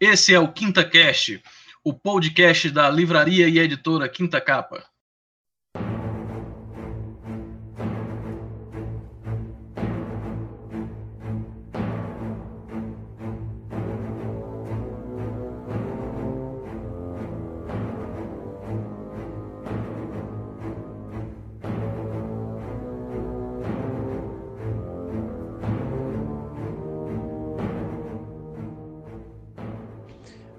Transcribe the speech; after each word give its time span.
Esse 0.00 0.32
é 0.32 0.40
o 0.40 0.50
Quinta 0.50 0.82
Cast, 0.82 1.42
o 1.84 1.92
podcast 1.92 2.70
da 2.70 2.88
livraria 2.88 3.46
e 3.46 3.58
editora 3.58 4.08
Quinta 4.08 4.40
Capa. 4.40 4.82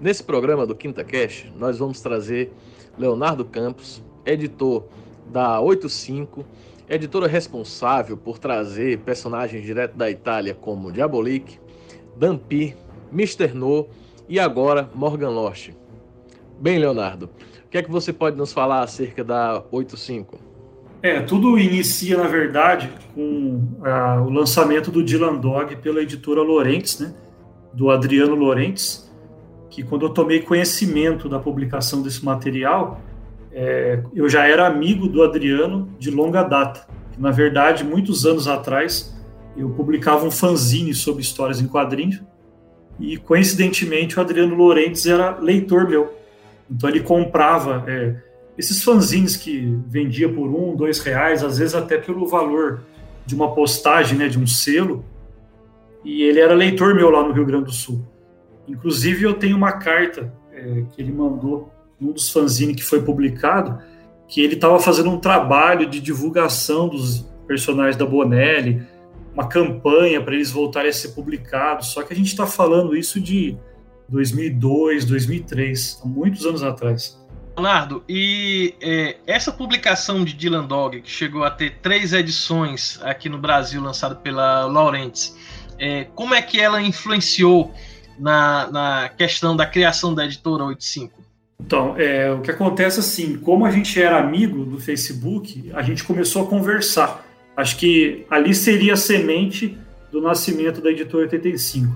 Nesse 0.02 0.24
programa 0.24 0.66
do 0.66 0.74
Quinta 0.74 1.04
Cash, 1.04 1.46
nós 1.60 1.78
vamos 1.78 2.02
trazer 2.02 2.52
Leonardo 2.98 3.46
Campos, 3.46 4.04
editor 4.26 4.86
da 5.32 5.62
85, 5.62 6.44
editora 6.90 7.28
responsável 7.28 8.18
por 8.18 8.40
trazer 8.40 8.98
personagens 9.02 9.64
direto 9.64 9.96
da 9.96 10.10
Itália 10.10 10.56
como 10.56 10.92
Diabolik, 10.92 11.60
Dampi, 12.18 12.76
Mr. 13.14 13.54
No 13.54 13.90
e 14.28 14.40
agora 14.40 14.90
Morgan 14.96 15.30
Lost. 15.30 15.70
Bem, 16.60 16.80
Leonardo, 16.80 17.30
o 17.68 17.70
que 17.70 17.78
é 17.78 17.84
que 17.84 17.92
você 17.92 18.12
pode 18.12 18.36
nos 18.36 18.52
falar 18.52 18.82
acerca 18.82 19.24
da 19.24 19.64
85? 19.72 20.40
É, 21.04 21.22
tudo 21.22 21.60
inicia, 21.60 22.18
na 22.18 22.28
verdade, 22.28 22.92
com 23.14 23.62
ah, 23.84 24.20
o 24.20 24.32
lançamento 24.32 24.90
do 24.90 25.04
Dylan 25.04 25.36
Dog 25.36 25.76
pela 25.76 26.02
editora 26.02 26.42
Lorentz, 26.42 27.00
né, 27.00 27.14
do 27.72 27.92
Adriano 27.92 28.34
Lorentz, 28.34 29.11
que 29.72 29.84
quando 29.84 30.06
eu 30.06 30.10
tomei 30.10 30.42
conhecimento 30.42 31.30
da 31.30 31.40
publicação 31.40 32.02
desse 32.02 32.24
material, 32.24 33.02
é, 33.54 34.04
eu 34.14 34.30
já 34.30 34.46
era 34.46 34.68
amigo 34.68 35.08
do 35.08 35.24
Adriano 35.24 35.90
de 35.98 36.12
longa 36.12 36.44
data. 36.44 36.86
Na 37.18 37.32
verdade, 37.32 37.84
muitos 37.84 38.26
anos 38.26 38.48
atrás, 38.50 39.18
eu 39.56 39.70
publicava 39.70 40.26
um 40.26 40.32
fanzine 40.32 40.94
sobre 40.94 41.22
histórias 41.22 41.62
em 41.62 41.68
quadrinhos 41.68 42.22
e, 43.00 43.16
coincidentemente, 43.16 44.18
o 44.18 44.22
Adriano 44.22 44.56
Lorentes 44.56 45.06
era 45.06 45.38
leitor 45.40 45.88
meu. 45.88 46.14
Então, 46.70 46.90
ele 46.90 47.00
comprava 47.00 47.84
é, 47.88 48.16
esses 48.58 48.84
fanzines 48.84 49.38
que 49.38 49.78
vendia 49.88 50.28
por 50.28 50.50
um, 50.50 50.76
dois 50.76 51.00
reais, 51.00 51.44
às 51.44 51.58
vezes 51.58 51.76
até 51.76 51.98
pelo 51.98 52.28
valor 52.28 52.82
de 53.26 53.34
uma 53.34 53.56
postagem, 53.56 54.18
né, 54.18 54.28
de 54.28 54.38
um 54.38 54.46
selo. 54.46 55.06
E 56.04 56.24
ele 56.24 56.42
era 56.42 56.54
leitor 56.54 56.94
meu 56.94 57.10
lá 57.10 57.24
no 57.24 57.32
Rio 57.32 57.46
Grande 57.46 57.66
do 57.66 57.72
Sul. 57.72 58.11
Inclusive, 58.68 59.24
eu 59.24 59.34
tenho 59.34 59.58
uma 59.58 59.74
carta 59.74 60.34
é, 60.52 60.84
que 60.92 61.02
ele 61.02 61.12
mandou 61.12 61.72
num 62.00 62.12
dos 62.12 62.30
fanzines 62.30 62.76
que 62.76 62.84
foi 62.84 63.02
publicado, 63.02 63.82
que 64.28 64.42
ele 64.42 64.56
estava 64.56 64.80
fazendo 64.80 65.10
um 65.10 65.20
trabalho 65.20 65.90
de 65.90 66.00
divulgação 66.00 66.88
dos 66.88 67.28
personagens 67.48 67.96
da 67.96 68.06
Bonelli, 68.06 68.82
uma 69.34 69.48
campanha 69.48 70.22
para 70.22 70.34
eles 70.34 70.52
voltarem 70.52 70.90
a 70.90 70.94
ser 70.94 71.10
publicados. 71.10 71.88
Só 71.88 72.04
que 72.04 72.14
a 72.14 72.16
gente 72.16 72.28
está 72.28 72.48
falando 72.48 72.96
isso 72.96 73.20
de 73.20 73.58
2002, 74.10 75.06
2003, 75.06 76.02
há 76.04 76.08
muitos 76.08 76.46
anos 76.46 76.64
atrás. 76.64 77.22
Leonardo, 77.56 78.04
e 78.08 78.74
é, 78.82 79.18
essa 79.28 79.52
publicação 79.52 80.24
de 80.24 80.34
Dylan 80.34 80.66
Dog, 80.66 81.02
que 81.02 81.10
chegou 81.10 81.44
a 81.44 81.52
ter 81.52 81.78
três 81.82 82.14
edições 82.14 83.00
aqui 83.04 83.28
no 83.30 83.38
Brasil, 83.38 83.82
lançada 83.82 84.16
pela 84.16 84.66
Laurentiis, 84.66 85.36
é, 85.78 86.06
como 86.16 86.34
é 86.34 86.42
que 86.42 86.60
ela 86.60 86.82
influenciou 86.82 87.74
na, 88.20 88.72
na 88.72 89.10
questão 89.10 89.56
da 89.56 89.66
criação 89.66 90.14
da 90.14 90.26
editora 90.26 90.64
85? 90.64 91.22
Então, 91.60 91.96
é, 91.98 92.32
o 92.32 92.42
que 92.42 92.52
acontece 92.52 93.00
assim, 93.00 93.38
como 93.38 93.66
a 93.66 93.72
gente 93.72 94.02
era 94.02 94.20
amigo 94.20 94.66
do 94.66 94.80
Facebook, 94.80 95.72
a 95.74 95.82
gente 95.82 96.04
começou 96.04 96.44
a 96.44 96.48
conversar. 96.48 97.26
Acho 97.56 97.78
que 97.78 98.26
ali 98.30 98.54
seria 98.56 98.94
a 98.94 98.98
semente 98.98 99.78
do 100.12 100.20
nascimento 100.20 100.82
da 100.82 100.90
editora 100.90 101.24
85, 101.24 101.96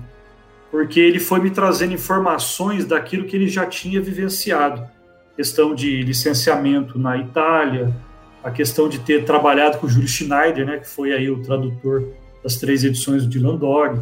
porque 0.70 1.00
ele 1.00 1.18
foi 1.18 1.40
me 1.40 1.50
trazendo 1.50 1.94
informações 1.94 2.84
daquilo 2.84 3.26
que 3.26 3.36
ele 3.36 3.48
já 3.48 3.66
tinha 3.66 4.00
vivenciado, 4.00 4.86
questão 5.36 5.74
de 5.74 6.02
licenciamento 6.02 6.98
na 6.98 7.18
Itália, 7.18 7.94
a 8.42 8.50
questão 8.50 8.88
de 8.88 9.00
ter 9.00 9.24
trabalhado 9.24 9.78
com 9.78 9.86
o 9.86 9.90
Júlio 9.90 10.08
Schneider, 10.08 10.64
né, 10.64 10.78
que 10.78 10.88
foi 10.88 11.12
aí 11.12 11.28
o 11.28 11.42
tradutor 11.42 12.08
das 12.42 12.56
três 12.56 12.84
edições 12.84 13.24
do 13.24 13.28
Dylan 13.28 13.56
Dog, 13.56 14.00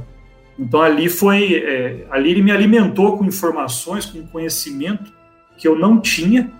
então 0.58 0.80
ali 0.80 1.08
foi, 1.08 1.54
é, 1.54 2.06
ali 2.10 2.30
ele 2.30 2.42
me 2.42 2.52
alimentou 2.52 3.18
com 3.18 3.24
informações, 3.24 4.06
com 4.06 4.26
conhecimento 4.26 5.12
que 5.56 5.66
eu 5.66 5.76
não 5.76 6.00
tinha, 6.00 6.52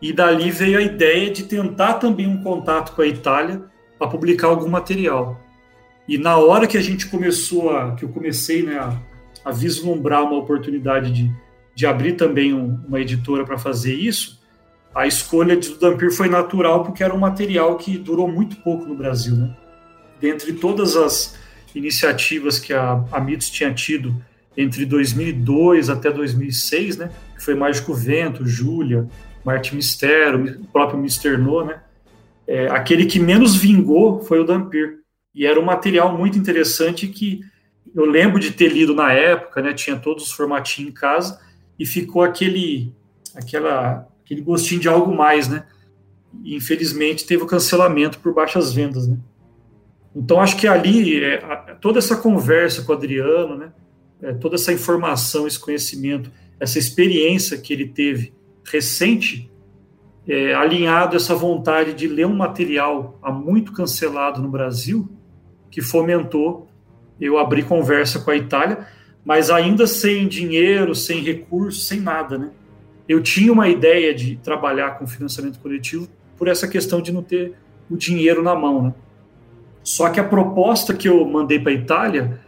e 0.00 0.12
dali 0.12 0.50
veio 0.50 0.78
a 0.78 0.82
ideia 0.82 1.30
de 1.30 1.44
tentar 1.44 1.94
também 1.94 2.26
um 2.26 2.42
contato 2.42 2.94
com 2.94 3.02
a 3.02 3.06
Itália 3.06 3.62
para 3.98 4.08
publicar 4.08 4.48
algum 4.48 4.68
material. 4.68 5.40
E 6.08 6.18
na 6.18 6.36
hora 6.36 6.66
que 6.66 6.76
a 6.76 6.82
gente 6.82 7.06
começou 7.06 7.70
a, 7.70 7.94
que 7.94 8.04
eu 8.04 8.08
comecei 8.08 8.62
né, 8.62 8.76
a, 8.76 8.98
a 9.44 9.52
vislumbrar 9.52 10.24
uma 10.24 10.36
oportunidade 10.36 11.12
de, 11.12 11.32
de 11.74 11.86
abrir 11.86 12.14
também 12.14 12.52
um, 12.52 12.80
uma 12.88 13.00
editora 13.00 13.44
para 13.44 13.56
fazer 13.56 13.94
isso, 13.94 14.42
a 14.94 15.06
escolha 15.06 15.56
de 15.56 15.74
Dampir 15.78 16.10
foi 16.10 16.28
natural 16.28 16.82
porque 16.82 17.02
era 17.02 17.14
um 17.14 17.18
material 17.18 17.76
que 17.76 17.96
durou 17.96 18.28
muito 18.28 18.56
pouco 18.56 18.84
no 18.84 18.94
Brasil, 18.94 19.36
né? 19.36 19.56
Dentre 20.20 20.52
todas 20.52 20.96
as 20.96 21.38
iniciativas 21.74 22.58
que 22.58 22.72
a, 22.72 23.04
a 23.10 23.20
Mitos 23.20 23.50
tinha 23.50 23.72
tido 23.72 24.14
entre 24.56 24.84
2002 24.84 25.88
até 25.88 26.10
2006, 26.10 26.98
né, 26.98 27.10
que 27.34 27.42
foi 27.42 27.54
Mágico 27.54 27.94
Vento, 27.94 28.46
Júlia, 28.46 29.08
Marte 29.44 29.74
Mistério, 29.74 30.60
o 30.60 30.66
próprio 30.66 30.98
Mister 30.98 31.38
No, 31.38 31.64
né, 31.64 31.80
é, 32.46 32.68
aquele 32.68 33.06
que 33.06 33.18
menos 33.18 33.56
vingou 33.56 34.22
foi 34.22 34.40
o 34.40 34.44
Dampir. 34.44 34.98
E 35.34 35.46
era 35.46 35.58
um 35.58 35.64
material 35.64 36.16
muito 36.16 36.38
interessante 36.38 37.08
que 37.08 37.40
eu 37.94 38.04
lembro 38.04 38.38
de 38.38 38.50
ter 38.50 38.68
lido 38.68 38.94
na 38.94 39.12
época, 39.12 39.62
né, 39.62 39.72
tinha 39.72 39.96
todos 39.96 40.24
os 40.24 40.32
formatinhos 40.32 40.90
em 40.90 40.94
casa, 40.94 41.40
e 41.78 41.86
ficou 41.86 42.22
aquele, 42.22 42.92
aquela, 43.34 44.06
aquele 44.24 44.42
gostinho 44.42 44.80
de 44.80 44.88
algo 44.88 45.14
mais, 45.14 45.48
né? 45.48 45.64
Infelizmente 46.44 47.26
teve 47.26 47.42
o 47.42 47.46
cancelamento 47.46 48.18
por 48.18 48.32
baixas 48.32 48.72
vendas, 48.72 49.08
né? 49.08 49.16
Então, 50.14 50.40
acho 50.40 50.56
que 50.56 50.66
ali, 50.66 51.22
é, 51.24 51.38
toda 51.80 51.98
essa 51.98 52.16
conversa 52.16 52.82
com 52.82 52.92
o 52.92 52.94
Adriano, 52.94 53.56
né, 53.56 53.72
é, 54.22 54.32
toda 54.32 54.56
essa 54.56 54.72
informação, 54.72 55.46
esse 55.46 55.58
conhecimento, 55.58 56.30
essa 56.60 56.78
experiência 56.78 57.58
que 57.58 57.72
ele 57.72 57.88
teve 57.88 58.32
recente, 58.64 59.50
é, 60.28 60.54
alinhado 60.54 61.16
essa 61.16 61.34
vontade 61.34 61.94
de 61.94 62.06
ler 62.06 62.26
um 62.26 62.34
material 62.34 63.18
há 63.22 63.32
muito 63.32 63.72
cancelado 63.72 64.40
no 64.40 64.48
Brasil, 64.48 65.08
que 65.70 65.80
fomentou 65.80 66.68
eu 67.20 67.38
abrir 67.38 67.64
conversa 67.64 68.20
com 68.20 68.30
a 68.30 68.36
Itália, 68.36 68.86
mas 69.24 69.50
ainda 69.50 69.86
sem 69.86 70.28
dinheiro, 70.28 70.94
sem 70.94 71.20
recursos, 71.22 71.86
sem 71.86 72.00
nada, 72.00 72.36
né? 72.36 72.50
Eu 73.08 73.22
tinha 73.22 73.52
uma 73.52 73.68
ideia 73.68 74.14
de 74.14 74.36
trabalhar 74.36 74.98
com 74.98 75.06
financiamento 75.06 75.58
coletivo 75.58 76.08
por 76.36 76.48
essa 76.48 76.68
questão 76.68 77.00
de 77.00 77.12
não 77.12 77.22
ter 77.22 77.54
o 77.90 77.96
dinheiro 77.96 78.42
na 78.42 78.54
mão, 78.54 78.82
né? 78.82 78.94
Só 79.82 80.08
que 80.10 80.20
a 80.20 80.24
proposta 80.24 80.94
que 80.94 81.08
eu 81.08 81.26
mandei 81.26 81.58
para 81.58 81.72
a 81.72 81.74
Itália 81.74 82.40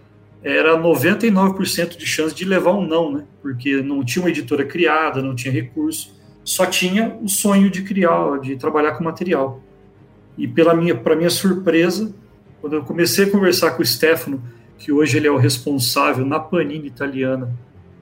era 0.42 0.78
99% 0.78 1.96
de 1.96 2.06
chance 2.06 2.34
de 2.34 2.44
levar 2.44 2.72
um 2.72 2.86
não, 2.86 3.10
né? 3.10 3.24
Porque 3.40 3.82
não 3.82 4.04
tinha 4.04 4.22
uma 4.22 4.30
editora 4.30 4.64
criada, 4.64 5.22
não 5.22 5.34
tinha 5.34 5.52
recurso, 5.52 6.14
só 6.44 6.66
tinha 6.66 7.16
o 7.22 7.28
sonho 7.28 7.70
de 7.70 7.82
criar, 7.82 8.38
de 8.40 8.56
trabalhar 8.56 8.92
com 8.92 9.02
material. 9.02 9.60
E 10.36 10.46
pela 10.46 10.74
minha, 10.74 10.94
para 10.94 11.16
minha 11.16 11.30
surpresa, 11.30 12.14
quando 12.60 12.74
eu 12.74 12.84
comecei 12.84 13.24
a 13.24 13.30
conversar 13.30 13.70
com 13.72 13.82
o 13.82 13.86
Stefano, 13.86 14.42
que 14.76 14.92
hoje 14.92 15.16
ele 15.16 15.26
é 15.26 15.30
o 15.30 15.36
responsável 15.36 16.26
na 16.26 16.38
Panini 16.38 16.86
italiana 16.86 17.50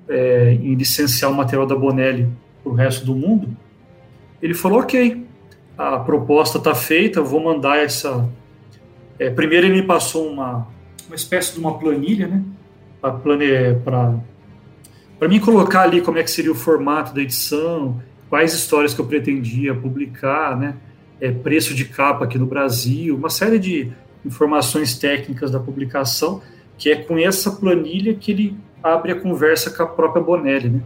é, 0.09 0.53
em 0.61 0.75
licenciar 0.75 1.31
o 1.31 1.35
material 1.35 1.67
da 1.67 1.77
Bonelli 1.77 2.29
para 2.63 2.73
o 2.73 2.75
resto 2.75 3.07
do 3.07 3.15
mundo, 3.15 3.57
ele 4.43 4.55
falou: 4.55 4.81
ok, 4.81 5.25
a 5.79 5.99
proposta 5.99 6.59
está 6.59 6.75
feita, 6.75 7.23
vou 7.23 7.41
mandar 7.43 7.79
essa 7.79 8.29
é, 9.19 9.31
primeiro 9.31 9.67
ele 9.67 9.81
me 9.81 9.87
passou 9.87 10.31
uma, 10.31 10.67
uma 11.07 11.17
espécie 11.17 11.55
de 11.55 11.61
uma 11.61 11.79
planilha, 11.79 12.27
né? 12.27 12.43
Para 13.01 14.15
para 15.19 15.29
mim 15.29 15.39
colocar 15.39 15.83
ali 15.83 16.01
como 16.01 16.19
é 16.19 16.23
que 16.25 16.31
seria 16.31 16.51
o 16.51 16.55
formato 16.55 17.15
da 17.15 17.23
edição, 17.23 18.03
quais 18.29 18.53
histórias 18.55 18.93
que 18.93 19.01
eu 19.01 19.07
pretendia 19.07 19.73
publicar, 19.73 20.59
né? 20.59 20.75
É, 21.21 21.31
preço 21.31 21.75
de 21.75 21.85
capa 21.85 22.25
aqui 22.25 22.37
no 22.37 22.47
Brasil, 22.47 23.15
uma 23.15 23.31
série 23.31 23.59
de 23.59 23.93
informações 24.25 24.99
técnicas 24.99 25.51
da 25.53 25.61
publicação, 25.61 26.43
que 26.77 26.91
é 26.91 26.97
com 26.97 27.17
essa 27.17 27.53
planilha 27.53 28.15
que 28.15 28.33
ele 28.33 28.57
abre 28.83 29.13
a 29.13 29.15
conversa 29.15 29.71
com 29.71 29.85
a 29.85 29.87
própria 29.87 30.21
Bonelli, 30.21 30.69
né? 30.69 30.81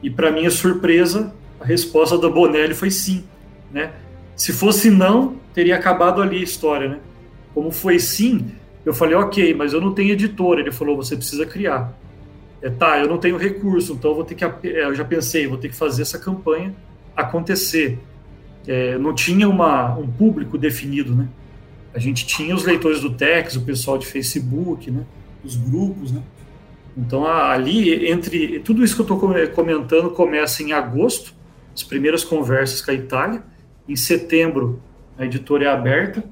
E 0.00 0.08
para 0.08 0.30
minha 0.30 0.50
surpresa, 0.50 1.34
a 1.58 1.64
resposta 1.64 2.16
da 2.16 2.28
Bonelli 2.28 2.74
foi 2.74 2.90
sim, 2.92 3.24
né? 3.72 3.90
Se 4.36 4.52
fosse 4.52 4.90
não, 4.90 5.34
teria 5.52 5.74
acabado 5.74 6.22
ali 6.22 6.38
a 6.38 6.44
história, 6.44 6.88
né? 6.88 6.98
Como 7.54 7.70
foi 7.70 7.98
sim, 7.98 8.46
eu 8.84 8.94
falei, 8.94 9.14
ok, 9.14 9.54
mas 9.54 9.72
eu 9.72 9.80
não 9.80 9.92
tenho 9.92 10.12
editora. 10.12 10.60
Ele 10.60 10.72
falou, 10.72 10.96
você 10.96 11.16
precisa 11.16 11.44
criar. 11.44 11.92
É, 12.62 12.68
tá, 12.68 12.98
eu 12.98 13.08
não 13.08 13.18
tenho 13.18 13.36
recurso, 13.36 13.94
então 13.94 14.10
eu 14.10 14.14
vou 14.16 14.24
ter 14.24 14.34
que. 14.34 14.44
É, 14.44 14.84
eu 14.84 14.94
já 14.94 15.04
pensei, 15.04 15.46
vou 15.46 15.58
ter 15.58 15.68
que 15.68 15.76
fazer 15.76 16.02
essa 16.02 16.18
campanha 16.18 16.74
acontecer. 17.16 17.98
É, 18.66 18.98
não 18.98 19.14
tinha 19.14 19.48
uma, 19.48 19.96
um 19.96 20.06
público 20.06 20.58
definido, 20.58 21.14
né? 21.14 21.28
A 21.94 21.98
gente 21.98 22.26
tinha 22.26 22.54
os 22.54 22.64
leitores 22.64 23.00
do 23.00 23.10
Tex, 23.10 23.56
o 23.56 23.62
pessoal 23.62 23.98
de 23.98 24.06
Facebook, 24.06 24.90
né? 24.90 25.04
Os 25.42 25.56
grupos, 25.56 26.12
né? 26.12 26.22
Então 26.96 27.26
ali 27.26 28.08
entre 28.08 28.60
tudo 28.60 28.84
isso 28.84 28.94
que 28.94 29.00
eu 29.00 29.16
estou 29.16 29.48
comentando 29.54 30.10
começa 30.10 30.62
em 30.62 30.72
agosto, 30.72 31.32
as 31.74 31.82
primeiras 31.82 32.24
conversas 32.24 32.82
com 32.82 32.90
a 32.90 32.94
Itália. 32.94 33.42
Em 33.88 33.96
setembro 33.96 34.82
a 35.16 35.24
editora 35.24 35.64
é 35.64 35.68
aberta. 35.68 36.22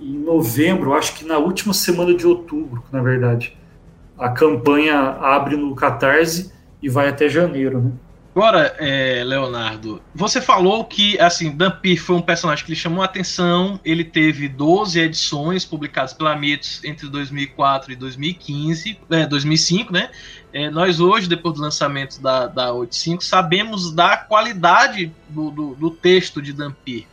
Em 0.00 0.18
novembro, 0.18 0.94
acho 0.94 1.14
que 1.14 1.24
na 1.24 1.38
última 1.38 1.72
semana 1.72 2.14
de 2.14 2.26
outubro, 2.26 2.82
na 2.90 3.02
verdade, 3.02 3.56
a 4.18 4.28
campanha 4.28 4.98
abre 5.20 5.56
no 5.56 5.74
Catarse 5.74 6.52
e 6.82 6.88
vai 6.88 7.08
até 7.08 7.28
janeiro, 7.28 7.80
né? 7.80 7.92
Agora, 8.34 8.74
é, 8.80 9.22
Leonardo, 9.22 10.02
você 10.12 10.40
falou 10.40 10.84
que 10.84 11.16
assim, 11.20 11.56
Dampir 11.56 11.96
foi 11.98 12.16
um 12.16 12.20
personagem 12.20 12.64
que 12.64 12.72
lhe 12.72 12.76
chamou 12.76 13.00
a 13.00 13.04
atenção. 13.04 13.78
Ele 13.84 14.02
teve 14.02 14.48
12 14.48 14.98
edições 14.98 15.64
publicadas 15.64 16.12
pela 16.12 16.34
Mitos 16.34 16.82
entre 16.82 17.08
2004 17.08 17.92
e 17.92 17.96
2015, 17.96 18.98
é, 19.08 19.24
2005, 19.24 19.92
né? 19.92 20.10
É, 20.52 20.68
nós 20.68 20.98
hoje, 20.98 21.28
depois 21.28 21.54
do 21.54 21.60
lançamento 21.60 22.20
da, 22.20 22.48
da 22.48 22.72
85, 22.72 23.22
sabemos 23.22 23.92
da 23.92 24.16
qualidade 24.16 25.12
do, 25.28 25.52
do, 25.52 25.74
do 25.76 25.90
texto 25.92 26.42
de 26.42 26.52
Dampir. 26.52 27.06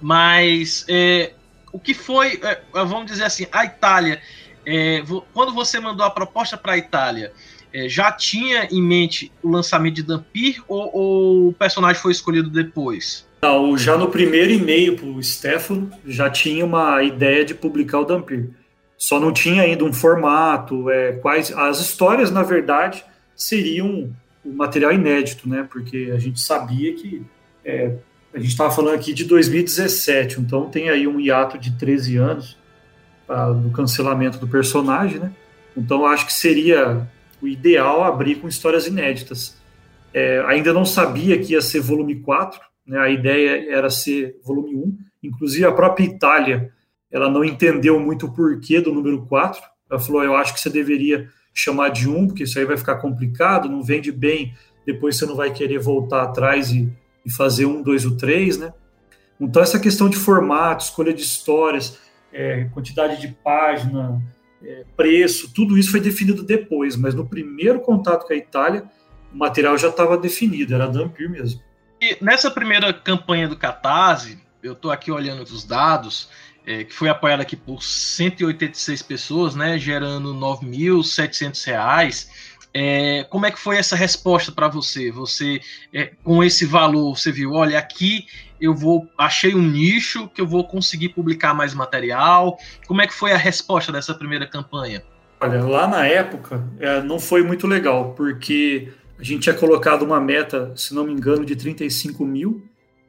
Mas 0.00 0.84
é, 0.88 1.32
o 1.72 1.78
que 1.78 1.94
foi, 1.94 2.40
é, 2.42 2.60
vamos 2.72 3.06
dizer 3.06 3.24
assim, 3.24 3.46
a 3.52 3.64
Itália, 3.64 4.20
é, 4.66 5.02
quando 5.32 5.52
você 5.52 5.80
mandou 5.80 6.04
a 6.04 6.10
proposta 6.10 6.56
para 6.56 6.72
a 6.72 6.78
Itália, 6.78 7.32
é, 7.72 7.88
já 7.88 8.10
tinha 8.10 8.68
em 8.70 8.82
mente 8.82 9.32
o 9.42 9.50
lançamento 9.50 9.94
de 9.94 10.02
Dampir 10.02 10.62
ou, 10.66 10.90
ou, 10.92 11.48
o 11.48 11.52
personagem 11.52 12.00
foi 12.00 12.12
escolhido 12.12 12.50
depois? 12.50 13.26
Não, 13.42 13.76
já 13.78 13.96
no 13.96 14.08
primeiro 14.08 14.52
e-mail 14.52 14.96
para 14.96 15.06
o 15.06 15.22
Stefano 15.22 15.90
já 16.04 16.28
tinha 16.28 16.64
uma 16.64 17.02
ideia 17.02 17.44
de 17.44 17.54
publicar 17.54 18.00
o 18.00 18.04
Dampir. 18.04 18.50
Só 18.98 19.18
não 19.18 19.32
tinha 19.32 19.62
ainda 19.62 19.84
um 19.84 19.92
formato, 19.92 20.90
é, 20.90 21.12
quais 21.12 21.50
as 21.52 21.80
histórias, 21.80 22.30
na 22.30 22.42
verdade, 22.42 23.02
seriam 23.34 24.10
o 24.44 24.52
material 24.52 24.92
inédito, 24.92 25.48
né? 25.48 25.66
Porque 25.70 26.12
a 26.14 26.18
gente 26.18 26.40
sabia 26.40 26.94
que 26.94 27.22
é, 27.64 27.94
a 28.32 28.38
gente 28.38 28.50
estava 28.50 28.70
falando 28.70 28.94
aqui 28.94 29.12
de 29.12 29.24
2017, 29.24 30.40
então 30.40 30.70
tem 30.70 30.88
aí 30.88 31.06
um 31.06 31.18
hiato 31.18 31.58
de 31.58 31.72
13 31.72 32.16
anos 32.16 32.56
pra, 33.26 33.50
do 33.50 33.70
cancelamento 33.70 34.38
do 34.38 34.46
personagem, 34.46 35.18
né? 35.18 35.32
Então 35.76 36.06
acho 36.06 36.26
que 36.26 36.32
seria 36.32 37.08
o 37.40 37.48
ideal 37.48 38.04
abrir 38.04 38.36
com 38.36 38.48
histórias 38.48 38.86
inéditas. 38.86 39.56
É, 40.12 40.40
ainda 40.46 40.72
não 40.72 40.84
sabia 40.84 41.38
que 41.38 41.52
ia 41.52 41.62
ser 41.62 41.80
volume 41.80 42.16
4, 42.16 42.60
né, 42.86 42.98
a 42.98 43.08
ideia 43.08 43.72
era 43.72 43.88
ser 43.88 44.36
volume 44.44 44.74
1, 44.74 44.98
inclusive 45.22 45.64
a 45.64 45.72
própria 45.72 46.04
Itália, 46.04 46.72
ela 47.10 47.30
não 47.30 47.44
entendeu 47.44 47.98
muito 48.00 48.26
o 48.26 48.32
porquê 48.32 48.80
do 48.80 48.92
número 48.92 49.24
4, 49.26 49.60
ela 49.88 50.00
falou, 50.00 50.22
eu 50.22 50.36
acho 50.36 50.54
que 50.54 50.60
você 50.60 50.70
deveria 50.70 51.28
chamar 51.54 51.90
de 51.90 52.08
1, 52.08 52.28
porque 52.28 52.44
isso 52.44 52.58
aí 52.58 52.64
vai 52.64 52.76
ficar 52.76 52.96
complicado, 52.96 53.68
não 53.68 53.82
vende 53.82 54.10
bem, 54.12 54.54
depois 54.86 55.16
você 55.16 55.26
não 55.26 55.36
vai 55.36 55.52
querer 55.52 55.78
voltar 55.78 56.22
atrás 56.22 56.72
e, 56.72 56.90
e 57.24 57.30
fazer 57.30 57.66
um, 57.66 57.82
dois 57.82 58.04
ou 58.04 58.16
três, 58.16 58.58
né? 58.58 58.72
Então 59.40 59.62
essa 59.62 59.78
questão 59.78 60.08
de 60.08 60.16
formato, 60.16 60.84
escolha 60.84 61.12
de 61.12 61.22
histórias, 61.22 61.98
é, 62.32 62.64
quantidade 62.72 63.20
de 63.20 63.28
página, 63.28 64.20
é, 64.62 64.84
preço, 64.96 65.52
tudo 65.54 65.78
isso 65.78 65.90
foi 65.90 66.00
definido 66.00 66.42
depois, 66.42 66.96
mas 66.96 67.14
no 67.14 67.26
primeiro 67.26 67.80
contato 67.80 68.26
com 68.26 68.32
a 68.32 68.36
Itália, 68.36 68.84
o 69.32 69.36
material 69.36 69.78
já 69.78 69.88
estava 69.88 70.18
definido, 70.18 70.74
era 70.74 70.88
Dampir 70.88 71.30
mesmo. 71.30 71.62
E 72.00 72.16
nessa 72.20 72.50
primeira 72.50 72.92
campanha 72.92 73.48
do 73.48 73.56
Catarse, 73.56 74.38
eu 74.62 74.72
estou 74.72 74.90
aqui 74.90 75.10
olhando 75.10 75.42
os 75.42 75.64
dados, 75.64 76.28
é, 76.66 76.84
que 76.84 76.94
foi 76.94 77.08
apoiada 77.08 77.42
aqui 77.42 77.56
por 77.56 77.82
186 77.82 79.02
pessoas, 79.02 79.54
né, 79.54 79.78
gerando 79.78 80.32
R$ 80.32 80.38
9.700. 80.38 82.28
É, 82.72 83.24
como 83.24 83.46
é 83.46 83.50
que 83.50 83.58
foi 83.58 83.76
essa 83.76 83.96
resposta 83.96 84.52
para 84.52 84.68
você? 84.68 85.10
Você, 85.10 85.60
é, 85.92 86.12
com 86.22 86.42
esse 86.42 86.64
valor, 86.64 87.16
você 87.16 87.32
viu, 87.32 87.52
olha, 87.52 87.78
aqui 87.78 88.26
eu 88.60 88.74
vou 88.74 89.08
achei 89.18 89.54
um 89.54 89.62
nicho 89.62 90.28
que 90.28 90.40
eu 90.40 90.46
vou 90.46 90.64
conseguir 90.64 91.10
publicar 91.10 91.54
mais 91.54 91.74
material. 91.74 92.58
Como 92.86 93.02
é 93.02 93.06
que 93.06 93.14
foi 93.14 93.32
a 93.32 93.36
resposta 93.36 93.90
dessa 93.90 94.14
primeira 94.14 94.46
campanha? 94.46 95.02
Olha, 95.40 95.64
lá 95.64 95.88
na 95.88 96.06
época 96.06 96.62
é, 96.78 97.02
não 97.02 97.18
foi 97.18 97.42
muito 97.42 97.66
legal, 97.66 98.12
porque 98.14 98.92
a 99.18 99.22
gente 99.22 99.42
tinha 99.42 99.54
colocado 99.54 100.02
uma 100.02 100.20
meta, 100.20 100.72
se 100.76 100.94
não 100.94 101.04
me 101.04 101.12
engano, 101.12 101.44
de 101.44 101.56
35 101.56 102.24
mil 102.24 102.68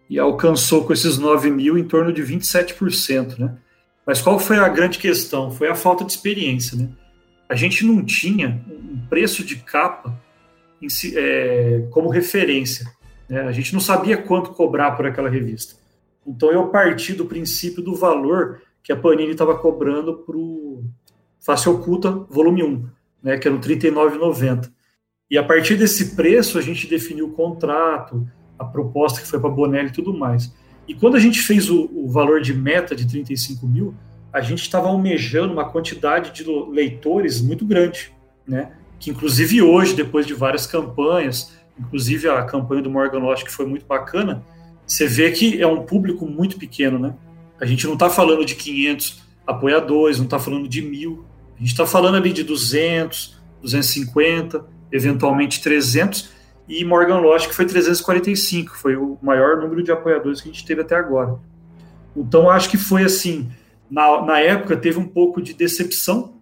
e 0.10 0.19
alcançou 0.19 0.84
com 0.86 0.92
esses 0.92 1.18
9 1.18 1.50
mil 1.52 1.78
em 1.78 1.84
torno 1.84 2.12
de 2.12 2.22
27%, 2.22 3.38
né? 3.40 3.56
Mas 4.06 4.22
qual 4.22 4.38
foi 4.40 4.58
a 4.58 4.68
grande 4.68 4.98
questão? 4.98 5.52
Foi 5.52 5.69
a 5.69 5.75
falta 5.75 6.04
de 6.04 6.12
experiência, 6.12 6.78
né? 6.78 6.90
A 7.51 7.56
gente 7.56 7.86
não 7.86 8.01
tinha 8.01 8.63
um 8.65 8.98
preço 9.09 9.44
de 9.44 9.57
capa 9.57 10.18
si, 10.88 11.13
é, 11.18 11.86
como 11.92 12.07
referência. 12.07 12.89
Né? 13.27 13.42
A 13.42 13.51
gente 13.51 13.74
não 13.74 13.81
sabia 13.81 14.15
quanto 14.15 14.51
cobrar 14.51 14.92
por 14.92 15.06
aquela 15.06 15.30
revista. 15.30 15.75
Então 16.25 16.50
eu 16.50 16.69
parti 16.69 17.12
do 17.12 17.25
princípio 17.25 17.83
do 17.83 17.94
valor 17.94 18.62
que 18.81 18.94
a 18.94 18.95
Panini 18.95 19.31
estava 19.31 19.57
cobrando 19.59 20.19
para 20.19 20.38
o 20.38 20.86
Face 21.42 21.68
Oculta 21.68 22.09
Volume 22.30 22.63
1, 22.63 22.89
né, 23.21 23.38
que 23.38 23.50
era 23.50 23.57
R$ 23.57 23.62
39,90. 23.62 24.71
E 25.30 25.38
a 25.38 25.44
partir 25.44 25.75
desse 25.75 26.15
preço 26.15 26.57
a 26.57 26.62
gente 26.62 26.88
definiu 26.88 27.27
o 27.27 27.33
contrato, 27.33 28.25
a 28.57 28.63
proposta 28.63 29.19
que 29.19 29.27
foi 29.27 29.42
para 29.42 29.50
a 29.50 29.53
Bonelli 29.53 29.89
e 29.89 29.94
tudo 29.94 30.18
mais. 30.18 30.56
E 30.88 30.95
quando 30.95 31.18
a 31.18 31.19
gente 31.19 31.42
fez 31.42 31.69
o, 31.69 31.89
o 31.94 32.09
valor 32.09 32.39
de 32.39 32.53
meta 32.53 32.95
de 32.95 33.06
35 33.06 33.68
mil, 33.68 33.94
a 34.31 34.42
gente 34.42 34.62
estava 34.62 34.88
almejando 34.88 35.54
uma 35.54 35.69
quantidade 35.69 36.31
de 36.31 36.50
leitores 36.69 37.42
muito 37.42 37.66
grande, 37.66 38.13
né? 38.48 38.72
Que 39.00 39.10
inclusive 39.10 39.62
hoje, 39.62 39.94
depois 39.94 40.25
de 40.25 40.33
várias 40.33 40.66
campanhas, 40.66 41.54
inclusive 41.80 42.30
a 42.30 42.44
campanha 42.44 42.81
do 42.81 42.89
Morgan 42.89 43.19
Lost, 43.19 43.44
que 43.44 43.51
foi 43.51 43.66
muito 43.66 43.86
bacana, 43.86 44.44
você 44.86 45.07
vê 45.07 45.31
que 45.31 45.62
é 45.62 45.68
um 45.68 45.83
público 45.83 46.25
muito 46.25 46.57
pequeno, 46.57 47.00
né? 47.00 47.13
A 47.60 47.66
gente 47.66 47.86
não 47.86 47.94
está 47.94 48.10
falando 48.10 48.45
de 48.45 48.56
500 48.56 49.22
apoiadores, 49.45 50.18
não 50.18 50.25
está 50.25 50.39
falando 50.39 50.68
de 50.68 50.81
mil, 50.81 51.25
a 51.56 51.60
gente 51.60 51.72
está 51.72 51.86
falando 51.86 52.16
ali 52.16 52.31
de 52.31 52.44
200, 52.44 53.39
250, 53.62 54.66
eventualmente 54.92 55.62
300, 55.62 56.31
e 56.68 56.86
Morgan 56.86 57.19
Lost, 57.19 57.48
que 57.48 57.56
foi 57.56 57.66
345, 57.66 58.77
foi 58.77 58.96
o 58.96 59.17
maior 59.22 59.58
número 59.58 59.84
de 59.84 59.91
apoiadores 59.91 60.41
que 60.41 60.50
a 60.50 60.51
gente 60.51 60.65
teve 60.65 60.82
até 60.82 60.96
agora. 60.96 61.38
Então, 62.15 62.50
acho 62.50 62.70
que 62.70 62.77
foi 62.77 63.03
assim, 63.03 63.50
na, 63.91 64.21
na 64.21 64.39
época 64.39 64.77
teve 64.77 64.98
um 64.98 65.07
pouco 65.07 65.41
de 65.41 65.53
decepção, 65.53 66.41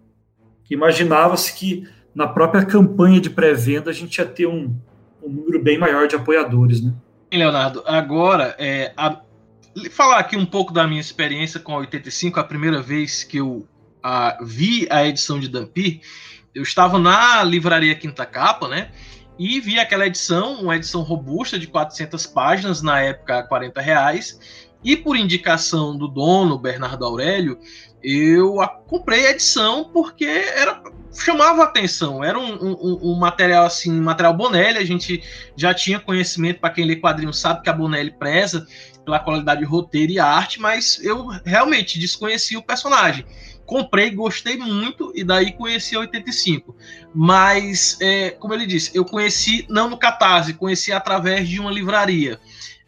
imaginava-se 0.70 1.52
que 1.52 1.84
na 2.14 2.28
própria 2.28 2.64
campanha 2.64 3.20
de 3.20 3.28
pré-venda 3.28 3.90
a 3.90 3.92
gente 3.92 4.18
ia 4.18 4.24
ter 4.24 4.46
um, 4.46 4.72
um 5.20 5.28
número 5.28 5.60
bem 5.60 5.76
maior 5.76 6.06
de 6.06 6.14
apoiadores, 6.14 6.80
né? 6.80 6.94
Leonardo, 7.32 7.82
agora, 7.86 8.54
é, 8.56 8.92
a, 8.96 9.20
falar 9.90 10.18
aqui 10.18 10.36
um 10.36 10.46
pouco 10.46 10.72
da 10.72 10.86
minha 10.86 11.00
experiência 11.00 11.58
com 11.58 11.74
a 11.74 11.78
85, 11.78 12.38
a 12.38 12.44
primeira 12.44 12.80
vez 12.80 13.24
que 13.24 13.38
eu 13.38 13.66
a, 14.00 14.38
vi 14.42 14.86
a 14.88 15.04
edição 15.06 15.40
de 15.40 15.48
Dampir, 15.48 16.00
eu 16.54 16.62
estava 16.62 16.98
na 16.98 17.42
livraria 17.42 17.94
Quinta 17.94 18.24
Capa, 18.24 18.68
né? 18.68 18.90
E 19.38 19.58
vi 19.58 19.78
aquela 19.78 20.06
edição, 20.06 20.60
uma 20.60 20.76
edição 20.76 21.02
robusta 21.02 21.58
de 21.58 21.66
400 21.66 22.26
páginas, 22.26 22.82
na 22.82 23.00
época 23.00 23.38
a 23.38 23.42
40 23.42 23.80
reais. 23.80 24.38
E 24.82 24.96
por 24.96 25.16
indicação 25.16 25.96
do 25.96 26.08
dono, 26.08 26.58
Bernardo 26.58 27.04
Aurélio, 27.04 27.58
eu 28.02 28.56
comprei 28.86 29.26
a 29.26 29.30
edição 29.30 29.90
porque 29.92 30.24
era 30.24 30.82
chamava 31.12 31.64
atenção. 31.64 32.22
Era 32.22 32.38
um, 32.38 32.54
um, 32.54 32.98
um, 33.10 33.14
material 33.16 33.66
assim, 33.66 33.92
material 34.00 34.34
Bonelli. 34.34 34.78
A 34.78 34.84
gente 34.84 35.22
já 35.56 35.74
tinha 35.74 35.98
conhecimento 35.98 36.60
para 36.60 36.70
quem 36.70 36.86
lê 36.86 36.96
quadrinhos 36.96 37.38
sabe 37.38 37.62
que 37.62 37.70
a 37.70 37.72
Bonelli 37.72 38.10
preza 38.12 38.66
pela 39.04 39.18
qualidade 39.18 39.60
de 39.60 39.66
roteiro 39.66 40.12
e 40.12 40.18
arte, 40.18 40.60
mas 40.60 41.02
eu 41.02 41.26
realmente 41.44 41.98
desconhecia 41.98 42.58
o 42.58 42.62
personagem. 42.62 43.24
Comprei, 43.66 44.10
gostei 44.10 44.56
muito 44.56 45.12
e 45.14 45.22
daí 45.22 45.52
conheci 45.52 45.94
a 45.94 46.00
85. 46.00 46.74
Mas, 47.14 47.96
é, 48.00 48.30
como 48.30 48.52
ele 48.52 48.66
disse, 48.66 48.90
eu 48.94 49.04
conheci 49.04 49.64
não 49.68 49.88
no 49.88 49.96
Catarse, 49.96 50.54
conheci 50.54 50.92
através 50.92 51.48
de 51.48 51.60
uma 51.60 51.70
livraria. 51.70 52.40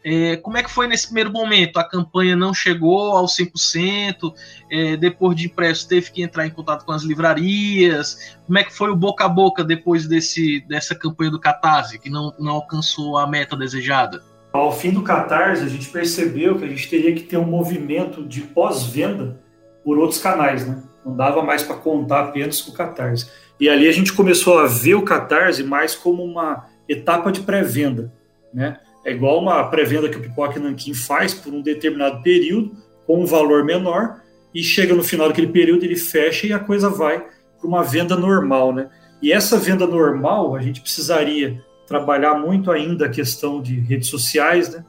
É, 0.05 0.35
como 0.37 0.57
é 0.57 0.63
que 0.63 0.69
foi 0.69 0.87
nesse 0.87 1.05
primeiro 1.05 1.31
momento? 1.31 1.77
A 1.77 1.83
campanha 1.83 2.35
não 2.35 2.53
chegou 2.53 3.15
ao 3.15 3.25
100%, 3.25 4.33
é, 4.69 4.97
depois 4.97 5.35
de 5.35 5.45
impresso 5.45 5.87
teve 5.87 6.11
que 6.11 6.21
entrar 6.21 6.45
em 6.45 6.49
contato 6.49 6.85
com 6.85 6.91
as 6.91 7.03
livrarias. 7.03 8.35
Como 8.45 8.57
é 8.57 8.63
que 8.63 8.73
foi 8.73 8.89
o 8.89 8.95
boca 8.95 9.23
a 9.23 9.29
boca 9.29 9.63
depois 9.63 10.05
desse, 10.07 10.59
dessa 10.67 10.93
campanha 10.93 11.31
do 11.31 11.39
Catarse, 11.39 11.97
que 11.97 12.09
não, 12.09 12.33
não 12.37 12.51
alcançou 12.51 13.17
a 13.17 13.25
meta 13.25 13.55
desejada? 13.55 14.21
Ao 14.51 14.71
fim 14.71 14.91
do 14.91 15.01
Catarse, 15.01 15.63
a 15.63 15.69
gente 15.69 15.89
percebeu 15.89 16.57
que 16.57 16.65
a 16.65 16.67
gente 16.67 16.89
teria 16.89 17.15
que 17.15 17.23
ter 17.23 17.37
um 17.37 17.45
movimento 17.45 18.23
de 18.23 18.41
pós-venda 18.41 19.41
por 19.83 19.97
outros 19.97 20.21
canais, 20.21 20.67
né? 20.67 20.83
Não 21.05 21.15
dava 21.15 21.41
mais 21.41 21.63
para 21.63 21.75
contar 21.75 22.25
apenas 22.25 22.61
com 22.61 22.71
o 22.71 22.73
Catarse. 22.73 23.29
E 23.59 23.69
ali 23.69 23.87
a 23.87 23.91
gente 23.91 24.13
começou 24.13 24.59
a 24.59 24.67
ver 24.67 24.95
o 24.95 25.01
Catarse 25.01 25.63
mais 25.63 25.95
como 25.95 26.23
uma 26.23 26.65
etapa 26.87 27.31
de 27.31 27.41
pré-venda, 27.41 28.13
né? 28.53 28.79
É 29.05 29.11
igual 29.11 29.41
uma 29.41 29.63
pré-venda 29.65 30.09
que 30.09 30.17
o 30.17 30.21
Pipoca 30.21 30.59
Nanquim 30.59 30.93
faz 30.93 31.33
por 31.33 31.53
um 31.53 31.61
determinado 31.61 32.21
período, 32.21 32.71
com 33.05 33.21
um 33.21 33.25
valor 33.25 33.63
menor, 33.65 34.21
e 34.53 34.63
chega 34.63 34.93
no 34.93 35.03
final 35.03 35.27
daquele 35.27 35.47
período, 35.47 35.83
ele 35.83 35.95
fecha 35.95 36.47
e 36.47 36.53
a 36.53 36.59
coisa 36.59 36.89
vai 36.89 37.19
para 37.59 37.67
uma 37.67 37.83
venda 37.83 38.15
normal, 38.15 38.73
né? 38.73 38.89
E 39.21 39.31
essa 39.31 39.57
venda 39.57 39.85
normal, 39.85 40.55
a 40.55 40.61
gente 40.61 40.81
precisaria 40.81 41.61
trabalhar 41.87 42.35
muito 42.35 42.71
ainda 42.71 43.05
a 43.05 43.09
questão 43.09 43.61
de 43.61 43.79
redes 43.79 44.09
sociais, 44.09 44.71
né? 44.73 44.85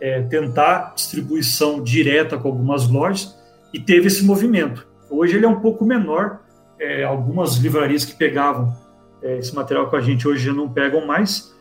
É, 0.00 0.22
tentar 0.22 0.94
distribuição 0.96 1.82
direta 1.82 2.36
com 2.36 2.48
algumas 2.48 2.88
lojas, 2.88 3.36
e 3.72 3.78
teve 3.78 4.08
esse 4.08 4.24
movimento. 4.24 4.86
Hoje 5.08 5.36
ele 5.36 5.46
é 5.46 5.48
um 5.48 5.60
pouco 5.60 5.84
menor, 5.84 6.40
é, 6.80 7.04
algumas 7.04 7.56
livrarias 7.56 8.04
que 8.04 8.14
pegavam 8.14 8.76
é, 9.22 9.38
esse 9.38 9.54
material 9.54 9.88
com 9.88 9.96
a 9.96 10.00
gente 10.00 10.26
hoje 10.26 10.46
já 10.46 10.52
não 10.52 10.68
pegam 10.68 11.06
mais, 11.06 11.51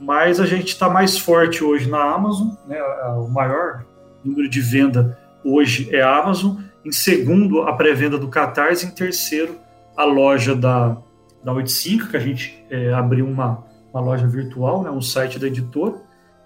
mas 0.00 0.40
a 0.40 0.46
gente 0.46 0.68
está 0.68 0.88
mais 0.88 1.18
forte 1.18 1.62
hoje 1.64 1.88
na 1.88 2.02
Amazon, 2.02 2.48
né? 2.66 2.80
O 3.16 3.28
maior 3.28 3.84
número 4.24 4.48
de 4.48 4.60
venda 4.60 5.18
hoje 5.44 5.88
é 5.94 6.02
a 6.02 6.18
Amazon, 6.18 6.56
em 6.84 6.92
segundo 6.92 7.62
a 7.62 7.72
pré-venda 7.72 8.18
do 8.18 8.28
Catarse, 8.28 8.86
em 8.86 8.90
terceiro 8.90 9.56
a 9.96 10.04
loja 10.04 10.54
da, 10.54 10.96
da 11.42 11.52
85, 11.52 12.08
que 12.08 12.16
a 12.16 12.20
gente 12.20 12.64
é, 12.70 12.92
abriu 12.92 13.26
uma, 13.26 13.64
uma 13.92 14.00
loja 14.00 14.26
virtual, 14.26 14.82
né? 14.82 14.90
um 14.90 15.00
site 15.00 15.38
da 15.38 15.48
editora, 15.48 15.94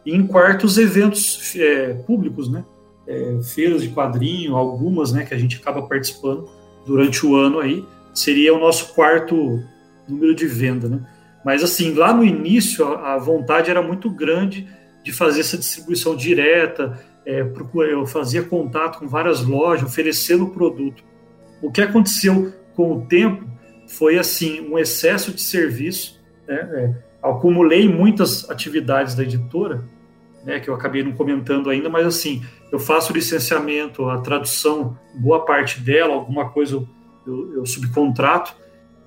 e 0.07 0.15
em 0.15 0.27
quarto 0.27 0.65
os 0.65 0.79
eventos 0.79 1.55
é, 1.57 1.95
públicos, 2.07 2.51
né? 2.51 2.65
É, 3.07 3.41
feiras 3.43 3.83
de 3.83 3.89
quadrinho, 3.89 4.57
algumas 4.57 5.13
né, 5.13 5.25
que 5.25 5.35
a 5.35 5.39
gente 5.39 5.57
acaba 5.57 5.83
participando 5.83 6.49
durante 6.87 7.27
o 7.27 7.37
ano 7.37 7.59
aí, 7.59 7.85
seria 8.15 8.55
o 8.55 8.61
nosso 8.61 8.95
quarto 8.95 9.61
número 10.09 10.35
de 10.35 10.47
venda, 10.47 10.89
né? 10.89 11.01
Mas 11.45 11.63
assim, 11.63 11.95
lá 11.95 12.13
no 12.13 12.25
início 12.25 12.87
a, 12.87 13.19
vontade 13.19 13.71
era 13.71 13.83
muito 13.83 14.11
grande 14.11 14.69
de 15.03 15.13
fazer 15.13 15.41
essa 15.41 15.59
distribuição 15.59 16.15
direta, 16.15 16.99
é, 17.27 17.45
eu 17.91 18.07
fazia 18.07 18.43
contato 18.43 18.99
com 18.99 19.09
várias 19.09 19.45
lojas, 19.45 19.89
oferecendo 19.89 20.45
o 20.45 20.51
produto. 20.51 21.03
O 21.61 21.71
que 21.71 21.81
aconteceu 21.81 22.53
com 22.75 22.93
o 22.93 23.07
tempo 23.07 23.45
foi 23.89 24.19
assim 24.19 24.61
um 24.61 24.79
excesso 24.79 25.33
de 25.33 25.41
serviço. 25.41 26.21
Né? 26.47 26.57
É, 26.57 26.95
acumulei 27.23 27.89
muitas 27.89 28.49
atividades 28.51 29.15
da 29.15 29.23
editora, 29.23 29.85
né, 30.45 30.59
que 30.59 30.69
eu 30.69 30.75
acabei 30.75 31.05
não 31.05 31.13
comentando 31.13 31.71
ainda, 31.71 31.89
mas 31.89 32.05
assim 32.05 32.43
eu 32.73 32.79
faço 32.79 33.13
licenciamento, 33.13 34.09
a 34.09 34.19
tradução, 34.21 34.99
boa 35.15 35.45
parte 35.45 35.81
dela, 35.81 36.15
alguma 36.15 36.51
coisa 36.51 36.75
eu, 36.75 36.89
eu, 37.27 37.55
eu 37.57 37.67
subcontrato, 37.67 38.57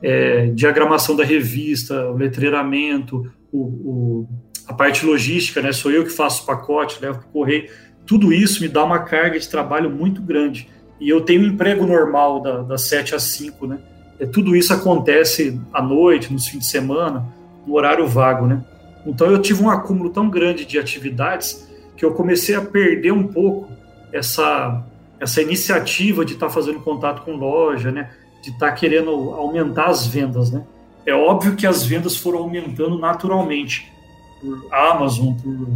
é, 0.01 0.47
diagramação 0.47 1.15
da 1.15 1.23
revista, 1.23 2.09
o 2.09 2.17
letreiramento, 2.17 3.31
o, 3.51 3.57
o, 3.57 4.29
a 4.67 4.73
parte 4.73 5.05
logística, 5.05 5.61
né? 5.61 5.71
Sou 5.71 5.91
eu 5.91 6.03
que 6.03 6.09
faço 6.09 6.43
o 6.43 6.45
pacote, 6.45 6.99
levo 7.01 7.19
para 7.19 7.27
o 7.27 7.31
correio. 7.31 7.69
Tudo 8.05 8.31
isso 8.31 8.61
me 8.61 8.67
dá 8.67 8.83
uma 8.83 8.99
carga 8.99 9.39
de 9.39 9.49
trabalho 9.49 9.89
muito 9.89 10.21
grande. 10.21 10.69
E 10.99 11.09
eu 11.09 11.21
tenho 11.21 11.41
um 11.41 11.47
emprego 11.47 11.85
normal 11.85 12.41
da, 12.41 12.61
das 12.61 12.81
7 12.83 13.15
às 13.15 13.23
5, 13.23 13.67
né? 13.67 13.79
É, 14.19 14.25
tudo 14.25 14.55
isso 14.55 14.73
acontece 14.73 15.59
à 15.73 15.81
noite, 15.81 16.31
nos 16.31 16.47
fins 16.47 16.59
de 16.59 16.67
semana, 16.67 17.25
no 17.65 17.75
horário 17.75 18.07
vago, 18.07 18.45
né? 18.45 18.63
Então 19.05 19.29
eu 19.29 19.41
tive 19.41 19.61
um 19.63 19.69
acúmulo 19.69 20.09
tão 20.09 20.29
grande 20.29 20.65
de 20.65 20.79
atividades 20.79 21.69
que 21.95 22.03
eu 22.03 22.13
comecei 22.13 22.55
a 22.55 22.61
perder 22.61 23.11
um 23.11 23.27
pouco 23.27 23.69
essa, 24.11 24.83
essa 25.19 25.41
iniciativa 25.41 26.25
de 26.25 26.33
estar 26.33 26.47
tá 26.47 26.53
fazendo 26.53 26.79
contato 26.79 27.23
com 27.23 27.35
loja, 27.35 27.91
né? 27.91 28.09
De 28.45 28.51
estar 28.51 28.69
tá 28.69 28.71
querendo 28.71 29.09
aumentar 29.09 29.87
as 29.87 30.05
vendas, 30.05 30.51
né? 30.51 30.63
É 31.05 31.13
óbvio 31.13 31.55
que 31.55 31.67
as 31.67 31.83
vendas 31.83 32.15
foram 32.15 32.39
aumentando 32.39 32.97
naturalmente 32.97 33.91
por 34.39 34.67
Amazon, 34.71 35.33
por 35.33 35.67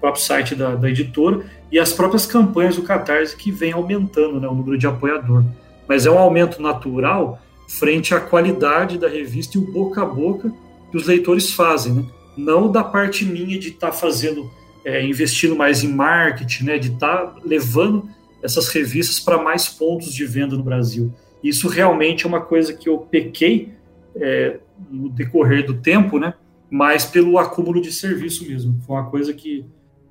próprio 0.00 0.22
site 0.22 0.54
da, 0.54 0.74
da 0.74 0.88
editora 0.88 1.44
e 1.72 1.78
as 1.78 1.92
próprias 1.92 2.26
campanhas 2.26 2.76
do 2.76 2.82
Catarse 2.82 3.36
que 3.36 3.50
vem 3.50 3.72
aumentando 3.72 4.40
né, 4.40 4.46
o 4.46 4.54
número 4.54 4.78
de 4.78 4.86
apoiador. 4.86 5.44
Mas 5.88 6.06
é 6.06 6.10
um 6.10 6.18
aumento 6.18 6.62
natural 6.62 7.40
frente 7.66 8.14
à 8.14 8.20
qualidade 8.20 8.98
da 8.98 9.08
revista 9.08 9.58
e 9.58 9.60
o 9.60 9.72
boca 9.72 10.02
a 10.02 10.06
boca 10.06 10.52
que 10.90 10.96
os 10.96 11.06
leitores 11.06 11.52
fazem, 11.52 11.92
né? 11.92 12.04
Não 12.36 12.70
da 12.70 12.84
parte 12.84 13.24
minha 13.24 13.58
de 13.58 13.68
estar 13.70 13.88
tá 13.88 13.92
fazendo, 13.92 14.48
é, 14.84 15.04
investindo 15.04 15.56
mais 15.56 15.82
em 15.82 15.88
marketing, 15.88 16.64
né? 16.64 16.78
De 16.78 16.92
estar 16.92 17.26
tá 17.26 17.36
levando 17.44 18.08
essas 18.42 18.68
revistas 18.68 19.18
para 19.18 19.42
mais 19.42 19.68
pontos 19.68 20.12
de 20.14 20.24
venda 20.24 20.56
no 20.56 20.62
Brasil. 20.62 21.12
Isso 21.42 21.68
realmente 21.68 22.24
é 22.24 22.28
uma 22.28 22.40
coisa 22.40 22.72
que 22.72 22.88
eu 22.88 22.98
pequei 22.98 23.72
é, 24.16 24.58
no 24.90 25.08
decorrer 25.08 25.64
do 25.64 25.74
tempo, 25.74 26.18
né? 26.18 26.34
Mas 26.70 27.04
pelo 27.04 27.38
acúmulo 27.38 27.80
de 27.80 27.92
serviço 27.92 28.46
mesmo. 28.46 28.78
Foi 28.86 28.96
uma 28.96 29.10
coisa 29.10 29.32
que 29.32 29.64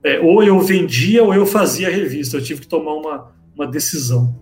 é, 0.04 0.20
ou 0.20 0.44
eu 0.44 0.60
vendia 0.60 1.24
ou 1.24 1.34
eu 1.34 1.46
fazia 1.46 1.90
revista. 1.90 2.38
Eu 2.38 2.44
tive 2.44 2.62
que 2.62 2.68
tomar 2.68 2.94
uma, 2.94 3.32
uma 3.56 3.68
decisão. 3.68 4.36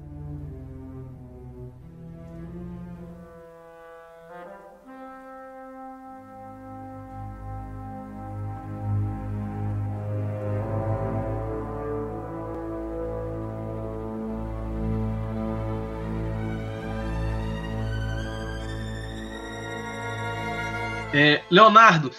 É, 21.15 21.39
Leonardo, 21.50 22.12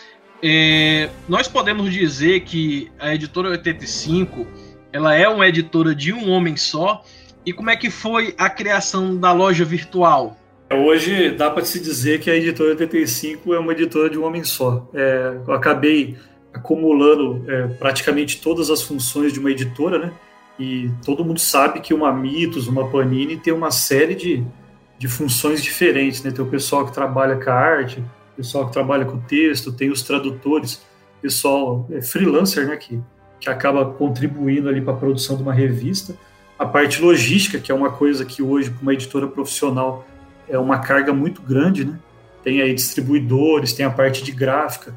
é, 0.43 1.11
nós 1.29 1.47
podemos 1.47 1.93
dizer 1.93 2.41
que 2.41 2.91
a 2.99 3.15
editora 3.15 3.51
85 3.51 4.47
ela 4.91 5.15
é 5.15 5.29
uma 5.29 5.47
editora 5.47 5.95
de 5.95 6.15
um 6.15 6.31
homem 6.31 6.57
só. 6.57 7.05
E 7.45 7.53
como 7.53 7.69
é 7.69 7.77
que 7.77 7.91
foi 7.91 8.35
a 8.39 8.49
criação 8.49 9.15
da 9.15 9.33
loja 9.33 9.67
virtual? 9.67 10.35
Hoje 10.73 11.31
dá 11.31 11.51
para 11.51 11.63
se 11.63 11.79
dizer 11.79 12.21
que 12.21 12.31
a 12.31 12.35
editora 12.35 12.71
85 12.71 13.53
é 13.53 13.59
uma 13.59 13.73
editora 13.73 14.09
de 14.09 14.19
um 14.19 14.25
homem 14.25 14.43
só. 14.43 14.89
É, 14.95 15.41
eu 15.47 15.53
acabei 15.53 16.17
acumulando 16.55 17.45
é, 17.47 17.67
praticamente 17.67 18.41
todas 18.41 18.71
as 18.71 18.81
funções 18.81 19.31
de 19.31 19.39
uma 19.39 19.51
editora, 19.51 19.99
né? 19.99 20.13
E 20.59 20.91
todo 21.05 21.23
mundo 21.23 21.39
sabe 21.39 21.81
que 21.81 21.93
uma 21.93 22.11
Mitos, 22.11 22.67
uma 22.67 22.89
Panini 22.89 23.37
tem 23.37 23.53
uma 23.53 23.71
série 23.71 24.15
de, 24.15 24.43
de 24.99 25.07
funções 25.07 25.63
diferentes, 25.63 26.23
né? 26.23 26.31
Tem 26.31 26.43
o 26.43 26.49
pessoal 26.49 26.87
que 26.87 26.95
trabalha 26.95 27.37
com 27.37 27.51
a 27.51 27.55
arte, 27.55 28.03
pessoal 28.37 28.67
que 28.67 28.73
trabalha 28.73 29.05
com 29.05 29.19
texto, 29.19 29.73
tem 29.73 29.91
os 29.91 30.03
tradutores, 30.03 30.83
pessoal 31.21 31.87
é, 31.91 32.03
freelancer, 32.03 32.67
né, 32.69 32.77
que, 32.77 33.01
que 33.41 33.49
acaba 33.49 33.85
contribuindo 33.85 34.69
ali 34.69 34.81
para 34.81 34.93
a 34.93 34.97
produção 34.97 35.37
de 35.37 35.43
uma 35.43 35.53
revista. 35.53 36.15
A 36.59 36.65
parte 36.65 37.03
logística, 37.03 37.59
que 37.59 37.73
é 37.73 37.75
uma 37.75 37.91
coisa 37.91 38.25
que 38.25 38.43
hoje, 38.43 38.71
para 38.71 38.83
uma 38.83 38.95
editora 38.95 39.27
profissional, 39.27 40.07
é 40.49 40.59
uma 40.59 40.79
carga 40.79 41.13
muito 41.13 41.43
grande, 41.43 41.85
né? 41.85 41.99
Tem 42.43 42.63
aí 42.63 42.73
distribuidores, 42.73 43.73
tem 43.73 43.85
a 43.85 43.91
parte 43.91 44.23
de 44.23 44.31
gráfica, 44.31 44.95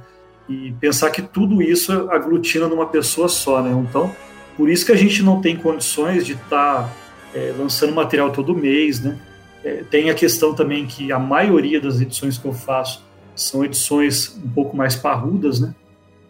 e 0.47 0.73
pensar 0.79 1.11
que 1.11 1.21
tudo 1.21 1.61
isso 1.61 2.09
aglutina 2.09 2.67
numa 2.67 2.85
pessoa 2.85 3.27
só, 3.27 3.61
né? 3.61 3.71
Então, 3.71 4.15
por 4.57 4.69
isso 4.69 4.85
que 4.85 4.91
a 4.91 4.95
gente 4.95 5.21
não 5.21 5.41
tem 5.41 5.55
condições 5.55 6.25
de 6.25 6.33
estar 6.33 6.83
tá, 6.83 6.89
é, 7.33 7.53
lançando 7.57 7.93
material 7.93 8.31
todo 8.31 8.55
mês, 8.55 8.99
né? 8.99 9.17
É, 9.63 9.83
tem 9.89 10.09
a 10.09 10.13
questão 10.13 10.53
também 10.53 10.85
que 10.85 11.11
a 11.11 11.19
maioria 11.19 11.81
das 11.81 11.99
edições 11.99 12.37
que 12.37 12.47
eu 12.47 12.53
faço 12.53 13.03
são 13.41 13.63
edições 13.63 14.37
um 14.43 14.49
pouco 14.49 14.75
mais 14.75 14.95
parrudas, 14.95 15.59
né? 15.59 15.73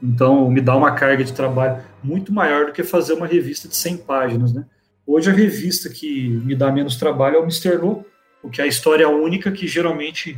Então, 0.01 0.49
me 0.49 0.61
dá 0.61 0.75
uma 0.75 0.91
carga 0.91 1.23
de 1.23 1.33
trabalho 1.33 1.83
muito 2.03 2.31
maior 2.31 2.67
do 2.67 2.71
que 2.71 2.83
fazer 2.83 3.13
uma 3.13 3.27
revista 3.27 3.67
de 3.67 3.75
100 3.75 3.97
páginas, 3.97 4.53
né? 4.53 4.65
Hoje, 5.05 5.29
a 5.29 5.33
revista 5.33 5.89
que 5.89 6.29
me 6.29 6.55
dá 6.55 6.71
menos 6.71 6.95
trabalho 6.95 7.37
é 7.37 7.39
o 7.39 7.43
Mr. 7.43 7.77
No, 7.77 8.05
porque 8.41 8.61
é 8.61 8.63
a 8.63 8.67
história 8.67 9.09
única 9.09 9.51
que 9.51 9.67
geralmente 9.67 10.37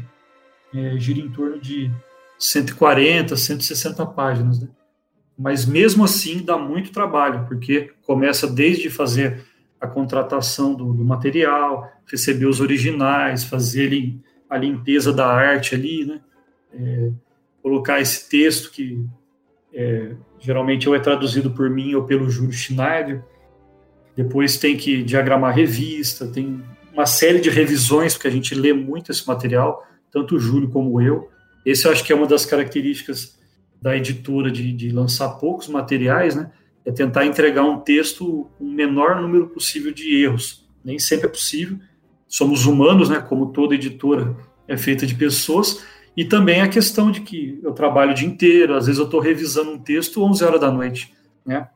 é, 0.74 0.98
gira 0.98 1.20
em 1.20 1.30
torno 1.30 1.60
de 1.60 1.92
140, 2.40 3.36
160 3.36 4.06
páginas, 4.08 4.60
né? 4.60 4.70
Mas 5.38 5.66
mesmo 5.66 6.04
assim 6.04 6.44
dá 6.44 6.58
muito 6.58 6.92
trabalho, 6.92 7.46
porque 7.48 7.92
começa 8.04 8.48
desde 8.48 8.90
fazer 8.90 9.44
a 9.80 9.88
contratação 9.88 10.74
do, 10.74 10.94
do 10.94 11.04
material, 11.04 11.92
receber 12.06 12.46
os 12.46 12.60
originais, 12.60 13.44
fazer 13.44 14.16
a 14.50 14.58
limpeza 14.58 15.12
da 15.12 15.28
arte 15.28 15.76
ali, 15.76 16.06
né? 16.06 16.22
É, 16.74 17.12
colocar 17.62 18.00
esse 18.00 18.30
texto 18.30 18.72
que 18.72 19.04
é, 19.74 20.16
geralmente 20.40 20.88
ou 20.90 20.96
é 20.96 21.00
traduzido 21.00 21.52
por 21.52 21.70
mim 21.70 21.94
ou 21.96 22.04
pelo 22.04 22.30
Júlio 22.30 22.52
Schneider. 22.52 23.24
Depois 24.16 24.58
tem 24.58 24.76
que 24.76 25.04
diagramar 25.04 25.56
revista, 25.56 26.28
tem 26.28 26.62
uma 26.94 27.06
série 27.06 27.40
de 27.40 27.50
revisões, 27.50 28.14
porque 28.14 28.28
a 28.28 28.32
gente 28.32 28.54
lê 28.54 28.74
muito 28.74 29.12
esse 29.12 29.26
material, 29.28 29.86
tanto 30.12 30.36
o 30.36 30.40
Júlio 30.40 30.70
como 30.70 31.00
eu. 31.02 31.30
Esse 31.66 31.88
eu 31.88 31.92
acho 31.92 32.04
que 32.04 32.12
é 32.12 32.16
uma 32.16 32.28
das 32.28 32.46
características 32.46 33.40
da 33.82 33.96
editora 33.96 34.52
de, 34.52 34.74
de 34.74 34.90
lançar 34.92 35.30
poucos 35.30 35.68
materiais, 35.68 36.36
né? 36.36 36.52
É 36.84 36.92
tentar 36.92 37.26
entregar 37.26 37.64
um 37.64 37.80
texto 37.80 38.50
com 38.58 38.66
o 38.66 38.72
menor 38.72 39.22
número 39.22 39.48
possível 39.48 39.94
de 39.94 40.16
erros. 40.22 40.68
Nem 40.84 41.00
sempre 41.00 41.28
é 41.28 41.30
possível, 41.30 41.78
somos 42.28 42.66
humanos, 42.66 43.10
né? 43.10 43.20
Como 43.20 43.52
toda 43.52 43.76
editora 43.76 44.36
é 44.68 44.76
feita 44.76 45.06
de 45.06 45.16
pessoas. 45.16 45.86
E 46.16 46.26
também 46.26 46.62
a 46.62 46.68
questão 46.68 47.12
de 47.12 47.22
que 47.22 47.60
eu 47.64 47.72
trabalho 47.72 48.12
o 48.12 48.14
dia 48.14 48.28
inteiro, 48.28 48.76
às 48.76 48.86
vezes 48.86 49.00
eu 49.00 49.06
estou 49.06 49.20
revisando 49.20 49.72
um 49.72 49.80
texto 49.80 50.24
11 50.24 50.44
horas 50.44 50.60
da 50.60 50.70
noite, 50.70 51.14
né? 51.46 51.68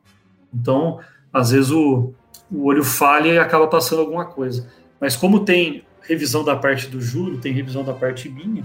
Então, 0.53 0.99
às 1.31 1.51
vezes 1.51 1.71
o, 1.71 2.13
o 2.51 2.65
olho 2.65 2.83
falha 2.83 3.29
e 3.29 3.39
acaba 3.39 3.67
passando 3.67 3.99
alguma 3.99 4.25
coisa. 4.25 4.67
Mas 4.99 5.15
como 5.15 5.41
tem 5.41 5.83
revisão 6.01 6.43
da 6.43 6.55
parte 6.55 6.87
do 6.87 7.01
Júlio, 7.01 7.39
tem 7.39 7.53
revisão 7.53 7.83
da 7.83 7.93
parte 7.93 8.29
minha, 8.29 8.63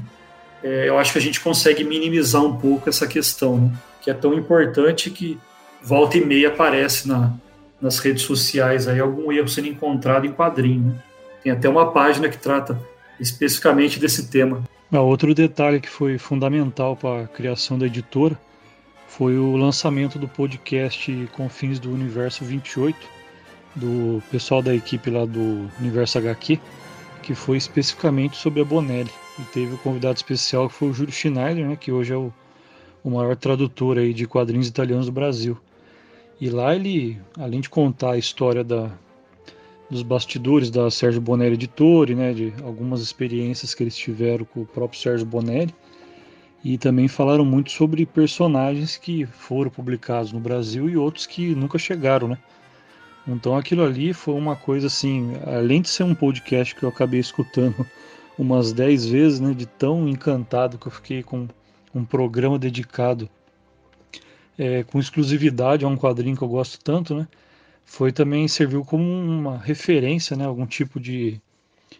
é, 0.62 0.88
eu 0.88 0.98
acho 0.98 1.12
que 1.12 1.18
a 1.18 1.22
gente 1.22 1.40
consegue 1.40 1.84
minimizar 1.84 2.42
um 2.42 2.56
pouco 2.56 2.88
essa 2.88 3.06
questão, 3.06 3.58
né? 3.58 3.72
que 4.00 4.10
é 4.10 4.14
tão 4.14 4.34
importante 4.34 5.10
que 5.10 5.38
volta 5.82 6.18
e 6.18 6.24
meia 6.24 6.48
aparece 6.48 7.08
na, 7.08 7.32
nas 7.80 7.98
redes 7.98 8.22
sociais 8.24 8.86
aí 8.86 9.00
algum 9.00 9.32
erro 9.32 9.48
sendo 9.48 9.68
encontrado 9.68 10.26
em 10.26 10.32
quadrinho. 10.32 10.92
Né? 10.92 11.02
Tem 11.42 11.52
até 11.52 11.68
uma 11.68 11.90
página 11.92 12.28
que 12.28 12.36
trata 12.36 12.78
especificamente 13.18 13.98
desse 13.98 14.30
tema. 14.30 14.62
Ah, 14.92 15.02
outro 15.02 15.32
detalhe 15.32 15.80
que 15.80 15.88
foi 15.88 16.18
fundamental 16.18 16.96
para 16.96 17.22
a 17.22 17.28
criação 17.28 17.78
da 17.78 17.86
editora 17.86 18.36
foi 19.06 19.38
o 19.38 19.56
lançamento 19.56 20.18
do 20.18 20.26
podcast 20.26 21.28
Confins 21.32 21.78
do 21.78 21.92
Universo 21.92 22.44
28, 22.44 22.98
do 23.76 24.20
pessoal 24.32 24.60
da 24.60 24.74
equipe 24.74 25.08
lá 25.08 25.24
do 25.24 25.70
Universo 25.78 26.18
HQ, 26.18 26.58
que 27.22 27.36
foi 27.36 27.56
especificamente 27.56 28.36
sobre 28.36 28.62
a 28.62 28.64
Bonelli. 28.64 29.10
E 29.38 29.42
teve 29.52 29.70
o 29.70 29.74
um 29.74 29.78
convidado 29.78 30.16
especial 30.16 30.68
que 30.68 30.74
foi 30.74 30.88
o 30.88 30.92
Júlio 30.92 31.12
Schneider, 31.12 31.68
né, 31.68 31.76
que 31.76 31.92
hoje 31.92 32.12
é 32.12 32.16
o, 32.16 32.32
o 33.04 33.10
maior 33.10 33.36
tradutor 33.36 33.96
aí 33.96 34.12
de 34.12 34.26
quadrinhos 34.26 34.66
italianos 34.66 35.06
do 35.06 35.12
Brasil. 35.12 35.56
E 36.40 36.50
lá 36.50 36.74
ele, 36.74 37.16
além 37.38 37.60
de 37.60 37.70
contar 37.70 38.12
a 38.14 38.18
história 38.18 38.64
da, 38.64 38.90
dos 39.90 40.02
bastidores 40.02 40.70
da 40.70 40.90
Sérgio 40.90 41.20
Bonelli 41.20 41.54
Editore, 41.54 42.14
né, 42.14 42.32
de 42.32 42.54
algumas 42.62 43.00
experiências 43.00 43.74
que 43.74 43.82
eles 43.82 43.96
tiveram 43.96 44.44
com 44.44 44.60
o 44.60 44.66
próprio 44.66 45.00
Sérgio 45.00 45.26
Bonelli, 45.26 45.74
e 46.62 46.78
também 46.78 47.08
falaram 47.08 47.44
muito 47.44 47.72
sobre 47.72 48.06
personagens 48.06 48.96
que 48.96 49.26
foram 49.26 49.70
publicados 49.70 50.30
no 50.32 50.38
Brasil 50.38 50.88
e 50.88 50.96
outros 50.96 51.26
que 51.26 51.54
nunca 51.54 51.78
chegaram, 51.78 52.28
né? 52.28 52.38
Então 53.26 53.56
aquilo 53.56 53.82
ali 53.82 54.12
foi 54.12 54.34
uma 54.34 54.56
coisa 54.56 54.86
assim, 54.86 55.32
além 55.46 55.82
de 55.82 55.88
ser 55.88 56.04
um 56.04 56.14
podcast 56.14 56.74
que 56.74 56.82
eu 56.82 56.88
acabei 56.88 57.20
escutando 57.20 57.86
umas 58.38 58.72
10 58.72 59.06
vezes, 59.06 59.40
né, 59.40 59.52
de 59.54 59.66
tão 59.66 60.08
encantado 60.08 60.78
que 60.78 60.86
eu 60.86 60.92
fiquei 60.92 61.22
com 61.22 61.48
um 61.94 62.04
programa 62.04 62.58
dedicado 62.58 63.28
é, 64.58 64.84
com 64.84 64.98
exclusividade 64.98 65.84
a 65.84 65.88
um 65.88 65.96
quadrinho 65.96 66.36
que 66.36 66.42
eu 66.42 66.48
gosto 66.48 66.78
tanto, 66.82 67.14
né? 67.14 67.26
Foi 67.84 68.12
também 68.12 68.46
serviu 68.48 68.84
como 68.84 69.04
uma 69.04 69.58
referência, 69.58 70.36
né, 70.36 70.44
algum 70.44 70.66
tipo 70.66 71.00
de 71.00 71.40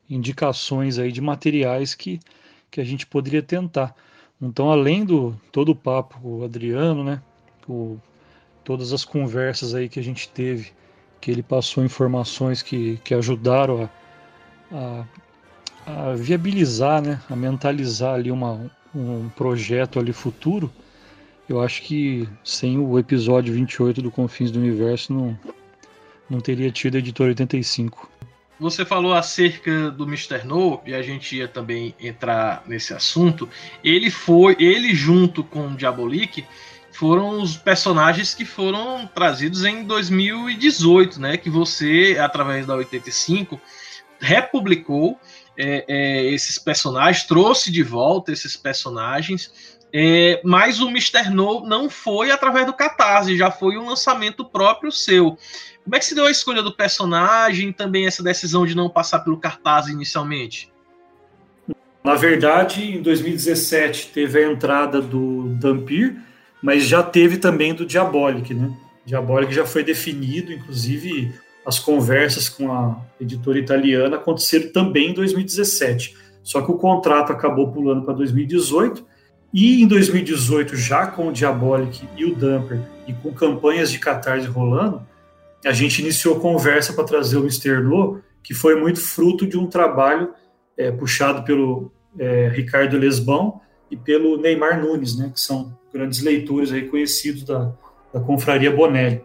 indicações 0.08 0.98
aí 0.98 1.12
de 1.12 1.20
materiais 1.20 1.94
que, 1.94 2.20
que 2.70 2.80
a 2.80 2.84
gente 2.84 3.06
poderia 3.06 3.42
tentar. 3.42 3.94
Então, 4.40 4.70
além 4.70 5.04
do 5.04 5.38
todo 5.52 5.70
o 5.70 5.76
papo 5.76 6.18
o 6.22 6.44
Adriano, 6.44 7.04
né, 7.04 7.20
o, 7.68 7.98
todas 8.64 8.92
as 8.92 9.04
conversas 9.04 9.74
aí 9.74 9.88
que 9.88 10.00
a 10.00 10.02
gente 10.02 10.28
teve, 10.28 10.72
que 11.20 11.30
ele 11.30 11.42
passou 11.42 11.84
informações 11.84 12.62
que, 12.62 12.98
que 13.04 13.14
ajudaram 13.14 13.88
a, 14.72 15.04
a, 15.86 16.10
a 16.10 16.14
viabilizar, 16.14 17.02
né, 17.02 17.20
a 17.28 17.36
mentalizar 17.36 18.14
ali 18.14 18.30
uma, 18.30 18.70
um 18.94 19.28
projeto 19.30 19.98
ali 19.98 20.12
futuro, 20.12 20.72
eu 21.48 21.60
acho 21.60 21.82
que 21.82 22.28
sem 22.44 22.78
o 22.78 22.98
episódio 22.98 23.52
28 23.52 24.00
do 24.00 24.10
Confins 24.10 24.50
do 24.50 24.58
Universo 24.58 25.12
não, 25.12 25.38
não 26.30 26.40
teria 26.40 26.70
tido 26.70 26.94
a 26.94 26.98
editora 26.98 27.30
85. 27.30 28.08
Você 28.60 28.84
falou 28.84 29.14
acerca 29.14 29.90
do 29.90 30.04
Mr. 30.04 30.44
No, 30.44 30.80
e 30.86 30.94
a 30.94 31.02
gente 31.02 31.36
ia 31.36 31.48
também 31.48 31.94
entrar 31.98 32.62
nesse 32.66 32.92
assunto. 32.92 33.48
Ele 33.82 34.10
foi, 34.10 34.54
ele 34.60 34.94
junto 34.94 35.42
com 35.42 35.68
o 35.68 35.74
Diabolik, 35.74 36.44
foram 36.92 37.40
os 37.40 37.56
personagens 37.56 38.34
que 38.34 38.44
foram 38.44 39.06
trazidos 39.06 39.64
em 39.64 39.82
2018, 39.84 41.18
né? 41.18 41.38
Que 41.38 41.48
você, 41.48 42.18
através 42.20 42.66
da 42.66 42.74
85, 42.74 43.58
republicou 44.20 45.18
é, 45.56 45.84
é, 45.88 46.24
esses 46.26 46.58
personagens, 46.58 47.24
trouxe 47.24 47.72
de 47.72 47.82
volta 47.82 48.30
esses 48.30 48.56
personagens. 48.56 49.79
É, 49.92 50.40
mas 50.44 50.80
o 50.80 50.88
Mr. 50.88 51.30
No 51.30 51.66
não 51.66 51.90
foi 51.90 52.30
através 52.30 52.66
do 52.66 52.72
Catarse, 52.72 53.36
já 53.36 53.50
foi 53.50 53.76
um 53.76 53.88
lançamento 53.88 54.44
próprio 54.44 54.92
seu. 54.92 55.36
Como 55.82 55.96
é 55.96 55.98
que 55.98 56.04
se 56.04 56.14
deu 56.14 56.26
a 56.26 56.30
escolha 56.30 56.62
do 56.62 56.72
personagem 56.72 57.72
também 57.72 58.06
essa 58.06 58.22
decisão 58.22 58.64
de 58.64 58.76
não 58.76 58.88
passar 58.88 59.20
pelo 59.20 59.38
cartaz 59.38 59.88
inicialmente? 59.88 60.70
Na 62.04 62.14
verdade, 62.14 62.96
em 62.96 63.02
2017 63.02 64.08
teve 64.08 64.38
a 64.42 64.50
entrada 64.50 65.00
do 65.00 65.48
Dampir, 65.60 66.16
mas 66.62 66.84
já 66.84 67.02
teve 67.02 67.36
também 67.36 67.74
do 67.74 67.84
Diabolic, 67.84 68.54
né? 68.54 68.70
Diabolic 69.04 69.52
já 69.52 69.66
foi 69.66 69.82
definido, 69.82 70.52
inclusive 70.52 71.34
as 71.66 71.78
conversas 71.78 72.48
com 72.48 72.72
a 72.72 72.96
editora 73.20 73.58
italiana 73.58 74.16
aconteceram 74.16 74.72
também 74.72 75.10
em 75.10 75.14
2017. 75.14 76.16
Só 76.42 76.62
que 76.62 76.70
o 76.70 76.78
contrato 76.78 77.32
acabou 77.32 77.70
pulando 77.70 78.02
para 78.02 78.14
2018 78.14 79.09
e 79.52 79.82
em 79.82 79.86
2018, 79.86 80.76
já 80.76 81.06
com 81.06 81.28
o 81.28 81.32
Diabolic 81.32 82.08
e 82.16 82.24
o 82.24 82.34
Dumper 82.34 82.80
e 83.06 83.12
com 83.12 83.32
campanhas 83.32 83.90
de 83.90 83.98
catarse 83.98 84.46
rolando, 84.46 85.04
a 85.64 85.72
gente 85.72 86.00
iniciou 86.00 86.38
conversa 86.38 86.92
para 86.92 87.04
trazer 87.04 87.36
o 87.36 87.40
Mr. 87.40 87.80
No, 87.82 88.20
que 88.42 88.54
foi 88.54 88.80
muito 88.80 89.00
fruto 89.00 89.46
de 89.46 89.58
um 89.58 89.66
trabalho 89.66 90.32
é, 90.76 90.90
puxado 90.90 91.42
pelo 91.44 91.92
é, 92.18 92.48
Ricardo 92.48 92.96
Lesbão 92.96 93.60
e 93.90 93.96
pelo 93.96 94.36
Neymar 94.36 94.80
Nunes, 94.80 95.18
né, 95.18 95.30
que 95.34 95.40
são 95.40 95.76
grandes 95.92 96.22
leitores 96.22 96.72
aí 96.72 96.88
conhecidos 96.88 97.42
da, 97.42 97.72
da 98.14 98.20
Confraria 98.20 98.70
Bonelli, 98.70 99.22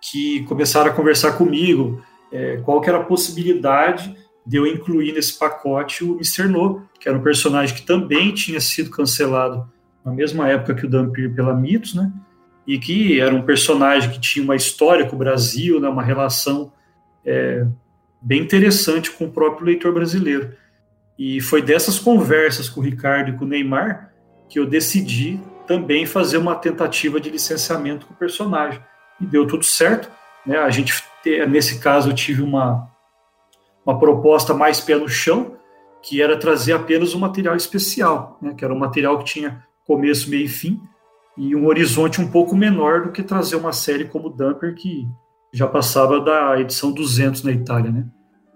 que 0.00 0.44
começaram 0.44 0.90
a 0.90 0.94
conversar 0.94 1.32
comigo 1.32 2.02
é, 2.32 2.56
qual 2.58 2.80
que 2.80 2.88
era 2.88 2.98
a 2.98 3.04
possibilidade 3.04 4.16
de 4.48 4.56
eu 4.56 4.66
incluir 4.66 5.12
nesse 5.12 5.38
pacote 5.38 6.02
o 6.02 6.14
Mr. 6.14 6.48
No, 6.48 6.88
que 6.98 7.06
era 7.06 7.18
um 7.18 7.22
personagem 7.22 7.76
que 7.76 7.82
também 7.82 8.32
tinha 8.32 8.58
sido 8.60 8.88
cancelado 8.88 9.70
na 10.02 10.10
mesma 10.10 10.48
época 10.48 10.74
que 10.74 10.86
o 10.86 10.88
Dampir 10.88 11.34
pela 11.34 11.52
Mitos, 11.52 11.94
né? 11.94 12.10
e 12.66 12.78
que 12.78 13.20
era 13.20 13.34
um 13.34 13.42
personagem 13.42 14.10
que 14.10 14.18
tinha 14.18 14.42
uma 14.42 14.56
história 14.56 15.06
com 15.06 15.16
o 15.16 15.18
Brasil, 15.18 15.78
né, 15.78 15.86
uma 15.86 16.02
relação 16.02 16.72
é, 17.26 17.66
bem 18.22 18.40
interessante 18.40 19.10
com 19.10 19.26
o 19.26 19.30
próprio 19.30 19.66
leitor 19.66 19.92
brasileiro. 19.92 20.54
E 21.18 21.42
foi 21.42 21.60
dessas 21.60 21.98
conversas 21.98 22.70
com 22.70 22.80
o 22.80 22.84
Ricardo 22.84 23.30
e 23.30 23.32
com 23.34 23.44
o 23.44 23.48
Neymar 23.48 24.12
que 24.48 24.58
eu 24.58 24.64
decidi 24.64 25.38
também 25.66 26.06
fazer 26.06 26.38
uma 26.38 26.54
tentativa 26.54 27.20
de 27.20 27.28
licenciamento 27.28 28.06
com 28.06 28.14
o 28.14 28.16
personagem. 28.16 28.80
E 29.20 29.26
deu 29.26 29.46
tudo 29.46 29.64
certo. 29.64 30.10
Né? 30.46 30.56
A 30.56 30.70
gente, 30.70 30.94
nesse 31.48 31.80
caso, 31.80 32.08
eu 32.08 32.14
tive 32.14 32.40
uma, 32.40 32.88
uma 33.88 33.98
proposta 33.98 34.52
mais 34.52 34.82
pé 34.82 34.96
no 34.96 35.08
chão, 35.08 35.56
que 36.02 36.20
era 36.20 36.38
trazer 36.38 36.74
apenas 36.74 37.14
um 37.14 37.18
material 37.18 37.56
especial, 37.56 38.38
né? 38.42 38.52
que 38.54 38.62
era 38.62 38.74
um 38.74 38.78
material 38.78 39.18
que 39.18 39.24
tinha 39.24 39.64
começo, 39.86 40.28
meio 40.28 40.44
e 40.44 40.48
fim, 40.48 40.78
e 41.38 41.56
um 41.56 41.66
horizonte 41.66 42.20
um 42.20 42.30
pouco 42.30 42.54
menor 42.54 43.04
do 43.04 43.12
que 43.12 43.22
trazer 43.22 43.56
uma 43.56 43.72
série 43.72 44.04
como 44.04 44.28
Dumper, 44.28 44.74
que 44.74 45.08
já 45.54 45.66
passava 45.66 46.20
da 46.20 46.60
edição 46.60 46.92
200 46.92 47.42
na 47.42 47.50
Itália, 47.50 47.90
né? 47.90 48.04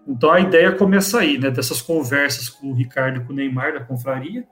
Então 0.07 0.31
a 0.31 0.39
ideia 0.39 0.73
começa 0.73 1.21
aí, 1.21 1.39
né? 1.39 1.51
Dessas 1.51 1.81
conversas 1.81 2.51
com 2.51 2.71
o 2.71 2.75
Ricardo 2.75 3.21
e 3.21 3.25
com 3.25 3.33
o 3.33 3.37
Neymar 3.37 3.73
da 3.73 3.81
confraria 3.81 4.47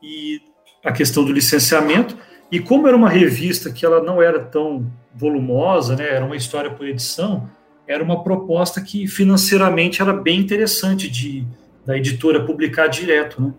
e 0.00 0.40
a 0.84 0.92
questão 0.92 1.24
do 1.24 1.32
licenciamento. 1.32 2.16
E 2.52 2.60
como 2.60 2.86
era 2.86 2.96
uma 2.96 3.08
revista 3.08 3.72
que 3.72 3.84
ela 3.84 4.00
não 4.00 4.22
era 4.22 4.38
tão 4.38 4.88
volumosa, 5.12 5.96
né? 5.96 6.08
Era 6.08 6.24
uma 6.24 6.36
história 6.36 6.70
por 6.70 6.86
edição, 6.86 7.50
era 7.86 8.02
uma 8.02 8.22
proposta 8.22 8.80
que 8.80 9.06
financeiramente 9.06 10.00
era 10.00 10.12
bem 10.12 10.40
interessante 10.40 11.08
de 11.08 11.46
da 11.84 11.96
editora 11.96 12.44
publicar 12.44 12.86
direto, 12.86 13.42
né? 13.42 13.52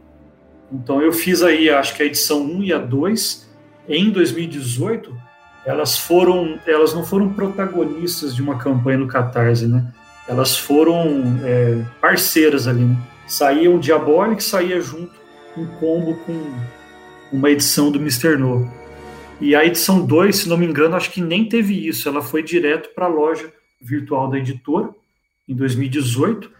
Então 0.71 1.01
eu 1.01 1.13
fiz 1.13 1.43
aí, 1.43 1.69
acho 1.69 1.95
que 1.95 2.01
a 2.01 2.05
edição 2.05 2.41
1 2.41 2.63
e 2.63 2.73
a 2.73 2.79
2 2.79 3.47
em 3.87 4.09
2018, 4.09 5.15
elas 5.63 5.97
foram, 5.97 6.59
elas 6.65 6.93
não 6.93 7.03
foram 7.03 7.31
protagonistas 7.33 8.35
de 8.35 8.41
uma 8.41 8.57
campanha 8.57 8.97
no 8.97 9.07
Catarse, 9.07 9.67
né? 9.67 9.93
Elas 10.27 10.57
foram 10.57 11.39
é, 11.43 11.83
parceiras 12.01 12.67
ali, 12.67 12.83
né? 12.83 12.97
Saía 13.27 13.69
o 13.69 13.79
Diabolic, 13.79 14.43
saía 14.43 14.81
junto 14.81 15.13
um 15.55 15.67
combo 15.79 16.15
com 16.25 16.33
uma 17.31 17.49
edição 17.49 17.91
do 17.91 17.99
Mr. 17.99 18.37
No. 18.37 18.69
E 19.39 19.55
a 19.55 19.63
edição 19.65 20.03
2, 20.03 20.35
se 20.35 20.49
não 20.49 20.57
me 20.57 20.65
engano, 20.65 20.95
acho 20.95 21.11
que 21.11 21.21
nem 21.21 21.47
teve 21.47 21.87
isso. 21.87 22.07
Ela 22.09 22.21
foi 22.21 22.41
direto 22.41 22.89
para 22.95 23.05
a 23.05 23.09
loja 23.09 23.51
virtual 23.81 24.29
da 24.29 24.37
editora 24.37 24.89
em 25.47 25.55
2018. 25.55 26.51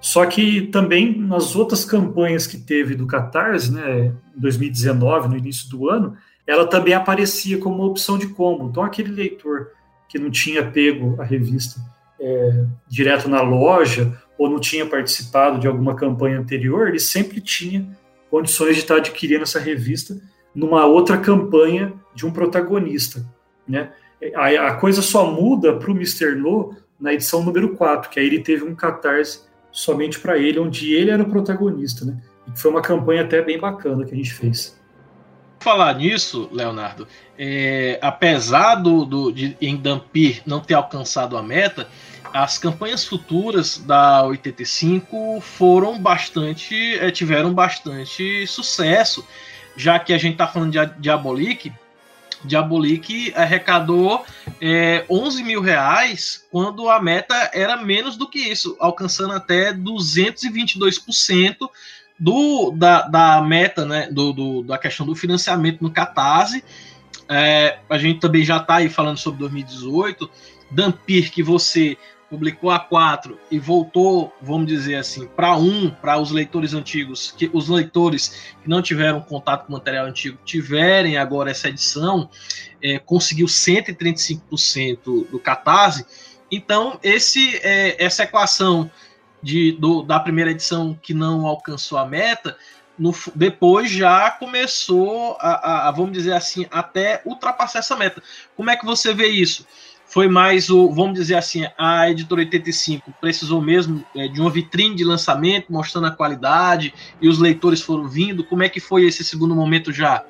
Só 0.00 0.26
que 0.26 0.62
também 0.66 1.18
nas 1.18 1.56
outras 1.56 1.84
campanhas 1.84 2.46
que 2.46 2.58
teve 2.58 2.94
do 2.94 3.06
Catarse, 3.06 3.72
né, 3.72 4.12
em 4.36 4.40
2019, 4.40 5.28
no 5.28 5.36
início 5.36 5.68
do 5.70 5.88
ano, 5.88 6.16
ela 6.46 6.66
também 6.66 6.92
aparecia 6.92 7.58
como 7.58 7.76
uma 7.76 7.86
opção 7.86 8.18
de 8.18 8.28
combo. 8.28 8.68
Então, 8.68 8.82
aquele 8.82 9.10
leitor 9.10 9.68
que 10.08 10.18
não 10.18 10.30
tinha 10.30 10.70
pego 10.70 11.20
a 11.20 11.24
revista 11.24 11.80
é, 12.20 12.66
direto 12.86 13.28
na 13.28 13.40
loja, 13.40 14.16
ou 14.36 14.50
não 14.50 14.60
tinha 14.60 14.84
participado 14.84 15.58
de 15.58 15.66
alguma 15.66 15.94
campanha 15.94 16.38
anterior, 16.38 16.88
ele 16.88 16.98
sempre 16.98 17.40
tinha 17.40 17.88
condições 18.30 18.74
de 18.74 18.82
estar 18.82 18.96
adquirindo 18.96 19.42
essa 19.42 19.60
revista 19.60 20.20
numa 20.54 20.84
outra 20.86 21.16
campanha 21.18 21.92
de 22.14 22.26
um 22.26 22.30
protagonista. 22.30 23.24
Né? 23.66 23.90
A, 24.34 24.68
a 24.68 24.74
coisa 24.74 25.02
só 25.02 25.30
muda 25.30 25.76
para 25.76 25.90
o 25.90 25.94
Mr. 25.94 26.34
No 26.34 26.76
na 26.98 27.12
edição 27.12 27.42
número 27.42 27.76
4, 27.76 28.08
que 28.08 28.20
aí 28.20 28.26
ele 28.26 28.40
teve 28.40 28.64
um 28.64 28.74
catarse 28.74 29.42
somente 29.70 30.18
para 30.20 30.38
ele, 30.38 30.58
onde 30.58 30.94
ele 30.94 31.10
era 31.10 31.22
o 31.22 31.28
protagonista. 31.28 32.04
Né? 32.04 32.16
E 32.46 32.58
foi 32.58 32.70
uma 32.70 32.80
campanha 32.80 33.22
até 33.22 33.42
bem 33.42 33.58
bacana 33.58 34.04
que 34.04 34.14
a 34.14 34.16
gente 34.16 34.32
fez 34.32 34.78
falar 35.64 35.94
nisso, 35.94 36.46
Leonardo, 36.52 37.08
é, 37.38 37.98
apesar 38.02 38.74
do, 38.74 39.06
do, 39.06 39.32
de 39.32 39.56
em 39.62 39.78
Dampir 39.78 40.42
não 40.44 40.60
ter 40.60 40.74
alcançado 40.74 41.38
a 41.38 41.42
meta, 41.42 41.88
as 42.34 42.58
campanhas 42.58 43.06
futuras 43.06 43.78
da 43.78 44.22
85 44.24 45.40
foram 45.40 45.98
bastante, 45.98 46.98
é, 46.98 47.10
tiveram 47.10 47.54
bastante 47.54 48.46
sucesso, 48.46 49.26
já 49.74 49.98
que 49.98 50.12
a 50.12 50.18
gente 50.18 50.32
está 50.32 50.46
falando 50.46 50.72
de 50.72 51.00
Diabolik, 51.00 51.72
Diabolik 52.44 53.32
arrecadou 53.34 54.24
é, 54.60 55.04
11 55.08 55.42
mil 55.42 55.60
reais 55.60 56.44
quando 56.50 56.88
a 56.88 57.00
meta 57.00 57.50
era 57.52 57.76
menos 57.76 58.16
do 58.16 58.28
que 58.28 58.38
isso, 58.38 58.76
alcançando 58.78 59.32
até 59.32 59.72
222% 59.72 61.68
do, 62.18 62.70
da, 62.70 63.02
da 63.02 63.42
meta, 63.42 63.84
né, 63.84 64.08
do, 64.10 64.32
do, 64.32 64.62
da 64.62 64.78
questão 64.78 65.04
do 65.06 65.14
financiamento 65.14 65.82
no 65.82 65.90
Catarse. 65.90 66.64
É, 67.28 67.78
a 67.88 67.98
gente 67.98 68.20
também 68.20 68.44
já 68.44 68.58
está 68.58 68.76
aí 68.76 68.88
falando 68.88 69.18
sobre 69.18 69.40
2018. 69.40 70.30
Dampir, 70.70 71.30
que 71.30 71.42
você 71.42 71.96
publicou 72.34 72.68
a 72.72 72.80
4 72.80 73.38
e 73.48 73.60
voltou, 73.60 74.34
vamos 74.42 74.66
dizer 74.66 74.96
assim, 74.96 75.28
para 75.28 75.56
um, 75.56 75.88
para 75.88 76.18
os 76.18 76.32
leitores 76.32 76.74
antigos, 76.74 77.30
que 77.30 77.48
os 77.52 77.68
leitores 77.68 78.52
que 78.60 78.68
não 78.68 78.82
tiveram 78.82 79.20
contato 79.20 79.66
com 79.66 79.72
o 79.72 79.76
material 79.76 80.06
antigo 80.06 80.36
tiverem 80.44 81.16
agora 81.16 81.52
essa 81.52 81.68
edição, 81.68 82.28
é, 82.82 82.98
conseguiu 82.98 83.46
135% 83.46 85.30
do 85.30 85.38
Catarse. 85.38 86.04
Então, 86.50 86.98
esse, 87.04 87.56
é, 87.58 88.02
essa 88.04 88.24
equação 88.24 88.90
de, 89.40 89.70
do, 89.70 90.02
da 90.02 90.18
primeira 90.18 90.50
edição 90.50 90.98
que 91.00 91.14
não 91.14 91.46
alcançou 91.46 91.98
a 91.98 92.04
meta, 92.04 92.56
no, 92.98 93.14
depois 93.32 93.92
já 93.92 94.28
começou 94.32 95.36
a, 95.38 95.52
a, 95.52 95.88
a, 95.88 95.90
vamos 95.92 96.12
dizer 96.12 96.32
assim, 96.32 96.66
até 96.68 97.22
ultrapassar 97.24 97.78
essa 97.78 97.94
meta. 97.94 98.20
Como 98.56 98.70
é 98.70 98.76
que 98.76 98.84
você 98.84 99.14
vê 99.14 99.28
isso? 99.28 99.64
Foi 100.06 100.28
mais 100.28 100.70
o, 100.70 100.90
vamos 100.90 101.14
dizer 101.14 101.34
assim, 101.34 101.66
a 101.76 102.10
editora 102.10 102.42
85 102.42 103.12
precisou 103.20 103.60
mesmo 103.60 104.04
é, 104.14 104.28
de 104.28 104.40
uma 104.40 104.50
vitrine 104.50 104.94
de 104.94 105.04
lançamento, 105.04 105.72
mostrando 105.72 106.06
a 106.06 106.10
qualidade, 106.10 106.94
e 107.20 107.28
os 107.28 107.38
leitores 107.38 107.80
foram 107.80 108.08
vindo. 108.08 108.44
Como 108.44 108.62
é 108.62 108.68
que 108.68 108.80
foi 108.80 109.06
esse 109.06 109.24
segundo 109.24 109.54
momento 109.54 109.92
já? 109.92 110.24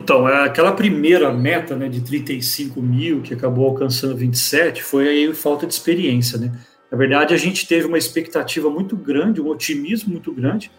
Então, 0.00 0.28
é 0.28 0.44
aquela 0.44 0.72
primeira 0.72 1.32
meta 1.32 1.76
né, 1.76 1.88
de 1.88 2.00
35 2.00 2.82
mil, 2.82 3.22
que 3.22 3.32
acabou 3.32 3.68
alcançando 3.68 4.16
27, 4.16 4.82
foi 4.82 5.08
aí 5.08 5.34
falta 5.34 5.66
de 5.66 5.72
experiência, 5.72 6.38
né? 6.38 6.52
Na 6.90 6.98
verdade, 6.98 7.34
a 7.34 7.36
gente 7.36 7.66
teve 7.66 7.86
uma 7.86 7.98
expectativa 7.98 8.70
muito 8.70 8.96
grande, 8.96 9.40
um 9.40 9.48
otimismo 9.48 10.12
muito 10.12 10.32
grande, 10.32 10.70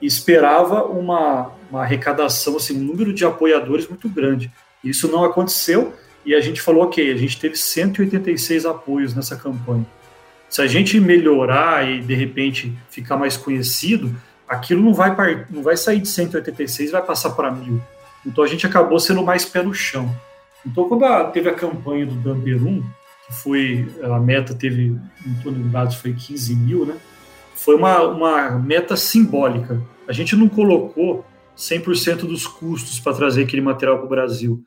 e 0.00 0.06
esperava 0.06 0.84
uma, 0.84 1.52
uma 1.70 1.82
arrecadação, 1.82 2.56
assim, 2.56 2.76
um 2.76 2.84
número 2.84 3.12
de 3.12 3.24
apoiadores 3.24 3.88
muito 3.88 4.08
grande. 4.08 4.52
Isso 4.82 5.10
não 5.10 5.24
aconteceu 5.24 5.94
e 6.24 6.34
a 6.34 6.40
gente 6.40 6.60
falou, 6.60 6.84
ok, 6.84 7.12
a 7.12 7.16
gente 7.16 7.38
teve 7.38 7.56
186 7.56 8.64
apoios 8.64 9.14
nessa 9.14 9.36
campanha. 9.36 9.86
Se 10.48 10.62
a 10.62 10.66
gente 10.66 10.98
melhorar 11.00 11.88
e 11.88 12.00
de 12.00 12.14
repente 12.14 12.72
ficar 12.88 13.16
mais 13.16 13.36
conhecido, 13.36 14.14
aquilo 14.48 14.82
não 14.82 14.94
vai, 14.94 15.46
não 15.50 15.62
vai 15.62 15.76
sair 15.76 16.00
de 16.00 16.08
186 16.08 16.88
e 16.88 16.92
vai 16.92 17.02
passar 17.02 17.30
para 17.30 17.50
mil. 17.50 17.80
Então 18.24 18.42
a 18.42 18.46
gente 18.46 18.66
acabou 18.66 18.98
sendo 18.98 19.22
mais 19.22 19.44
pé 19.44 19.62
no 19.62 19.74
chão. 19.74 20.14
Então, 20.66 20.88
quando 20.88 21.04
a, 21.04 21.24
teve 21.24 21.48
a 21.48 21.54
campanha 21.54 22.06
do 22.06 22.14
Damberum, 22.14 22.82
que 23.26 23.34
foi, 23.34 23.86
a 24.02 24.18
meta 24.18 24.54
teve, 24.54 24.96
não 25.26 25.34
estou 25.36 25.52
lembrado, 25.52 25.94
foi 25.94 26.14
15 26.14 26.56
mil, 26.56 26.86
né? 26.86 26.96
Foi 27.54 27.74
uma, 27.74 28.00
uma 28.02 28.50
meta 28.58 28.96
simbólica. 28.96 29.80
A 30.08 30.12
gente 30.12 30.34
não 30.34 30.48
colocou 30.48 31.24
100% 31.56 32.26
dos 32.26 32.46
custos 32.46 32.98
para 32.98 33.14
trazer 33.14 33.42
aquele 33.42 33.62
material 33.62 33.98
para 33.98 34.06
o 34.06 34.08
Brasil. 34.08 34.64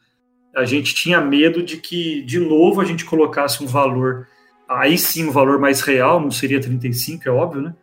A 0.58 0.66
gente 0.66 0.96
tinha 0.96 1.22
medo 1.22 1.62
de 1.62 1.78
que, 1.78 2.24
de 2.24 2.40
novo, 2.40 2.82
a 2.82 2.84
gente 2.84 3.06
colocasse 3.06 3.64
um 3.64 3.68
valor, 3.68 4.28
aí 4.68 4.98
sim 4.98 5.28
um 5.28 5.32
valor 5.32 5.60
mais 5.60 5.82
real, 5.82 6.20
não 6.20 6.32
seria 6.32 6.60
35, 6.60 7.30
é 7.30 7.32
óbvio, 7.32 7.62
né? 7.62 7.76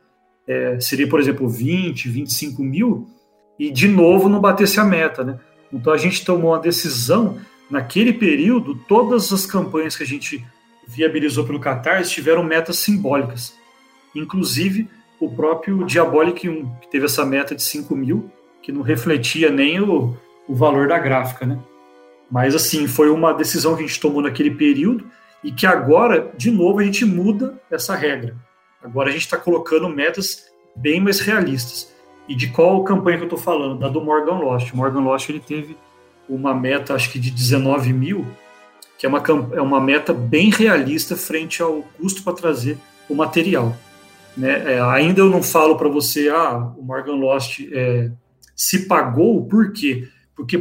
É, 0.45 0.81
seria, 0.81 1.09
por 1.09 1.21
exemplo, 1.21 1.49
20, 1.49 2.09
25 2.09 2.65
mil, 2.65 3.09
e 3.57 3.71
de 3.71 3.87
novo 3.87 4.29
não 4.29 4.41
batesse 4.41 4.81
a 4.81 4.85
meta, 4.85 5.23
né? 5.23 5.39
Então 5.73 5.93
a 5.93 5.97
gente 5.97 6.25
tomou 6.25 6.51
uma 6.51 6.59
decisão, 6.59 7.39
naquele 7.71 8.13
período, 8.13 8.75
todas 8.89 9.33
as 9.33 9.47
campanhas 9.47 9.97
que 9.97 10.03
a 10.03 10.07
gente 10.07 10.45
viabilizou 10.85 11.45
pelo 11.45 11.61
Qatar 11.61 12.03
tiveram 12.03 12.43
metas 12.43 12.79
simbólicas. 12.79 13.55
Inclusive, 14.17 14.89
o 15.21 15.31
próprio 15.31 15.85
Diabolic 15.85 16.49
1, 16.49 16.75
que 16.81 16.91
teve 16.91 17.05
essa 17.05 17.25
meta 17.25 17.55
de 17.55 17.63
5 17.63 17.95
mil, 17.95 18.29
que 18.61 18.73
não 18.73 18.83
refletia 18.83 19.49
nem 19.49 19.81
o, 19.81 20.17
o 20.49 20.57
valor 20.57 20.89
da 20.89 20.99
gráfica, 20.99 21.47
né? 21.47 21.57
Mas, 22.35 22.53
assim, 22.53 22.89
foi 22.89 23.11
uma 23.11 23.33
decisão 23.33 23.77
que 23.77 23.85
a 23.85 23.87
gente 23.87 24.01
tomou 24.01 24.21
naquele 24.21 24.51
período 24.51 25.09
e 25.45 25.53
que 25.53 25.65
agora, 25.65 26.33
de 26.37 26.51
novo, 26.51 26.81
a 26.81 26.83
gente 26.83 27.05
muda 27.05 27.63
essa 27.71 27.95
regra. 27.95 28.35
Agora 28.83 29.09
a 29.09 29.13
gente 29.13 29.23
está 29.23 29.37
colocando 29.37 29.89
metas 29.89 30.47
bem 30.75 31.01
mais 31.01 31.21
realistas. 31.21 31.95
E 32.29 32.35
de 32.35 32.49
qual 32.49 32.83
campanha 32.83 33.19
que 33.19 33.23
eu 33.23 33.29
estou 33.29 33.39
falando? 33.39 33.79
Da 33.79 33.89
do 33.89 34.01
Morgan 34.01 34.39
Lost. 34.39 34.73
O 34.73 34.77
Morgan 34.77 35.03
Lost 35.03 35.29
ele 35.29 35.39
teve 35.39 35.77
uma 36.29 36.53
meta, 36.53 36.93
acho 36.93 37.13
que 37.13 37.21
de 37.21 37.31
19 37.31 37.93
mil, 37.93 38.27
que 38.99 39.07
é 39.07 39.09
uma, 39.09 39.23
é 39.53 39.61
uma 39.61 39.81
meta 39.81 40.13
bem 40.13 40.51
realista 40.51 41.15
frente 41.15 41.63
ao 41.63 41.85
custo 42.01 42.25
para 42.25 42.33
trazer 42.33 42.77
o 43.09 43.15
material. 43.15 43.77
Né? 44.37 44.75
É, 44.75 44.81
ainda 44.81 45.21
eu 45.21 45.31
não 45.31 45.41
falo 45.41 45.77
para 45.77 45.89
você, 45.89 46.31
ah, 46.31 46.73
o 46.77 46.83
Morgan 46.83 47.15
Lost 47.15 47.61
é, 47.71 48.11
se 48.57 48.89
pagou, 48.89 49.47
por 49.47 49.73
quê? 49.73 50.03
Porque 50.03 50.15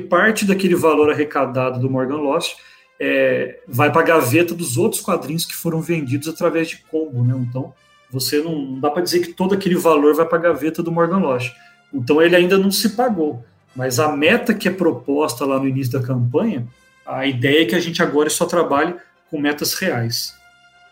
parte 0.09 0.45
daquele 0.45 0.75
valor 0.75 1.11
arrecadado 1.11 1.79
do 1.79 1.89
Morgan 1.89 2.17
Lost 2.17 2.55
é, 2.99 3.59
vai 3.67 3.91
para 3.91 4.01
a 4.01 4.05
gaveta 4.05 4.53
dos 4.53 4.77
outros 4.77 5.01
quadrinhos 5.01 5.45
que 5.45 5.55
foram 5.55 5.81
vendidos 5.81 6.27
através 6.27 6.69
de 6.69 6.77
combo. 6.77 7.23
Né? 7.23 7.33
Então, 7.49 7.73
você 8.11 8.41
não, 8.41 8.55
não 8.55 8.79
dá 8.79 8.89
para 8.89 9.01
dizer 9.01 9.19
que 9.19 9.33
todo 9.33 9.53
aquele 9.53 9.75
valor 9.75 10.15
vai 10.15 10.25
para 10.25 10.37
a 10.37 10.41
gaveta 10.41 10.83
do 10.83 10.91
Morgan 10.91 11.17
Lost. 11.17 11.51
Então, 11.93 12.21
ele 12.21 12.35
ainda 12.35 12.57
não 12.57 12.71
se 12.71 12.89
pagou. 12.89 13.43
Mas 13.75 13.99
a 13.99 14.15
meta 14.15 14.53
que 14.53 14.67
é 14.67 14.71
proposta 14.71 15.45
lá 15.45 15.59
no 15.59 15.67
início 15.67 15.99
da 15.99 16.05
campanha 16.05 16.67
a 17.05 17.25
ideia 17.25 17.63
é 17.63 17.65
que 17.65 17.75
a 17.75 17.79
gente 17.79 18.01
agora 18.01 18.29
só 18.29 18.45
trabalhe 18.45 18.95
com 19.29 19.39
metas 19.39 19.73
reais. 19.73 20.35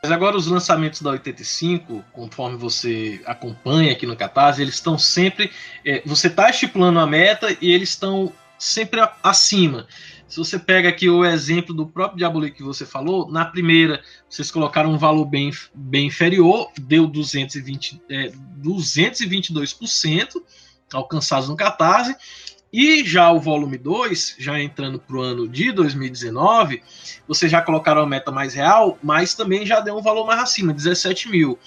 Mas 0.01 0.11
agora 0.11 0.35
os 0.35 0.47
lançamentos 0.47 1.01
da 1.01 1.11
85, 1.11 2.03
conforme 2.11 2.57
você 2.57 3.21
acompanha 3.25 3.91
aqui 3.91 4.07
no 4.07 4.15
Catarse, 4.15 4.61
eles 4.61 4.73
estão 4.73 4.97
sempre. 4.97 5.51
É, 5.85 6.01
você 6.05 6.27
está 6.27 6.49
estipulando 6.49 6.99
a 6.99 7.05
meta 7.05 7.55
e 7.61 7.71
eles 7.71 7.89
estão 7.89 8.33
sempre 8.61 9.01
acima. 9.23 9.87
Se 10.27 10.37
você 10.37 10.59
pega 10.59 10.87
aqui 10.87 11.09
o 11.09 11.25
exemplo 11.25 11.73
do 11.73 11.87
próprio 11.87 12.19
Diabolic 12.19 12.57
que 12.57 12.63
você 12.63 12.85
falou, 12.85 13.29
na 13.29 13.43
primeira 13.43 14.01
vocês 14.29 14.51
colocaram 14.51 14.93
um 14.93 14.97
valor 14.97 15.25
bem, 15.25 15.51
bem 15.73 16.07
inferior, 16.07 16.71
deu 16.79 17.07
220, 17.07 18.01
é, 18.07 18.31
222% 18.63 20.41
alcançados 20.93 21.49
no 21.49 21.55
Catarse, 21.55 22.15
e 22.71 23.03
já 23.03 23.31
o 23.31 23.39
volume 23.39 23.77
2, 23.77 24.35
já 24.37 24.61
entrando 24.61 24.99
para 24.99 25.17
o 25.17 25.21
ano 25.21 25.47
de 25.47 25.71
2019, 25.71 26.83
vocês 27.27 27.51
já 27.51 27.61
colocaram 27.61 28.01
a 28.01 28.07
meta 28.07 28.31
mais 28.31 28.53
real, 28.53 28.97
mas 29.01 29.33
também 29.33 29.65
já 29.65 29.79
deu 29.79 29.97
um 29.97 30.01
valor 30.01 30.25
mais 30.25 30.39
acima, 30.39 30.71
17 30.71 31.29
mil. 31.29 31.57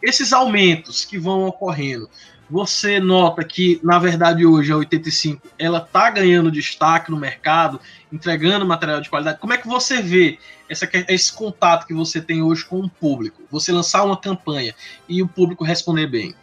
Esses 0.00 0.32
aumentos 0.32 1.04
que 1.04 1.18
vão 1.18 1.44
ocorrendo, 1.46 2.08
você 2.48 3.00
nota 3.00 3.42
que, 3.44 3.80
na 3.82 3.98
verdade, 3.98 4.46
hoje 4.46 4.72
a 4.72 4.76
85 4.76 5.42
ela 5.58 5.78
está 5.78 6.10
ganhando 6.10 6.50
destaque 6.50 7.10
no 7.10 7.16
mercado, 7.16 7.80
entregando 8.12 8.64
material 8.64 9.00
de 9.00 9.10
qualidade. 9.10 9.38
Como 9.38 9.52
é 9.52 9.58
que 9.58 9.66
você 9.66 10.00
vê 10.00 10.38
essa, 10.68 10.88
esse 11.08 11.32
contato 11.32 11.86
que 11.86 11.94
você 11.94 12.20
tem 12.20 12.42
hoje 12.42 12.64
com 12.64 12.80
o 12.80 12.88
público? 12.88 13.42
Você 13.50 13.72
lançar 13.72 14.04
uma 14.04 14.16
campanha 14.16 14.74
e 15.08 15.22
o 15.22 15.28
público 15.28 15.64
responder 15.64 16.06
bem? 16.06 16.34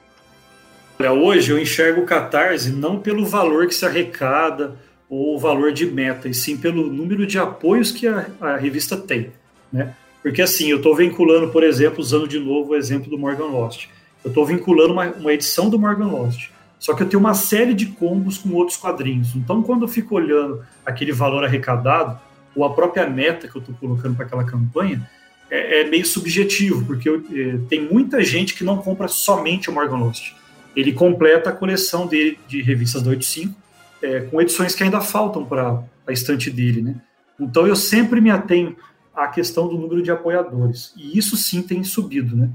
Olha, 1.00 1.12
hoje 1.12 1.52
eu 1.52 1.60
enxergo 1.60 2.02
o 2.02 2.06
Catarse 2.06 2.72
não 2.72 3.00
pelo 3.00 3.26
valor 3.26 3.68
que 3.68 3.76
se 3.76 3.86
arrecada 3.86 4.78
ou 5.10 5.36
o 5.36 5.40
valor 5.40 5.72
de 5.72 5.86
meta, 5.86 6.28
e 6.28 6.34
sim 6.34 6.58
pelo 6.58 6.92
número 6.92 7.26
de 7.26 7.38
apoios 7.38 7.92
que 7.92 8.08
a, 8.08 8.28
a 8.42 8.58
revista 8.58 8.98
tem, 8.98 9.32
né? 9.72 9.94
Porque 10.24 10.42
assim, 10.42 10.70
eu 10.70 10.78
estou 10.78 10.96
vinculando, 10.96 11.50
por 11.50 11.64
exemplo, 11.64 12.00
usando 12.00 12.28
de 12.28 12.40
novo 12.40 12.72
o 12.72 12.76
exemplo 12.76 13.10
do 13.10 13.18
Morgan 13.18 13.48
Lost. 13.48 13.88
Eu 14.24 14.30
estou 14.30 14.46
vinculando 14.46 14.94
uma, 14.94 15.06
uma 15.12 15.34
edição 15.34 15.70
do 15.70 15.78
Morgan 15.80 16.08
Lost. 16.08 16.50
Só 16.80 16.94
que 16.94 17.04
eu 17.04 17.08
tenho 17.08 17.20
uma 17.20 17.34
série 17.34 17.74
de 17.74 17.86
combos 17.88 18.38
com 18.38 18.50
outros 18.54 18.78
quadrinhos. 18.78 19.36
Então, 19.36 19.64
quando 19.64 19.84
eu 19.84 19.88
fico 19.88 20.16
olhando 20.16 20.66
aquele 20.86 21.12
valor 21.12 21.44
arrecadado, 21.44 22.20
ou 22.56 22.66
a 22.66 22.74
própria 22.74 23.10
meta 23.10 23.48
que 23.48 23.56
eu 23.56 23.62
estou 23.62 23.76
colocando 23.76 24.16
para 24.16 24.26
aquela 24.26 24.44
campanha, 24.44 25.10
é, 25.50 25.82
é 25.82 25.90
meio 25.90 26.06
subjetivo, 26.06 26.86
porque 26.86 27.08
eu, 27.08 27.24
é, 27.32 27.58
tem 27.70 27.82
muita 27.82 28.24
gente 28.24 28.54
que 28.54 28.64
não 28.64 28.78
compra 28.78 29.08
somente 29.08 29.70
o 29.70 29.74
Morgan 29.74 29.98
Lost. 29.98 30.34
Ele 30.76 30.92
completa 30.92 31.52
a 31.52 31.54
coleção 31.54 32.08
dele 32.08 32.40
de 32.48 32.62
revistas 32.62 33.02
do 33.02 33.10
85 33.12 33.54
é, 34.02 34.22
com 34.22 34.42
edições 34.42 34.76
que 34.76 34.84
ainda 34.84 35.00
faltam 35.00 35.46
para 35.46 35.84
a 36.06 36.12
estante 36.12 36.50
dele, 36.50 36.82
né? 36.82 36.96
Então 37.40 37.66
eu 37.66 37.76
sempre 37.76 38.20
me 38.20 38.30
atenho 38.30 38.76
à 39.16 39.28
questão 39.28 39.68
do 39.68 39.78
número 39.78 40.02
de 40.02 40.12
apoiadores 40.12 40.94
e 40.98 41.18
isso 41.18 41.38
sim 41.38 41.62
tem 41.62 41.84
subido, 41.84 42.36
né? 42.36 42.50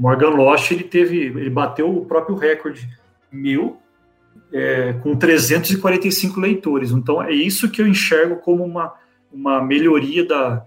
Morgan 0.00 0.30
Lost 0.30 0.70
ele 0.70 0.84
teve, 0.84 1.26
ele 1.26 1.50
bateu 1.50 1.94
o 1.94 2.06
próprio 2.06 2.34
recorde 2.34 2.88
meu 3.30 3.76
é, 4.50 4.94
com 4.94 5.14
345 5.14 6.40
leitores. 6.40 6.90
Então 6.90 7.22
é 7.22 7.30
isso 7.30 7.70
que 7.70 7.82
eu 7.82 7.86
enxergo 7.86 8.36
como 8.36 8.64
uma, 8.64 8.94
uma 9.30 9.62
melhoria 9.62 10.24
da, 10.24 10.66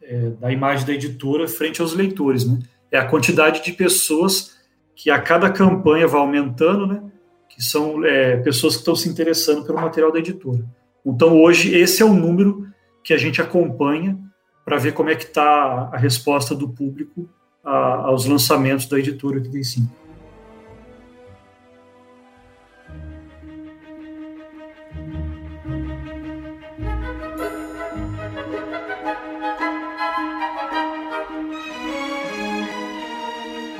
é, 0.00 0.30
da 0.30 0.52
imagem 0.52 0.86
da 0.86 0.92
editora 0.92 1.48
frente 1.48 1.80
aos 1.80 1.92
leitores, 1.92 2.46
né? 2.46 2.60
É 2.88 2.98
a 2.98 3.04
quantidade 3.04 3.64
de 3.64 3.72
pessoas 3.72 4.56
que 4.94 5.10
a 5.10 5.20
cada 5.20 5.50
campanha 5.50 6.06
vai 6.06 6.20
aumentando, 6.20 6.86
né? 6.86 7.02
Que 7.48 7.60
são 7.60 8.04
é, 8.04 8.36
pessoas 8.36 8.74
que 8.74 8.82
estão 8.82 8.94
se 8.94 9.08
interessando 9.08 9.66
pelo 9.66 9.80
material 9.80 10.12
da 10.12 10.20
editora. 10.20 10.64
Então 11.04 11.36
hoje 11.42 11.76
esse 11.76 12.00
é 12.00 12.06
o 12.06 12.14
número 12.14 12.64
que 13.02 13.12
a 13.12 13.18
gente 13.18 13.42
acompanha 13.42 14.16
para 14.64 14.78
ver 14.78 14.92
como 14.92 15.10
é 15.10 15.16
que 15.16 15.24
está 15.24 15.90
a 15.92 15.96
resposta 15.96 16.54
do 16.54 16.68
público 16.68 17.28
a, 17.68 18.06
aos 18.06 18.24
lançamentos 18.24 18.86
da 18.86 18.98
editora 18.98 19.36
85. 19.36 19.86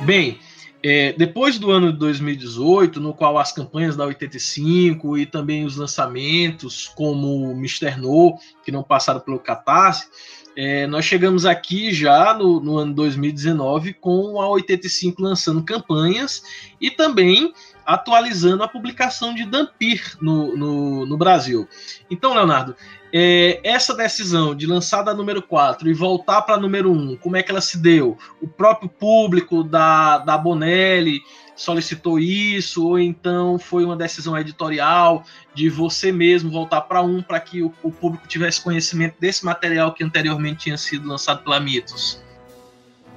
Bem, 0.01 0.39
é, 0.81 1.13
depois 1.13 1.59
do 1.59 1.69
ano 1.71 1.91
de 1.91 1.99
2018, 1.99 3.01
no 3.01 3.13
qual 3.13 3.37
as 3.37 3.51
campanhas 3.51 3.95
da 3.95 4.05
85 4.05 5.17
e 5.17 5.25
também 5.25 5.65
os 5.65 5.75
lançamentos, 5.75 6.87
como 6.87 7.51
Mr. 7.51 7.99
No, 7.99 8.37
que 8.63 8.71
não 8.71 8.81
passaram 8.81 9.19
pelo 9.19 9.39
Catarse, 9.39 10.07
é, 10.55 10.87
nós 10.87 11.05
chegamos 11.05 11.45
aqui 11.45 11.93
já 11.93 12.33
no, 12.33 12.59
no, 12.59 12.77
ano 12.77 12.93
2019 12.93 13.93
com 13.93 14.41
a 14.41 14.49
85 14.49 15.21
lançando 15.21 15.63
campanhas 15.63 16.41
e 16.81 16.91
também 16.91 17.53
atualizando 17.85 18.63
a 18.63 18.67
publicação 18.67 19.33
de 19.33 19.45
Dampir 19.45 20.17
no, 20.21 20.55
no, 20.55 21.05
no 21.05 21.17
Brasil. 21.17 21.67
Então, 22.09 22.33
Leonardo, 22.33 22.75
é, 23.11 23.59
essa 23.63 23.95
decisão 23.95 24.53
de 24.53 24.67
lançar 24.67 25.01
da 25.01 25.13
número 25.13 25.41
4 25.41 25.89
e 25.89 25.93
voltar 25.93 26.43
para 26.43 26.55
a 26.55 26.59
número 26.59 26.91
1, 26.91 27.17
como 27.17 27.35
é 27.35 27.41
que 27.41 27.49
ela 27.49 27.61
se 27.61 27.77
deu? 27.77 28.17
O 28.41 28.47
próprio 28.47 28.89
público 28.89 29.63
da, 29.63 30.19
da 30.19 30.37
Bonelli 30.37 31.21
solicitou 31.59 32.17
isso, 32.17 32.87
ou 32.87 32.97
então 32.97 33.59
foi 33.59 33.83
uma 33.83 33.95
decisão 33.95 34.37
editorial 34.37 35.23
de 35.53 35.69
você 35.69 36.11
mesmo 36.11 36.49
voltar 36.49 36.81
para 36.81 37.01
um 37.01 37.21
para 37.21 37.39
que 37.39 37.61
o, 37.61 37.73
o, 37.83 37.91
público 37.91 38.27
tivesse 38.27 38.61
conhecimento 38.61 39.15
desse 39.19 39.43
material 39.43 39.93
que 39.93 40.03
anteriormente 40.03 40.59
tinha 40.59 40.77
sido 40.77 41.07
lançado 41.07 41.43
pela 41.43 41.59
Mitos? 41.59 42.23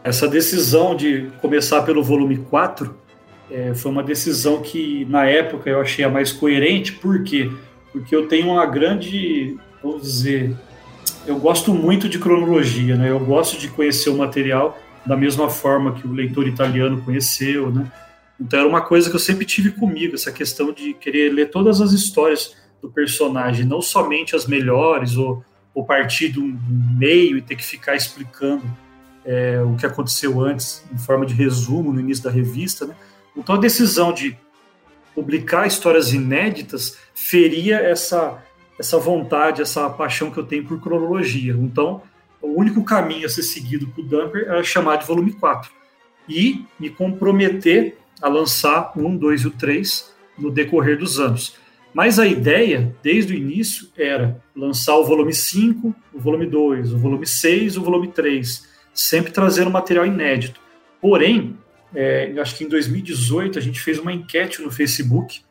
Essa 0.03 0.27
decisão 0.27 0.97
de 0.97 1.31
começar 1.41 1.83
pelo 1.83 2.03
volume 2.03 2.39
4 2.39 2.99
é, 3.51 3.75
foi 3.75 3.93
uma 3.93 4.03
decisão 4.03 4.61
que, 4.61 5.05
na 5.05 5.25
época, 5.25 5.71
eu 5.71 5.81
achei 5.81 6.05
a 6.05 6.09
mais 6.09 6.33
coerente, 6.33 6.93
por 6.93 7.23
quê? 7.23 7.51
Porque 7.93 8.15
eu 8.15 8.27
tenho 8.27 8.49
uma 8.49 8.67
grande 8.67 9.57
vou 9.83 9.99
dizer, 9.99 10.55
eu 11.27 11.39
gosto 11.39 11.75
muito 11.75 12.09
de 12.09 12.19
cronologia, 12.19 12.97
né? 12.97 13.11
Eu 13.11 13.21
gosto 13.21 13.59
de 13.59 13.69
conhecer 13.69 14.11
o 14.11 14.17
material 14.17 14.79
da 15.05 15.17
mesma 15.17 15.51
forma 15.51 15.93
que 15.93 16.07
o 16.07 16.13
leitor 16.13 16.47
italiano 16.47 17.03
conheceu, 17.03 17.71
né? 17.71 17.91
Então 18.43 18.59
era 18.59 18.69
uma 18.69 18.83
coisa 18.83 19.09
que 19.09 19.15
eu 19.15 19.21
sempre 19.21 19.47
tive 19.47 19.71
comigo, 19.71 20.15
essa 20.15 20.33
questão 20.33 20.73
de 20.73 20.95
querer 20.95 21.33
ler 21.33 21.51
todas 21.51 21.81
as 21.81 21.93
histórias 21.93 22.57
do 22.81 22.91
personagem, 22.91 23.65
não 23.65 23.81
somente 23.81 24.35
as 24.35 24.47
melhores 24.47 25.17
ou, 25.17 25.45
ou 25.73 25.85
partir 25.85 26.29
do 26.29 26.43
meio 26.43 27.39
e 27.39 27.43
ter 27.43 27.55
que 27.55 27.65
ficar 27.65 27.95
explicando 27.95 28.65
é, 29.25 29.63
o 29.63 29.77
que 29.77 29.87
aconteceu 29.87 30.41
antes 30.41 30.85
em 30.93 30.99
forma 30.99 31.25
de 31.25 31.35
resumo 31.35 31.93
no 31.93 32.01
início 32.01 32.25
da 32.25 32.31
revista, 32.31 32.87
né? 32.87 32.97
Então 33.37 33.55
a 33.55 33.59
decisão 33.59 34.13
de 34.13 34.37
publicar 35.15 35.67
histórias 35.67 36.13
inéditas 36.13 36.99
feria 37.15 37.77
essa 37.77 38.43
essa 38.79 38.99
vontade, 38.99 39.63
essa 39.63 39.89
paixão 39.89 40.31
que 40.31 40.39
eu 40.39 40.45
tenho 40.45 40.65
por 40.65 40.81
cronologia. 40.81 41.53
Então, 41.53 42.03
o 42.41 42.59
único 42.59 42.83
caminho 42.83 43.27
a 43.27 43.29
ser 43.29 43.43
seguido 43.43 43.93
o 43.97 44.03
Dumper 44.03 44.47
era 44.49 44.65
chamar 44.65 44.97
de 44.97 45.07
volume 45.07 45.33
4 45.35 45.71
e 46.29 46.65
me 46.81 46.91
comprometer 46.91 48.02
a 48.23 48.29
lançar 48.29 48.93
o 48.97 49.07
1, 49.07 49.17
2 49.17 49.41
e 49.43 49.47
o 49.49 49.51
3 49.51 50.15
no 50.39 50.51
decorrer 50.51 50.97
dos 50.97 51.19
anos. 51.19 51.57
Mas 51.93 52.19
a 52.19 52.27
ideia, 52.27 52.95
desde 53.03 53.35
o 53.35 53.37
início, 53.37 53.89
era 53.99 54.41
lançar 54.57 54.97
o 54.97 55.05
volume 55.05 55.35
5, 55.35 55.95
o 56.15 56.19
volume 56.19 56.47
2, 56.47 56.95
o 56.95 56.99
volume 56.99 57.27
6, 57.27 57.77
o 57.77 57.83
volume 57.83 58.09
3, 58.09 58.67
sempre 58.95 59.31
trazendo 59.31 59.71
material 59.71 60.07
inédito. 60.07 60.59
Porém, 61.01 61.59
é, 61.95 62.33
acho 62.41 62.57
que 62.57 62.65
em 62.65 62.69
2018 62.69 63.59
a 63.59 63.63
gente 63.63 63.81
fez 63.81 63.99
uma 63.99 64.13
enquete 64.13 64.63
no 64.63 64.71
Facebook, 64.71 65.43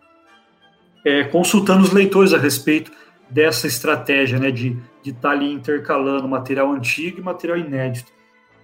é, 1.06 1.24
consultando 1.26 1.84
os 1.84 1.92
leitores 1.92 2.34
a 2.34 2.38
respeito 2.38 2.92
dessa 3.30 3.68
estratégia 3.68 4.40
né, 4.40 4.52
de 4.52 4.78
estar 5.06 5.22
tá 5.22 5.30
ali 5.30 5.52
intercalando 5.52 6.28
material 6.28 6.72
antigo 6.72 7.20
e 7.20 7.24
material 7.24 7.58
inédito. 7.58 8.12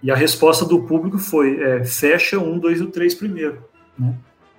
E 0.02 0.12
a 0.12 0.16
resposta 0.16 0.66
do 0.66 0.84
público 0.84 1.18
foi: 1.18 1.60
é, 1.62 1.86
fecha 1.86 2.40
um, 2.40 2.58
dois 2.58 2.80
e 2.80 2.86
três 2.88 3.14
primeiro. 3.16 3.64
Né? 3.98 4.14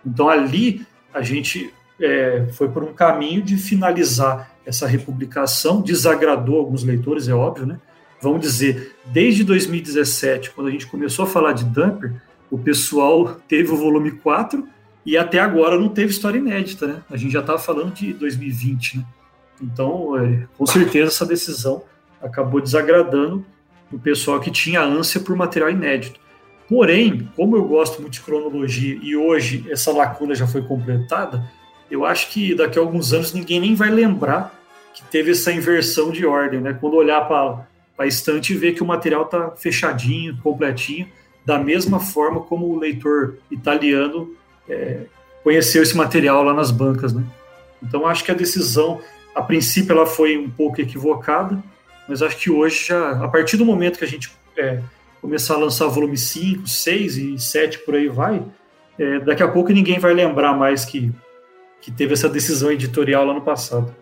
Então 0.05 0.29
ali 0.29 0.87
a 1.13 1.23
gente 1.23 1.73
é, 2.01 2.47
foi 2.53 2.69
por 2.69 2.83
um 2.83 2.93
caminho 2.93 3.43
de 3.43 3.57
finalizar 3.57 4.51
essa 4.65 4.87
republicação, 4.87 5.81
desagradou 5.81 6.59
alguns 6.59 6.85
leitores, 6.85 7.29
é 7.29 7.35
óbvio, 7.35 7.67
né? 7.67 7.81
Vamos 8.21 8.41
dizer, 8.41 8.97
desde 9.07 9.45
2017, 9.45 10.51
quando 10.51 10.69
a 10.69 10.71
gente 10.71 10.87
começou 10.87 11.25
a 11.25 11.29
falar 11.29 11.53
de 11.53 11.65
Dumper, 11.65 12.15
o 12.51 12.59
pessoal 12.59 13.37
teve 13.47 13.71
o 13.73 13.77
volume 13.77 14.11
4 14.11 14.67
e 15.07 15.17
até 15.17 15.39
agora 15.39 15.79
não 15.79 15.89
teve 15.89 16.11
história 16.11 16.39
inédita, 16.39 16.87
né? 16.87 17.03
A 17.11 17.17
gente 17.17 17.33
já 17.33 17.41
estava 17.41 17.59
falando 17.59 17.95
de 17.95 18.13
2020, 18.13 18.99
né? 18.99 19.05
Então, 19.61 20.17
é, 20.19 20.47
com 20.57 20.67
certeza, 20.67 21.09
essa 21.09 21.27
decisão 21.27 21.83
acabou 22.21 22.61
desagradando 22.61 23.45
o 23.91 23.99
pessoal 23.99 24.41
que 24.41 24.51
tinha 24.51 24.83
ânsia 24.83 25.21
por 25.21 25.35
material 25.35 25.71
inédito. 25.71 26.21
Porém, 26.69 27.29
como 27.35 27.57
eu 27.57 27.65
gosto 27.65 28.01
muito 28.01 28.15
de 28.15 28.21
cronologia 28.21 28.99
e 29.03 29.17
hoje 29.17 29.65
essa 29.71 29.91
lacuna 29.91 30.35
já 30.35 30.47
foi 30.47 30.63
completada, 30.63 31.43
eu 31.91 32.05
acho 32.05 32.29
que 32.31 32.55
daqui 32.55 32.79
a 32.79 32.83
alguns 32.83 33.13
anos 33.13 33.33
ninguém 33.33 33.61
nem 33.61 33.75
vai 33.75 33.91
lembrar 33.91 34.55
que 34.93 35.03
teve 35.05 35.31
essa 35.31 35.51
inversão 35.51 36.11
de 36.11 36.27
ordem, 36.27 36.61
né? 36.61 36.77
Quando 36.79 36.95
olhar 36.95 37.27
para 37.27 37.67
a 37.97 38.07
estante 38.07 38.53
e 38.53 38.57
ver 38.57 38.73
que 38.73 38.83
o 38.83 38.87
material 38.87 39.23
está 39.23 39.51
fechadinho, 39.53 40.37
completinho, 40.43 41.09
da 41.45 41.59
mesma 41.59 41.99
forma 41.99 42.41
como 42.41 42.67
o 42.67 42.79
leitor 42.79 43.39
italiano 43.51 44.31
é, 44.69 45.03
conheceu 45.43 45.83
esse 45.83 45.97
material 45.97 46.43
lá 46.43 46.53
nas 46.53 46.71
bancas, 46.71 47.13
né? 47.13 47.25
Então 47.83 48.07
acho 48.07 48.25
que 48.25 48.31
a 48.31 48.35
decisão 48.35 49.01
a 49.35 49.43
princípio 49.43 49.93
ela 49.93 50.05
foi 50.05 50.37
um 50.37 50.51
pouco 50.51 50.81
equivocada, 50.81 51.63
mas 52.09 52.23
acho 52.23 52.37
que 52.37 52.51
hoje, 52.51 52.87
já, 52.89 53.13
a 53.25 53.29
partir 53.29 53.57
do 53.57 53.65
momento 53.65 53.99
que 53.99 54.05
a 54.05 54.09
gente 54.09 54.33
é, 54.57 54.81
começar 55.21 55.55
a 55.55 55.59
lançar 55.59 55.87
volume 55.89 56.17
5, 56.17 56.67
6 56.67 57.17
e 57.17 57.39
7 57.39 57.79
por 57.81 57.95
aí 57.95 58.09
vai, 58.09 58.45
é, 58.99 59.21
daqui 59.21 59.43
a 59.43 59.49
pouco 59.49 59.73
ninguém 59.73 59.99
vai 59.99 60.13
lembrar 60.13 60.55
mais 60.55 60.85
que, 60.85 61.13
que 61.81 61.91
teve 61.91 62.15
essa 62.15 62.29
decisão 62.29 62.71
editorial 62.73 63.25
lá 63.25 63.35
no 63.35 63.43
passado. 63.43 63.95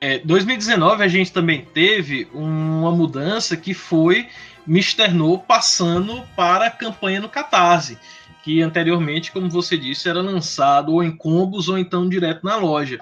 É, 0.00 0.18
2019 0.18 1.02
a 1.02 1.08
gente 1.08 1.32
também 1.32 1.64
teve 1.64 2.28
uma 2.32 2.90
mudança 2.90 3.56
que 3.56 3.74
foi 3.74 4.28
Mr. 4.66 5.08
No 5.08 5.38
passando 5.38 6.22
para 6.34 6.66
a 6.66 6.70
campanha 6.70 7.20
no 7.20 7.28
Catarse, 7.28 7.98
que 8.42 8.60
anteriormente, 8.62 9.32
como 9.32 9.48
você 9.48 9.76
disse, 9.76 10.08
era 10.08 10.20
lançado 10.20 10.92
ou 10.92 11.02
em 11.02 11.14
combos 11.16 11.68
ou 11.68 11.78
então 11.78 12.08
direto 12.08 12.44
na 12.44 12.56
loja. 12.56 13.00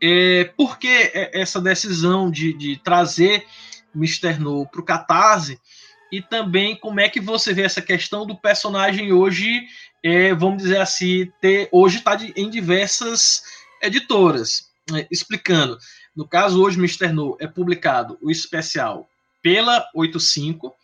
É, 0.00 0.50
por 0.56 0.78
que 0.78 1.10
essa 1.32 1.60
decisão 1.60 2.30
de, 2.30 2.52
de 2.52 2.76
trazer 2.76 3.44
Mr. 3.94 4.38
No 4.38 4.66
para 4.66 4.80
o 4.80 4.84
Catarse? 4.84 5.60
E 6.12 6.20
também 6.20 6.76
como 6.76 7.00
é 7.00 7.08
que 7.08 7.18
você 7.18 7.54
vê 7.54 7.62
essa 7.62 7.80
questão 7.80 8.26
do 8.26 8.36
personagem 8.36 9.14
hoje, 9.14 9.62
é, 10.04 10.34
vamos 10.34 10.62
dizer 10.62 10.78
assim, 10.78 11.32
ter, 11.40 11.70
hoje 11.72 11.96
está 11.98 12.14
em 12.36 12.50
diversas 12.50 13.42
editoras. 13.82 14.70
É, 14.94 15.06
explicando, 15.10 15.78
no 16.14 16.28
caso 16.28 16.62
hoje 16.62 16.76
Mr. 16.76 17.12
No 17.12 17.36
é 17.40 17.46
publicado 17.46 18.18
o 18.20 18.30
especial 18.30 19.08
pela 19.40 19.88
85, 19.94 20.74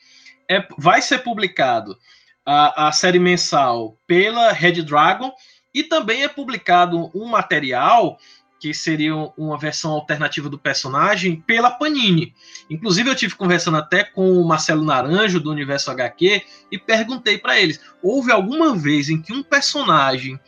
é, 0.49 0.67
vai 0.79 1.03
ser 1.03 1.19
publicado 1.19 1.99
a, 2.47 2.89
a 2.89 2.93
série 2.93 3.19
mensal 3.19 3.99
pela 4.07 4.53
Red 4.53 4.83
Dragon 4.83 5.31
e 5.75 5.85
também 5.85 6.23
é 6.23 6.29
publicado 6.29 7.11
um 7.15 7.27
material 7.27 8.19
que 8.59 8.75
seria 8.75 9.15
uma 9.37 9.59
versão 9.59 9.93
alternativa 9.93 10.49
do 10.49 10.59
personagem, 10.59 11.37
pela 11.47 11.71
Panini. 11.71 12.35
Inclusive, 12.69 13.09
eu 13.09 13.15
tive 13.15 13.35
conversando 13.35 13.77
até 13.77 14.03
com 14.03 14.41
o 14.41 14.47
Marcelo 14.47 14.85
Naranjo, 14.85 15.41
do 15.41 15.51
Universo 15.51 15.91
HQ, 15.91 16.43
e 16.71 16.79
perguntei 16.79 17.39
para 17.39 17.61
eles: 17.61 17.81
houve 18.03 18.33
alguma 18.33 18.75
vez 18.75 19.09
em 19.09 19.21
que 19.21 19.33
um 19.33 19.43
personagem 19.43 20.39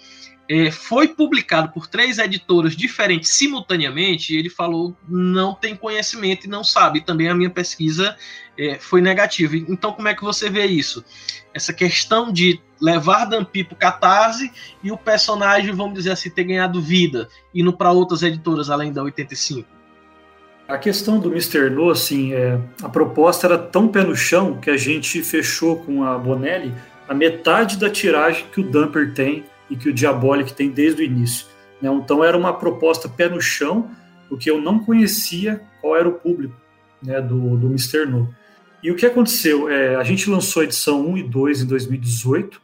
foi 0.72 1.06
publicado 1.06 1.68
por 1.68 1.86
três 1.86 2.18
editoras 2.18 2.74
diferentes 2.74 3.30
simultaneamente, 3.30 4.34
e 4.34 4.36
ele 4.36 4.50
falou 4.50 4.96
não 5.08 5.54
tem 5.54 5.76
conhecimento 5.76 6.46
e 6.46 6.50
não 6.50 6.64
sabe. 6.64 7.02
Também 7.02 7.28
a 7.28 7.34
minha 7.34 7.50
pesquisa 7.50 8.16
é, 8.58 8.76
foi 8.76 9.00
negativa. 9.00 9.56
Então, 9.56 9.92
como 9.92 10.08
é 10.08 10.14
que 10.14 10.24
você 10.24 10.50
vê 10.50 10.66
isso? 10.66 11.04
Essa 11.54 11.72
questão 11.72 12.32
de 12.32 12.60
levar 12.80 13.26
Dampi 13.26 13.62
para 13.62 13.76
Catarse 13.76 14.50
e 14.82 14.90
o 14.90 14.96
personagem, 14.96 15.72
vamos 15.72 15.94
dizer 15.94 16.10
assim, 16.10 16.30
ter 16.30 16.42
ganhado 16.42 16.82
vida, 16.82 17.28
indo 17.54 17.72
para 17.72 17.92
outras 17.92 18.22
editoras 18.22 18.70
além 18.70 18.92
da 18.92 19.04
85. 19.04 19.68
A 20.66 20.78
questão 20.78 21.20
do 21.20 21.30
Mr. 21.30 21.70
No, 21.70 21.90
assim, 21.90 22.32
é, 22.32 22.58
a 22.82 22.88
proposta 22.88 23.46
era 23.46 23.58
tão 23.58 23.86
pé 23.86 24.02
no 24.02 24.16
chão 24.16 24.58
que 24.58 24.70
a 24.70 24.76
gente 24.76 25.22
fechou 25.22 25.76
com 25.84 26.02
a 26.02 26.18
Bonelli 26.18 26.74
a 27.08 27.14
metade 27.14 27.76
da 27.76 27.90
tiragem 27.90 28.46
que 28.52 28.60
o 28.60 28.64
Dumper 28.64 29.12
tem 29.12 29.44
e 29.70 29.76
que 29.76 29.88
o 29.88 29.94
Diabolic 29.94 30.52
tem 30.52 30.70
desde 30.70 31.02
o 31.02 31.04
início. 31.04 31.46
Né? 31.80 31.88
Então 31.90 32.22
era 32.22 32.37
uma 32.37 32.52
proposta 32.52 33.09
pé 33.09 33.28
no 33.28 33.40
chão, 33.40 33.90
porque 34.28 34.50
eu 34.50 34.61
não 34.61 34.80
conhecia 34.80 35.62
qual 35.80 35.96
era 35.96 36.09
o 36.09 36.12
público 36.12 36.54
né, 37.02 37.20
do, 37.20 37.56
do 37.56 37.68
Mr. 37.68 38.04
No. 38.06 38.35
E 38.83 38.90
o 38.90 38.96
que 38.96 39.06
aconteceu? 39.06 39.68
É, 39.68 39.96
a 39.96 40.02
gente 40.02 40.28
lançou 40.28 40.62
a 40.62 40.64
edição 40.64 41.06
1 41.06 41.18
e 41.18 41.22
2 41.22 41.62
em 41.62 41.66
2018, 41.66 42.61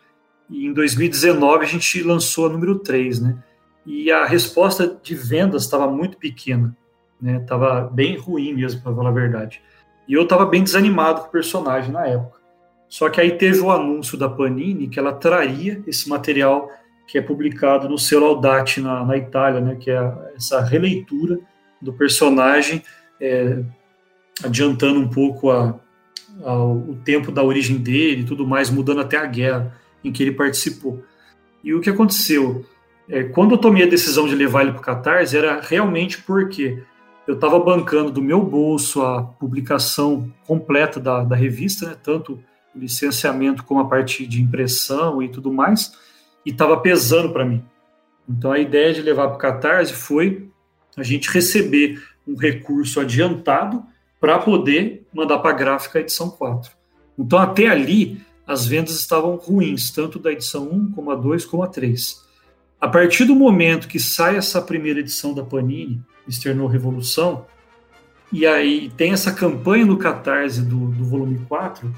e 0.49 0.67
em 0.67 0.73
2019 0.73 1.65
a 1.65 1.69
gente 1.69 2.03
lançou 2.03 2.47
a 2.47 2.49
número 2.49 2.79
3, 2.79 3.21
né? 3.21 3.39
E 3.85 4.11
a 4.11 4.25
resposta 4.25 4.99
de 5.03 5.15
vendas 5.15 5.63
estava 5.63 5.91
muito 5.91 6.17
pequena, 6.17 6.77
né? 7.21 7.41
Tava 7.41 7.83
bem 7.83 8.17
ruim 8.17 8.55
mesmo, 8.55 8.81
para 8.81 8.95
falar 8.95 9.11
a 9.11 9.13
verdade. 9.13 9.61
E 10.09 10.15
eu 10.15 10.23
estava 10.23 10.47
bem 10.47 10.63
desanimado 10.63 11.23
com 11.23 11.29
o 11.29 11.31
personagem 11.31 11.93
na 11.93 12.07
época. 12.07 12.41
Só 12.89 13.09
que 13.09 13.21
aí 13.21 13.33
teve 13.33 13.61
o 13.61 13.71
anúncio 13.71 14.17
da 14.17 14.29
Panini 14.29 14.89
que 14.89 14.99
ela 14.99 15.13
traria 15.13 15.83
esse 15.87 16.09
material 16.09 16.71
que 17.07 17.19
é 17.19 17.23
publicado 17.23 17.89
no 17.89 17.99
selo 17.99 18.27
Audate 18.27 18.81
na, 18.81 19.05
na 19.05 19.17
Itália, 19.17 19.61
né, 19.61 19.77
que 19.77 19.91
é 19.91 20.13
essa 20.37 20.61
releitura 20.61 21.39
do 21.81 21.93
personagem, 21.93 22.83
é, 23.21 23.63
adiantando 24.45 25.01
um 25.01 25.09
pouco 25.09 25.51
a, 25.51 25.79
a, 26.45 26.65
o 26.65 26.99
tempo 27.05 27.31
da 27.31 27.43
origem 27.43 27.79
dele 27.79 28.23
e 28.23 28.25
tudo 28.25 28.47
mais, 28.47 28.71
mudando 28.71 29.01
até 29.01 29.17
a 29.17 29.27
guerra 29.27 29.77
em 30.03 30.11
que 30.11 30.23
ele 30.23 30.33
participou. 30.33 31.03
E 31.63 31.73
o 31.75 31.81
que 31.81 31.91
aconteceu? 31.91 32.65
É, 33.09 33.23
quando 33.23 33.53
eu 33.53 33.59
tomei 33.59 33.85
a 33.85 33.89
decisão 33.89 34.27
de 34.27 34.35
levar 34.35 34.63
ele 34.63 34.73
para 34.73 34.81
o 34.81 34.85
Catarse, 34.85 35.37
era 35.37 35.61
realmente 35.61 36.23
porque 36.23 36.83
eu 37.27 37.35
estava 37.35 37.59
bancando 37.59 38.11
do 38.11 38.23
meu 38.23 38.43
bolso 38.43 39.03
a 39.03 39.23
publicação 39.23 40.33
completa 40.47 41.01
da, 41.01 41.25
da 41.25 41.37
revista, 41.37 41.89
né, 41.89 41.97
tanto 42.03 42.41
o 42.75 42.79
licenciamento 42.79 43.65
como 43.65 43.81
a 43.81 43.89
parte 43.89 44.27
de 44.27 44.43
impressão 44.43 45.23
e 45.23 45.29
tudo 45.29 45.53
mais, 45.53 45.93
e 46.47 46.51
estava 46.51 46.77
pesando 46.77 47.33
para 47.33 47.45
mim. 47.45 47.63
Então 48.29 48.53
a 48.53 48.59
ideia 48.59 48.95
de 48.95 49.03
levar 49.03 49.27
para 49.27 49.37
o 49.37 49.39
Catarse 49.39 49.93
foi 49.93 50.49
a 50.97 51.03
gente 51.03 51.29
receber 51.31 52.01
um 52.27 52.37
recurso 52.37 53.01
adiantado 53.01 53.83
para 54.21 54.39
poder 54.39 55.05
mandar 55.13 55.39
para 55.41 55.51
a 55.51 55.55
gráfica 55.55 55.99
a 55.99 56.03
edição 56.03 56.31
4. 56.31 56.71
Então 57.19 57.39
até 57.39 57.67
ali 57.67 58.21
as 58.47 58.65
vendas 58.65 58.95
estavam 58.95 59.35
ruins, 59.35 59.91
tanto 59.91 60.21
da 60.21 60.33
edição 60.33 60.69
1 60.71 60.93
como 60.93 61.11
a 61.11 61.17
2 61.17 61.45
como 61.45 61.65
a 61.65 61.67
3. 61.67 62.25
A 62.81 62.89
partir 62.89 63.25
do 63.25 63.35
momento 63.35 63.89
que 63.89 63.99
sai 63.99 64.37
essa 64.37 64.63
primeira 64.63 65.01
edição 65.01 65.35
da 65.35 65.43
Panini, 65.43 66.01
Externou 66.29 66.69
Revolução, 66.69 67.45
e 68.33 68.47
aí 68.47 68.91
tem 68.97 69.13
essa 69.13 69.33
campanha 69.33 69.85
no 69.85 69.97
Catarse 69.97 70.63
do, 70.63 70.89
do 70.91 71.05
volume 71.05 71.41
4, 71.49 71.93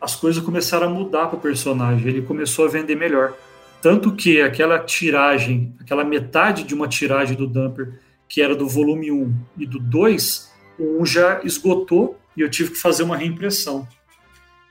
as 0.00 0.14
coisas 0.14 0.42
começaram 0.42 0.86
a 0.86 0.90
mudar 0.90 1.26
para 1.26 1.36
o 1.36 1.40
personagem, 1.40 2.06
ele 2.06 2.22
começou 2.22 2.64
a 2.64 2.68
vender 2.68 2.94
melhor. 2.94 3.34
Tanto 3.80 4.12
que 4.12 4.40
aquela 4.40 4.78
tiragem, 4.78 5.74
aquela 5.80 6.04
metade 6.04 6.64
de 6.64 6.74
uma 6.74 6.88
tiragem 6.88 7.36
do 7.36 7.46
Dumper, 7.46 8.00
que 8.28 8.42
era 8.42 8.54
do 8.54 8.68
volume 8.68 9.10
1 9.10 9.34
e 9.56 9.66
do 9.66 9.78
2, 9.78 10.52
o 10.78 11.02
1 11.02 11.06
já 11.06 11.40
esgotou 11.44 12.18
e 12.36 12.40
eu 12.40 12.50
tive 12.50 12.70
que 12.72 12.78
fazer 12.78 13.02
uma 13.02 13.16
reimpressão. 13.16 13.86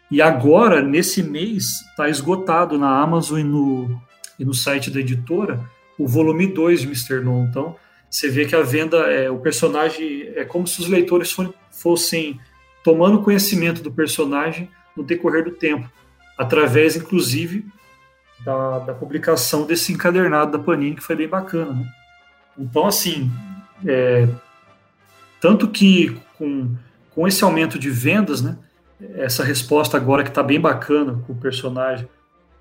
E 0.10 0.22
agora, 0.22 0.82
nesse 0.82 1.22
mês, 1.22 1.82
está 1.90 2.08
esgotado 2.08 2.78
na 2.78 3.02
Amazon 3.02 3.40
e 3.40 3.44
no, 3.44 4.02
e 4.40 4.46
no 4.46 4.54
site 4.54 4.90
da 4.90 5.00
editora 5.00 5.60
o 5.98 6.08
volume 6.08 6.48
2 6.48 6.82
de 6.82 6.88
Mr. 6.88 7.22
No. 7.22 7.44
Então, 7.44 7.76
você 8.10 8.30
vê 8.30 8.46
que 8.46 8.56
a 8.56 8.62
venda, 8.62 8.98
é, 9.12 9.30
o 9.30 9.40
personagem, 9.40 10.32
é 10.36 10.46
como 10.46 10.68
se 10.68 10.80
os 10.80 10.88
leitores 10.88 11.36
fossem 11.72 12.40
tomando 12.84 13.22
conhecimento 13.22 13.82
do 13.82 13.92
personagem 13.92 14.70
no 14.96 15.04
decorrer 15.04 15.44
do 15.44 15.52
tempo, 15.52 15.92
através, 16.38 16.96
inclusive, 16.96 17.66
da, 18.44 18.80
da, 18.80 18.94
publicação 18.94 19.66
desse 19.66 19.92
encadernado 19.92 20.58
da 20.58 20.64
Panini, 20.64 20.96
que 20.96 21.04
foi 21.04 21.16
bem 21.16 21.28
bacana. 21.28 21.74
Né? 21.74 21.86
Então, 22.58 22.86
assim, 22.86 23.32
é, 23.86 24.28
tanto 25.40 25.68
que 25.68 26.18
com, 26.38 26.76
com 27.12 27.28
esse 27.28 27.44
aumento 27.44 27.78
de 27.78 27.90
vendas, 27.90 28.42
né, 28.42 28.58
essa 29.16 29.44
resposta 29.44 29.98
agora 29.98 30.24
que 30.24 30.30
está 30.30 30.42
bem 30.42 30.60
bacana 30.60 31.22
com 31.26 31.34
o 31.34 31.38
personagem 31.38 32.08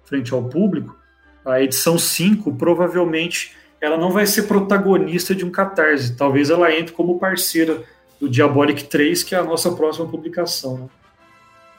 frente 0.04 0.32
ao 0.32 0.44
público, 0.44 0.96
a 1.44 1.60
edição 1.60 1.98
5 1.98 2.54
provavelmente 2.54 3.54
ela 3.80 3.96
não 3.96 4.10
vai 4.10 4.26
ser 4.26 4.44
protagonista 4.44 5.34
de 5.34 5.44
um 5.44 5.50
catarse, 5.50 6.16
talvez 6.16 6.50
ela 6.50 6.74
entre 6.74 6.92
como 6.92 7.18
parceira 7.18 7.82
do 8.20 8.28
Diabolic 8.28 8.84
3, 8.84 9.22
que 9.22 9.34
é 9.34 9.38
a 9.38 9.44
nossa 9.44 9.70
próxima 9.72 10.06
publicação. 10.06 10.78
Né? 10.78 10.88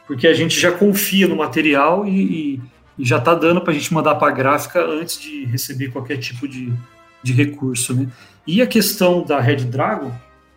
Porque 0.06 0.28
a 0.28 0.34
gente 0.34 0.60
já 0.60 0.72
confia 0.72 1.28
no 1.28 1.36
material 1.36 2.06
e, 2.06 2.56
e 2.56 2.62
e 2.98 3.06
já 3.06 3.18
está 3.18 3.36
dando 3.36 3.62
para 3.62 3.72
a 3.72 3.74
gente 3.76 3.94
mandar 3.94 4.16
para 4.16 4.30
a 4.30 4.36
gráfica 4.36 4.84
antes 4.84 5.20
de 5.20 5.46
receber 5.46 5.92
qualquer 5.92 6.18
tipo 6.18 6.48
de, 6.48 6.74
de 7.22 7.34
recurso. 7.34 7.94
Né? 7.94 8.08
E 8.46 8.62
a 8.62 8.68
questão 8.68 9.24
da 9.24 9.40
Red 9.40 9.66
Dragon 9.66 10.12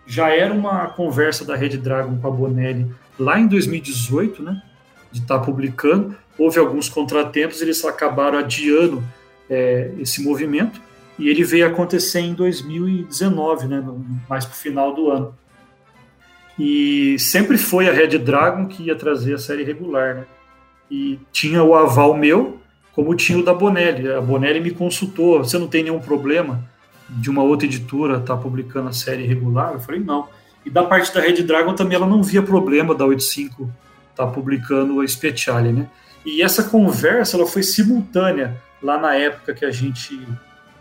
já 0.06 0.30
era 0.30 0.52
uma 0.52 0.88
conversa 0.88 1.44
da 1.44 1.54
Red 1.54 1.76
Dragon 1.78 2.16
com 2.16 2.26
a 2.26 2.30
Bonelli 2.30 2.90
lá 3.18 3.38
em 3.38 3.46
2018, 3.46 4.42
né? 4.42 4.62
de 5.12 5.20
estar 5.20 5.38
tá 5.38 5.44
publicando. 5.44 6.16
Houve 6.38 6.58
alguns 6.58 6.88
contratempos, 6.88 7.60
eles 7.60 7.84
acabaram 7.84 8.38
adiando 8.38 9.04
é, 9.48 9.90
esse 9.98 10.22
movimento 10.22 10.80
e 11.18 11.28
ele 11.28 11.44
veio 11.44 11.66
acontecer 11.66 12.20
em 12.20 12.32
2019, 12.32 13.68
né? 13.68 13.84
mais 14.28 14.46
para 14.46 14.54
o 14.54 14.56
final 14.56 14.94
do 14.94 15.10
ano. 15.10 15.34
E 16.58 17.18
sempre 17.18 17.58
foi 17.58 17.88
a 17.88 17.92
Red 17.92 18.18
Dragon 18.18 18.66
que 18.66 18.84
ia 18.84 18.96
trazer 18.96 19.34
a 19.34 19.38
série 19.38 19.62
regular, 19.62 20.14
né? 20.14 20.24
E 20.90 21.18
tinha 21.30 21.62
o 21.62 21.74
aval 21.74 22.16
meu, 22.16 22.58
como 22.92 23.14
tinha 23.14 23.38
o 23.38 23.44
da 23.44 23.54
Bonelli. 23.54 24.10
A 24.10 24.20
Bonelli 24.20 24.60
me 24.60 24.70
consultou: 24.70 25.38
você 25.38 25.58
não 25.58 25.68
tem 25.68 25.84
nenhum 25.84 26.00
problema 26.00 26.68
de 27.08 27.30
uma 27.30 27.42
outra 27.42 27.66
editora 27.66 28.18
estar 28.18 28.36
tá 28.36 28.40
publicando 28.40 28.88
a 28.88 28.92
série 28.92 29.26
regular? 29.26 29.72
Eu 29.74 29.80
falei: 29.80 30.00
não. 30.00 30.28
E 30.64 30.70
da 30.70 30.82
parte 30.84 31.12
da 31.14 31.20
Red 31.20 31.42
Dragon 31.42 31.74
também 31.74 31.96
ela 31.96 32.06
não 32.06 32.22
via 32.22 32.42
problema 32.42 32.94
da 32.94 33.04
85 33.06 33.62
estar 34.10 34.26
tá 34.26 34.32
publicando 34.32 35.00
a 35.00 35.06
Speciale, 35.06 35.72
né? 35.72 35.88
E 36.24 36.42
essa 36.42 36.64
conversa 36.64 37.36
ela 37.36 37.46
foi 37.46 37.62
simultânea 37.62 38.60
lá 38.82 38.98
na 38.98 39.14
época 39.14 39.54
que 39.54 39.64
a 39.64 39.70
gente 39.70 40.18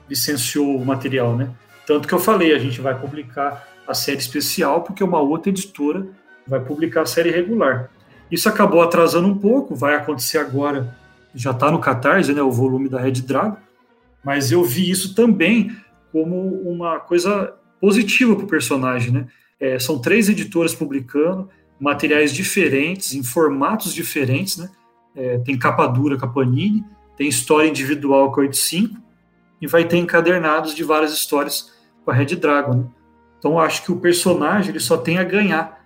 licenciou 0.10 0.76
o 0.76 0.86
material, 0.86 1.36
né? 1.36 1.50
Tanto 1.86 2.08
que 2.08 2.14
eu 2.14 2.20
falei, 2.20 2.54
a 2.54 2.60
gente 2.60 2.82
vai 2.82 3.00
publicar 3.00 3.68
a 3.88 3.94
série 3.94 4.18
especial 4.18 4.82
porque 4.82 5.04
uma 5.04 5.20
outra 5.20 5.50
editora 5.50 6.06
vai 6.46 6.60
publicar 6.60 7.02
a 7.02 7.06
série 7.06 7.32
regular. 7.32 7.90
Isso 8.32 8.48
acabou 8.48 8.82
atrasando 8.82 9.28
um 9.28 9.38
pouco, 9.38 9.76
vai 9.76 9.96
acontecer 9.96 10.38
agora, 10.38 10.96
já 11.34 11.52
está 11.52 11.72
no 11.72 11.80
Catarse, 11.80 12.34
né, 12.34 12.42
o 12.42 12.52
volume 12.52 12.90
da 12.90 13.00
Red 13.00 13.22
Dragon, 13.22 13.58
mas 14.24 14.52
eu 14.52 14.64
vi 14.64 14.90
isso 14.90 15.16
também 15.16 15.76
como 16.12 16.36
uma 16.70 17.00
coisa 17.00 17.54
positiva 17.80 18.36
para 18.36 18.46
o 18.46 18.48
personagem. 18.48 19.12
Né? 19.12 19.28
É, 19.60 19.80
são 19.80 20.00
três 20.00 20.30
editoras 20.30 20.76
publicando 20.76 21.50
materiais 21.80 22.34
diferentes, 22.34 23.14
em 23.14 23.24
formatos 23.24 23.94
diferentes, 23.94 24.58
né? 24.58 24.70
É, 25.16 25.38
tem 25.40 25.58
capa 25.58 25.88
dura 25.88 26.18
com 26.18 26.26
a 26.26 26.30
Panini, 26.30 26.84
tem 27.18 27.28
história 27.28 27.68
individual 27.68 28.32
com 28.32 28.42
a 28.42 28.44
85 28.44 28.96
e 29.62 29.68
vai 29.68 29.84
ter 29.86 29.98
encadernados 29.98 30.76
de 30.76 30.84
várias 30.84 31.12
histórias 31.12 31.74
com 32.06 32.12
a 32.12 32.14
Red 32.14 32.36
Dragon. 32.36 32.74
Né? 32.76 32.84
Então 33.38 33.60
acho 33.60 33.84
que 33.84 33.92
o 33.92 34.00
personagem 34.00 34.70
ele 34.70 34.80
só 34.80 34.98
tem 34.98 35.18
a 35.18 35.24
ganhar 35.24 35.79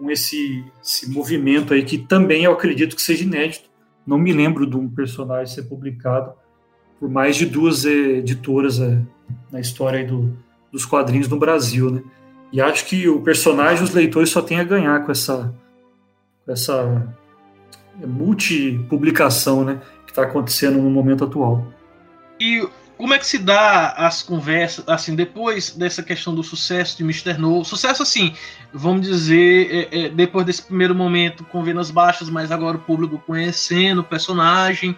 com 0.00 0.10
esse, 0.10 0.64
esse 0.82 1.10
movimento 1.10 1.74
aí 1.74 1.84
que 1.84 1.98
também 1.98 2.44
eu 2.44 2.52
acredito 2.52 2.96
que 2.96 3.02
seja 3.02 3.22
inédito. 3.22 3.68
Não 4.06 4.16
me 4.16 4.32
lembro 4.32 4.66
de 4.66 4.74
um 4.74 4.88
personagem 4.88 5.54
ser 5.54 5.64
publicado 5.64 6.32
por 6.98 7.10
mais 7.10 7.36
de 7.36 7.44
duas 7.44 7.84
editoras 7.84 8.80
é, 8.80 8.98
na 9.52 9.60
história 9.60 10.04
do, 10.06 10.34
dos 10.72 10.86
quadrinhos 10.86 11.28
no 11.28 11.38
Brasil, 11.38 11.90
né? 11.90 12.02
E 12.50 12.60
acho 12.60 12.86
que 12.86 13.08
o 13.08 13.20
personagem, 13.20 13.84
os 13.84 13.94
leitores 13.94 14.30
só 14.30 14.40
têm 14.40 14.58
a 14.58 14.64
ganhar 14.64 15.04
com 15.04 15.12
essa, 15.12 15.54
com 16.44 16.52
essa 16.52 17.14
multipublicação, 18.04 19.64
né? 19.64 19.80
Que 20.06 20.12
está 20.12 20.22
acontecendo 20.22 20.78
no 20.78 20.90
momento 20.90 21.24
atual. 21.24 21.66
E 22.40 22.66
como 23.00 23.14
é 23.14 23.18
que 23.18 23.26
se 23.26 23.38
dá 23.38 23.92
as 23.92 24.22
conversas, 24.22 24.84
assim, 24.86 25.14
depois 25.16 25.70
dessa 25.70 26.02
questão 26.02 26.34
do 26.34 26.42
sucesso 26.42 26.98
de 26.98 27.02
Mr. 27.02 27.38
No? 27.38 27.64
Sucesso, 27.64 28.02
assim, 28.02 28.34
vamos 28.74 29.06
dizer, 29.06 29.88
é, 29.90 30.00
é, 30.00 30.08
depois 30.10 30.44
desse 30.44 30.62
primeiro 30.62 30.94
momento 30.94 31.42
com 31.44 31.62
vendas 31.62 31.90
baixas, 31.90 32.28
mas 32.28 32.52
agora 32.52 32.76
o 32.76 32.80
público 32.80 33.18
conhecendo 33.26 34.02
o 34.02 34.04
personagem, 34.04 34.94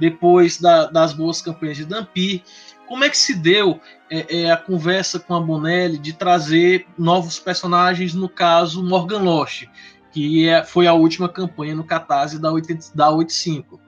depois 0.00 0.60
da, 0.60 0.86
das 0.86 1.12
boas 1.12 1.40
campanhas 1.40 1.76
de 1.76 1.84
Dampir, 1.84 2.42
como 2.88 3.04
é 3.04 3.08
que 3.08 3.16
se 3.16 3.36
deu 3.36 3.80
é, 4.10 4.42
é, 4.42 4.50
a 4.50 4.56
conversa 4.56 5.20
com 5.20 5.32
a 5.36 5.40
Bonelli 5.40 5.96
de 5.96 6.12
trazer 6.12 6.88
novos 6.98 7.38
personagens, 7.38 8.14
no 8.14 8.28
caso 8.28 8.82
Morgan 8.82 9.20
Lost, 9.20 9.66
que 10.10 10.48
é, 10.48 10.64
foi 10.64 10.88
a 10.88 10.92
última 10.92 11.28
campanha 11.28 11.76
no 11.76 11.84
Catarse 11.84 12.36
da, 12.36 12.50
80, 12.50 12.86
da 12.96 13.10
85? 13.10 13.83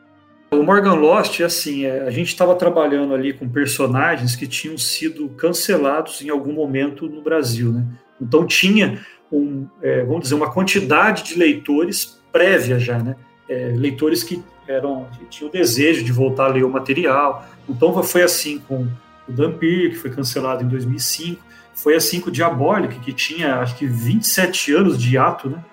O 0.50 0.62
Morgan 0.62 0.94
Lost, 0.94 1.40
assim, 1.40 1.84
é, 1.84 2.02
a 2.02 2.10
gente 2.10 2.28
estava 2.28 2.54
trabalhando 2.54 3.12
ali 3.14 3.32
com 3.32 3.48
personagens 3.48 4.36
que 4.36 4.46
tinham 4.46 4.78
sido 4.78 5.28
cancelados 5.30 6.22
em 6.22 6.30
algum 6.30 6.52
momento 6.52 7.08
no 7.08 7.20
Brasil, 7.20 7.72
né? 7.72 7.84
Então 8.20 8.46
tinha, 8.46 9.00
um, 9.30 9.66
é, 9.82 10.04
vamos 10.04 10.22
dizer, 10.22 10.34
uma 10.34 10.50
quantidade 10.52 11.24
de 11.24 11.38
leitores 11.38 12.20
prévia 12.30 12.78
já, 12.78 12.98
né? 12.98 13.16
É, 13.48 13.72
leitores 13.74 14.22
que 14.22 14.42
eram 14.68 15.06
que 15.18 15.24
tinham 15.26 15.48
o 15.48 15.52
desejo 15.52 16.04
de 16.04 16.12
voltar 16.12 16.46
a 16.46 16.48
ler 16.48 16.64
o 16.64 16.70
material. 16.70 17.46
Então 17.68 18.02
foi 18.02 18.22
assim 18.22 18.58
com 18.58 18.86
o 19.28 19.32
Dampir, 19.32 19.90
que 19.90 19.96
foi 19.96 20.10
cancelado 20.10 20.62
em 20.62 20.68
2005. 20.68 21.42
Foi 21.74 21.94
assim 21.94 22.20
com 22.20 22.28
o 22.28 22.32
Diabolic, 22.32 22.98
que 23.00 23.12
tinha 23.12 23.56
acho 23.56 23.76
que 23.76 23.86
27 23.86 24.72
anos 24.72 25.00
de 25.00 25.18
ato, 25.18 25.50
né? 25.50 25.64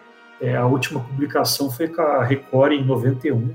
É, 0.42 0.58
a 0.58 0.66
última 0.66 1.00
publicação 1.00 1.72
foi 1.72 1.88
com 1.88 2.02
a 2.02 2.24
Record 2.24 2.74
em 2.74 2.84
91. 2.84 3.54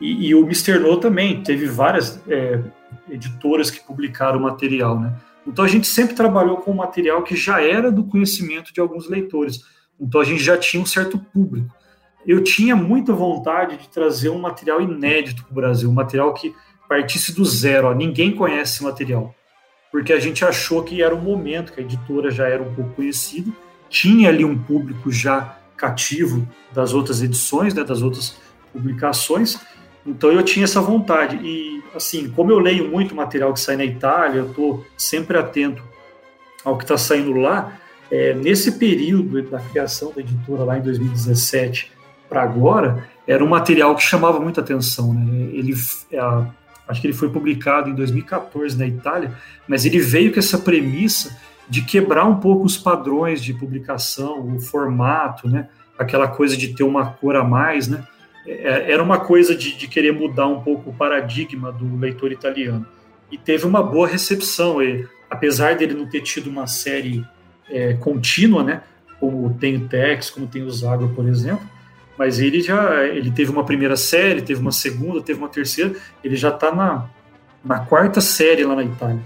E, 0.00 0.28
e 0.28 0.34
o 0.34 0.44
Mr. 0.44 0.78
No 0.78 0.96
também 0.96 1.42
teve 1.42 1.66
várias 1.66 2.20
é, 2.28 2.60
editoras 3.08 3.70
que 3.70 3.80
publicaram 3.80 4.40
material, 4.40 4.98
né? 4.98 5.14
Então 5.46 5.64
a 5.64 5.68
gente 5.68 5.86
sempre 5.86 6.14
trabalhou 6.14 6.56
com 6.58 6.72
material 6.72 7.22
que 7.22 7.36
já 7.36 7.62
era 7.62 7.92
do 7.92 8.04
conhecimento 8.04 8.72
de 8.72 8.80
alguns 8.80 9.08
leitores. 9.08 9.60
Então 10.00 10.20
a 10.20 10.24
gente 10.24 10.42
já 10.42 10.56
tinha 10.56 10.82
um 10.82 10.86
certo 10.86 11.18
público. 11.18 11.74
Eu 12.26 12.42
tinha 12.42 12.74
muita 12.74 13.12
vontade 13.12 13.76
de 13.76 13.88
trazer 13.88 14.30
um 14.30 14.38
material 14.38 14.80
inédito 14.80 15.44
para 15.44 15.52
o 15.52 15.54
Brasil, 15.54 15.90
um 15.90 15.92
material 15.92 16.32
que 16.32 16.54
partisse 16.88 17.34
do 17.34 17.44
zero. 17.44 17.88
Ó, 17.88 17.94
ninguém 17.94 18.34
conhece 18.34 18.74
esse 18.74 18.82
material, 18.82 19.34
porque 19.92 20.12
a 20.12 20.18
gente 20.18 20.44
achou 20.44 20.82
que 20.82 21.02
era 21.02 21.14
o 21.14 21.20
momento, 21.20 21.72
que 21.72 21.80
a 21.80 21.82
editora 21.82 22.30
já 22.30 22.48
era 22.48 22.62
um 22.62 22.74
pouco 22.74 22.94
conhecida, 22.94 23.52
tinha 23.90 24.30
ali 24.30 24.44
um 24.44 24.58
público 24.58 25.10
já 25.10 25.58
cativo 25.76 26.48
das 26.72 26.94
outras 26.94 27.22
edições, 27.22 27.74
né, 27.74 27.84
das 27.84 28.00
outras 28.00 28.36
publicações, 28.72 29.60
então 30.06 30.30
eu 30.30 30.42
tinha 30.42 30.64
essa 30.64 30.80
vontade. 30.80 31.36
E, 31.36 31.82
assim, 31.94 32.28
como 32.30 32.50
eu 32.50 32.58
leio 32.58 32.88
muito 32.88 33.14
material 33.14 33.52
que 33.52 33.60
sai 33.60 33.76
na 33.76 33.84
Itália, 33.84 34.40
eu 34.40 34.50
estou 34.50 34.86
sempre 34.96 35.38
atento 35.38 35.82
ao 36.64 36.76
que 36.76 36.84
está 36.84 36.98
saindo 36.98 37.32
lá. 37.32 37.78
É, 38.10 38.34
nesse 38.34 38.72
período 38.72 39.42
da 39.42 39.58
criação 39.58 40.12
da 40.14 40.20
editora, 40.20 40.62
lá 40.64 40.78
em 40.78 40.82
2017 40.82 41.90
para 42.28 42.42
agora, 42.42 43.08
era 43.26 43.42
um 43.42 43.48
material 43.48 43.94
que 43.96 44.02
chamava 44.02 44.38
muita 44.38 44.60
atenção. 44.60 45.14
Né? 45.14 45.50
Ele, 45.52 45.74
é, 46.12 46.20
acho 46.86 47.00
que 47.00 47.06
ele 47.06 47.14
foi 47.14 47.30
publicado 47.30 47.88
em 47.88 47.94
2014 47.94 48.78
na 48.78 48.86
Itália, 48.86 49.34
mas 49.66 49.86
ele 49.86 49.98
veio 49.98 50.32
com 50.32 50.38
essa 50.38 50.58
premissa 50.58 51.36
de 51.68 51.80
quebrar 51.80 52.26
um 52.26 52.36
pouco 52.36 52.66
os 52.66 52.76
padrões 52.76 53.42
de 53.42 53.54
publicação, 53.54 54.54
o 54.54 54.60
formato, 54.60 55.48
né? 55.48 55.68
aquela 55.98 56.28
coisa 56.28 56.56
de 56.56 56.74
ter 56.74 56.84
uma 56.84 57.06
cor 57.06 57.36
a 57.36 57.44
mais, 57.44 57.88
né? 57.88 58.04
É, 58.46 58.92
era 58.92 59.02
uma 59.02 59.20
coisa 59.20 59.54
de, 59.54 59.76
de, 59.76 59.88
querer 59.88 60.12
mudar 60.12 60.46
um 60.46 60.60
pouco 60.60 60.90
o 60.90 60.94
paradigma 60.94 61.72
do 61.72 61.96
leitor 61.96 62.30
italiano. 62.30 62.86
E 63.30 63.38
teve 63.38 63.66
uma 63.66 63.82
boa 63.82 64.06
recepção, 64.06 64.82
e, 64.82 65.06
apesar 65.30 65.76
dele 65.76 65.94
não 65.94 66.06
ter 66.06 66.20
tido 66.20 66.48
uma 66.48 66.66
série 66.66 67.24
é, 67.70 67.94
contínua, 67.94 68.62
né, 68.62 68.82
como 69.18 69.54
tem 69.54 69.76
o 69.76 69.88
Tex, 69.88 70.30
como 70.30 70.46
tem 70.46 70.62
o 70.62 70.70
Zago, 70.70 71.08
por 71.14 71.26
exemplo, 71.26 71.66
mas 72.18 72.38
ele 72.38 72.60
já 72.60 73.04
ele 73.04 73.30
teve 73.30 73.50
uma 73.50 73.64
primeira 73.64 73.96
série, 73.96 74.42
teve 74.42 74.60
uma 74.60 74.72
segunda, 74.72 75.22
teve 75.22 75.38
uma 75.38 75.48
terceira, 75.48 75.94
ele 76.22 76.36
já 76.36 76.50
está 76.50 76.72
na, 76.72 77.08
na 77.64 77.80
quarta 77.80 78.20
série 78.20 78.64
lá 78.64 78.76
na 78.76 78.84
Itália. 78.84 79.22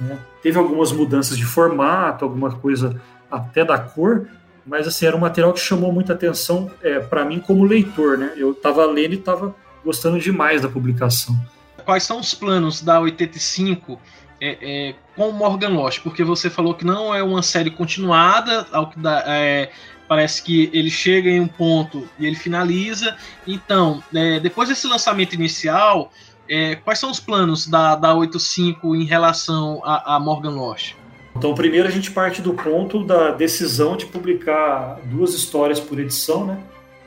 Né? 0.00 0.18
Teve 0.42 0.58
algumas 0.58 0.90
mudanças 0.90 1.36
de 1.36 1.44
formato, 1.44 2.24
alguma 2.24 2.52
coisa 2.56 3.00
até 3.30 3.64
da 3.64 3.78
cor, 3.78 4.26
mas 4.66 4.86
assim, 4.86 5.06
era 5.06 5.16
um 5.16 5.20
material 5.20 5.52
que 5.52 5.60
chamou 5.60 5.92
muita 5.92 6.12
atenção 6.12 6.70
é, 6.82 6.98
para 6.98 7.24
mim 7.24 7.38
como 7.38 7.64
leitor, 7.64 8.16
né? 8.16 8.32
Eu 8.36 8.52
estava 8.52 8.84
lendo 8.86 9.12
e 9.12 9.18
estava 9.18 9.54
gostando 9.84 10.18
demais 10.18 10.62
da 10.62 10.68
publicação. 10.68 11.38
Quais 11.84 12.02
são 12.02 12.18
os 12.18 12.34
planos 12.34 12.80
da 12.80 12.98
85 12.98 14.00
é, 14.40 14.58
é, 14.60 14.94
com 15.14 15.30
Morgan 15.32 15.68
Lost? 15.70 16.00
Porque 16.00 16.24
você 16.24 16.48
falou 16.48 16.74
que 16.74 16.84
não 16.84 17.14
é 17.14 17.22
uma 17.22 17.42
série 17.42 17.70
continuada, 17.70 18.66
ao 18.72 18.88
que 18.88 18.98
dá, 18.98 19.22
é, 19.26 19.70
parece 20.08 20.42
que 20.42 20.70
ele 20.72 20.90
chega 20.90 21.28
em 21.28 21.40
um 21.40 21.48
ponto 21.48 22.08
e 22.18 22.26
ele 22.26 22.36
finaliza. 22.36 23.14
Então, 23.46 24.02
é, 24.14 24.40
depois 24.40 24.70
desse 24.70 24.86
lançamento 24.86 25.34
inicial, 25.34 26.10
é, 26.48 26.76
quais 26.76 26.98
são 26.98 27.10
os 27.10 27.20
planos 27.20 27.66
da, 27.66 27.96
da 27.96 28.14
85 28.14 28.96
em 28.96 29.04
relação 29.04 29.82
a, 29.84 30.16
a 30.16 30.20
Morgan 30.20 30.50
Lost? 30.50 30.94
Então, 31.36 31.54
primeiro 31.54 31.88
a 31.88 31.90
gente 31.90 32.10
parte 32.10 32.40
do 32.40 32.54
ponto 32.54 33.04
da 33.04 33.32
decisão 33.32 33.96
de 33.96 34.06
publicar 34.06 35.00
duas 35.04 35.34
histórias 35.34 35.80
por 35.80 35.98
edição, 35.98 36.46
né? 36.46 36.58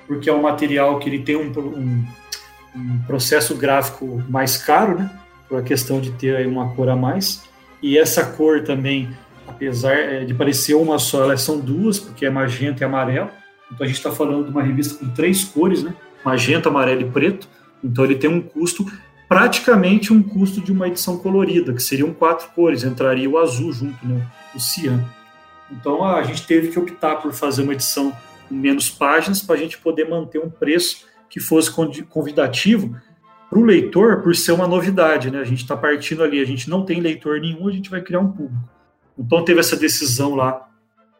Porque 0.05 0.29
é 0.29 0.33
um 0.33 0.41
material 0.41 0.99
que 0.99 1.09
ele 1.09 1.19
tem 1.19 1.35
um, 1.35 1.51
um, 1.57 2.05
um 2.75 2.99
processo 3.07 3.55
gráfico 3.55 4.23
mais 4.29 4.57
caro, 4.57 4.99
né? 4.99 5.09
Por 5.47 5.59
a 5.59 5.61
questão 5.61 6.01
de 6.01 6.11
ter 6.11 6.45
uma 6.45 6.69
cor 6.73 6.89
a 6.89 6.95
mais. 6.95 7.43
E 7.81 7.97
essa 7.97 8.25
cor 8.25 8.63
também, 8.63 9.09
apesar 9.47 9.93
é, 9.93 10.25
de 10.25 10.33
parecer 10.33 10.75
uma 10.75 10.99
só, 10.99 11.23
elas 11.23 11.41
são 11.41 11.59
duas, 11.59 11.99
porque 11.99 12.25
é 12.25 12.29
magenta 12.29 12.83
e 12.83 12.85
amarelo. 12.85 13.29
Então 13.71 13.85
a 13.85 13.87
gente 13.87 13.97
está 13.97 14.11
falando 14.11 14.45
de 14.45 14.51
uma 14.51 14.63
revista 14.63 14.95
com 14.95 15.09
três 15.13 15.43
cores, 15.43 15.83
né? 15.83 15.93
Magenta, 16.23 16.69
amarelo 16.69 17.01
e 17.01 17.09
preto. 17.09 17.47
Então 17.83 18.03
ele 18.03 18.15
tem 18.15 18.29
um 18.29 18.41
custo 18.41 18.85
praticamente 19.27 20.13
um 20.13 20.23
custo 20.23 20.61
de 20.61 20.71
uma 20.71 20.87
edição 20.87 21.17
colorida, 21.17 21.73
que 21.73 21.83
seriam 21.83 22.13
quatro 22.13 22.49
cores, 22.49 22.83
entraria 22.83 23.29
o 23.29 23.37
azul 23.37 23.71
junto, 23.73 24.05
né, 24.05 24.25
o 24.55 24.59
cian. 24.59 25.03
Então 25.71 26.03
a 26.03 26.23
gente 26.23 26.47
teve 26.47 26.69
que 26.69 26.79
optar 26.79 27.17
por 27.17 27.33
fazer 27.33 27.63
uma 27.63 27.73
edição 27.73 28.15
com 28.47 28.55
menos 28.55 28.89
páginas 28.89 29.41
para 29.41 29.55
a 29.55 29.57
gente 29.57 29.77
poder 29.77 30.09
manter 30.09 30.39
um 30.39 30.49
preço 30.49 31.05
que 31.29 31.39
fosse 31.39 31.69
convidativo 32.09 32.95
para 33.49 33.59
o 33.59 33.63
leitor, 33.63 34.21
por 34.21 34.35
ser 34.35 34.53
uma 34.53 34.67
novidade, 34.67 35.31
né? 35.31 35.39
A 35.39 35.45
gente 35.45 35.61
está 35.61 35.75
partindo 35.75 36.23
ali, 36.23 36.41
a 36.41 36.45
gente 36.45 36.69
não 36.69 36.83
tem 36.83 36.99
leitor 36.99 37.39
nenhum, 37.39 37.67
a 37.67 37.71
gente 37.71 37.89
vai 37.89 38.01
criar 38.01 38.19
um 38.19 38.31
público. 38.31 38.63
Então 39.17 39.43
teve 39.43 39.59
essa 39.59 39.75
decisão 39.75 40.35
lá 40.35 40.69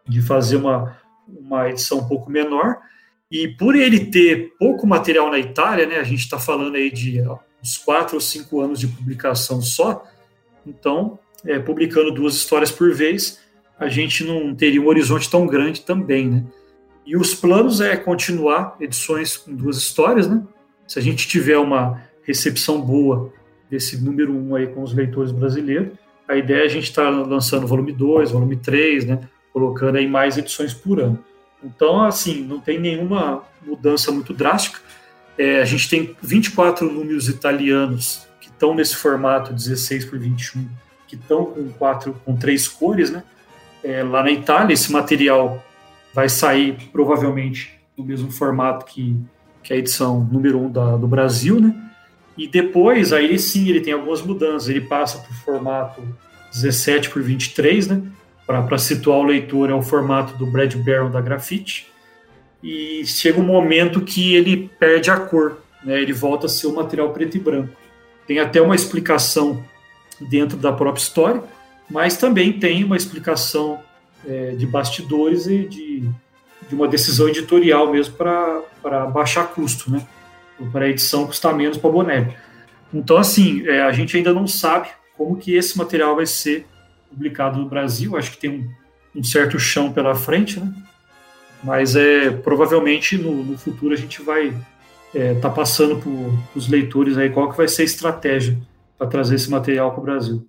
de 0.08 0.22
fazer 0.22 0.58
uma, 0.58 0.97
uma 1.28 1.70
edição 1.70 1.99
um 1.99 2.08
pouco 2.08 2.30
menor. 2.30 2.78
E 3.30 3.49
por 3.49 3.76
ele 3.76 4.05
ter 4.05 4.53
pouco 4.58 4.88
material 4.88 5.30
na 5.30 5.39
Itália, 5.39 5.86
né? 5.86 5.97
A 5.99 6.03
gente 6.03 6.20
está 6.22 6.39
falando 6.39 6.76
aí 6.76 6.91
de 6.91 7.22
uns 7.62 7.78
quatro 7.78 8.16
ou 8.16 8.22
cinco 8.22 8.62
anos 8.62 8.80
de 8.80 8.88
publicação 8.88 9.62
só. 9.62 10.03
Então, 10.66 11.20
é, 11.45 11.60
publicando 11.60 12.12
duas 12.12 12.36
histórias 12.36 12.72
por 12.72 12.93
vez, 12.93 13.39
a 13.80 13.88
gente 13.88 14.24
não 14.24 14.55
teria 14.55 14.82
um 14.82 14.88
horizonte 14.88 15.30
tão 15.30 15.45
grande 15.45 15.82
também, 15.82 16.28
né? 16.28 16.43
E 17.05 17.16
os 17.16 17.34
planos 17.34 17.80
é 17.80 17.95
continuar 17.95 18.76
edições 18.80 19.38
com 19.38 19.55
duas 19.55 19.78
histórias, 19.78 20.28
né? 20.28 20.43
Se 20.88 20.99
a 20.99 21.01
gente 21.01 21.28
tiver 21.28 21.58
uma 21.58 22.01
recepção 22.24 22.82
boa 22.82 23.32
desse 23.70 23.97
número 23.97 24.34
um 24.34 24.55
aí 24.55 24.68
com 24.68 24.84
os 24.84 24.93
leitores 24.93 25.32
brasileiros, 25.32 25.93
a 26.28 26.36
ideia 26.36 26.64
é 26.64 26.66
a 26.66 26.70
gente 26.70 26.89
estar 26.89 27.03
tá 27.03 27.10
lançando 27.10 27.66
volume 27.66 27.93
2, 27.93 28.32
volume 28.32 28.58
3, 28.58 29.05
né? 29.05 29.22
Colocando 29.53 29.95
aí 29.95 30.08
mais 30.08 30.38
edições 30.38 30.74
por 30.74 30.99
ano. 30.99 31.24
Então, 31.64 32.03
assim, 32.03 32.43
não 32.43 32.60
tem 32.60 32.78
nenhuma 32.80 33.43
mudança 33.66 34.12
muito 34.12 34.34
drástica. 34.34 34.80
É, 35.38 35.62
a 35.62 35.66
gente 35.66 35.90
tem 35.90 36.16
24 36.22 36.92
números 36.92 37.30
italianos 37.30 38.28
que 38.42 38.48
estão 38.48 38.74
nesse 38.74 38.96
formato 38.96 39.54
16 39.54 40.06
por 40.06 40.18
21, 40.18 40.68
que 41.08 41.16
estão 41.16 41.46
com 41.46 41.70
quatro, 41.70 42.20
com 42.26 42.36
três 42.36 42.68
cores, 42.68 43.12
né? 43.12 43.24
É, 43.84 44.04
lá 44.04 44.24
na 44.24 44.32
Itália, 44.32 44.74
esse 44.74 44.92
material 44.92 45.64
vai 46.14 46.28
sair 46.28 46.90
provavelmente 46.92 47.80
no 47.96 48.04
mesmo 48.04 48.32
formato 48.32 48.86
que, 48.86 49.16
que 49.62 49.72
a 49.72 49.78
edição 49.78 50.20
número 50.32 50.60
1 50.60 50.66
um 50.66 50.72
da, 50.72 50.98
do 50.98 51.08
Brasil, 51.08 51.60
né? 51.60 51.76
E 52.36 52.48
depois, 52.48 53.14
aí 53.14 53.38
sim, 53.38 53.68
ele 53.68 53.82
tem 53.82 53.94
algumas 53.94 54.22
mudanças. 54.22 54.70
Ele 54.70 54.82
passa 54.82 55.20
para 55.20 55.32
o 55.32 55.36
formato 55.36 56.02
17 56.54 57.10
por 57.10 57.22
23, 57.22 57.88
né? 57.88 58.02
Para 58.46 58.78
situar 58.78 59.20
o 59.20 59.24
leitor, 59.24 59.70
é 59.70 59.74
o 59.74 59.82
formato 59.82 60.38
do 60.38 60.46
Brad 60.48 60.74
Barron 60.76 61.12
da 61.12 61.20
Grafite 61.22 61.88
e 62.68 63.05
chega 63.05 63.39
um 63.39 63.45
momento 63.45 64.01
que 64.01 64.36
ele 64.36 64.70
perde 64.78 65.09
a 65.09 65.18
cor, 65.18 65.61
né? 65.82 66.01
ele 66.01 66.11
volta 66.11 66.47
a 66.47 66.49
ser 66.49 66.68
um 66.68 66.76
material 66.76 67.13
preto 67.13 67.38
e 67.38 67.39
branco. 67.39 67.74
Tem 68.28 68.39
até 68.39 68.61
uma 68.61 68.76
explicação 68.76 69.63
dentro 70.20 70.57
da 70.57 70.74
própria 70.74 71.01
história, 71.01 71.41
mas 71.89 72.18
também 72.18 72.51
tem 72.51 72.84
uma 72.84 72.97
explicação 72.97 73.80
é, 74.28 74.51
de 74.51 74.68
bastidores 74.68 75.47
e 75.47 75.63
de, 75.63 76.09
de 76.68 76.76
uma 76.76 76.89
decisão 76.89 77.30
editorial 77.30 77.89
mesmo 77.89 78.15
para 78.15 79.05
baixar 79.05 79.47
custo, 79.47 79.89
né? 79.89 80.05
para 80.70 80.86
a 80.86 80.89
edição 80.89 81.26
custar 81.26 81.55
menos 81.55 81.78
para 81.78 81.89
a 81.89 81.93
Bonelli. 81.93 82.36
Então, 82.93 83.15
assim, 83.15 83.65
é, 83.65 83.82
a 83.84 83.93
gente 83.93 84.18
ainda 84.18 84.34
não 84.34 84.45
sabe 84.45 84.89
como 85.15 85.38
que 85.38 85.55
esse 85.55 85.78
material 85.78 86.18
vai 86.18 86.26
ser 86.26 86.65
publicado 87.09 87.57
no 87.57 87.70
Brasil. 87.70 88.18
Acho 88.18 88.32
que 88.32 88.38
tem 88.38 88.49
um, 88.49 89.20
um 89.20 89.24
certo 89.24 89.57
chão 89.57 89.93
pela 89.93 90.13
frente, 90.13 90.59
né? 90.59 90.74
Mas 91.64 91.95
é 91.95 92.30
provavelmente 92.30 93.18
no, 93.18 93.43
no 93.43 93.58
futuro 93.58 93.93
a 93.93 93.97
gente 93.97 94.22
vai 94.22 94.47
estar 94.47 95.20
é, 95.20 95.34
tá 95.36 95.49
passando 95.49 95.97
para 95.97 96.12
os 96.55 96.68
leitores 96.68 97.18
aí 97.18 97.30
qual 97.30 97.49
que 97.49 97.58
vai 97.58 97.68
ser 97.68 97.82
a 97.84 97.86
estratégia 97.86 98.58
para 98.97 99.08
trazer 99.08 99.36
esse 99.36 99.49
material 99.49 99.91
para 99.91 99.99
o 99.99 100.03
Brasil. 100.03 100.47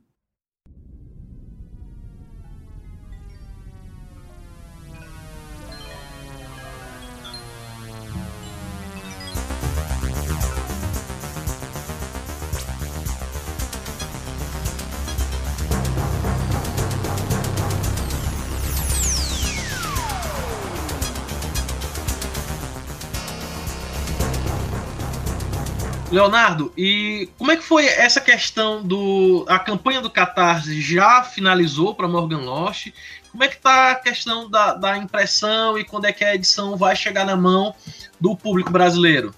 Leonardo, 26.18 26.72
e 26.76 27.28
como 27.38 27.52
é 27.52 27.56
que 27.56 27.62
foi 27.62 27.86
essa 27.86 28.20
questão 28.20 28.82
do. 28.82 29.44
A 29.48 29.56
campanha 29.56 30.00
do 30.00 30.10
Catarse 30.10 30.80
já 30.80 31.22
finalizou 31.22 31.94
para 31.94 32.08
Morgan 32.08 32.38
Lost? 32.38 32.88
Como 33.30 33.44
é 33.44 33.48
que 33.48 33.54
está 33.54 33.92
a 33.92 33.94
questão 33.94 34.50
da, 34.50 34.74
da 34.74 34.96
impressão 34.98 35.78
e 35.78 35.84
quando 35.84 36.06
é 36.06 36.12
que 36.12 36.24
a 36.24 36.34
edição 36.34 36.76
vai 36.76 36.96
chegar 36.96 37.24
na 37.24 37.36
mão 37.36 37.72
do 38.20 38.34
público 38.34 38.72
brasileiro? 38.72 39.32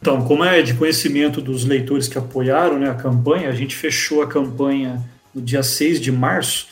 Então, 0.00 0.20
como 0.26 0.44
é 0.44 0.62
de 0.62 0.74
conhecimento 0.74 1.40
dos 1.40 1.64
leitores 1.64 2.08
que 2.08 2.18
apoiaram 2.18 2.76
né, 2.76 2.90
a 2.90 2.94
campanha, 2.94 3.48
a 3.48 3.52
gente 3.52 3.76
fechou 3.76 4.20
a 4.20 4.26
campanha 4.26 5.00
no 5.32 5.40
dia 5.40 5.62
6 5.62 6.00
de 6.00 6.10
março 6.10 6.66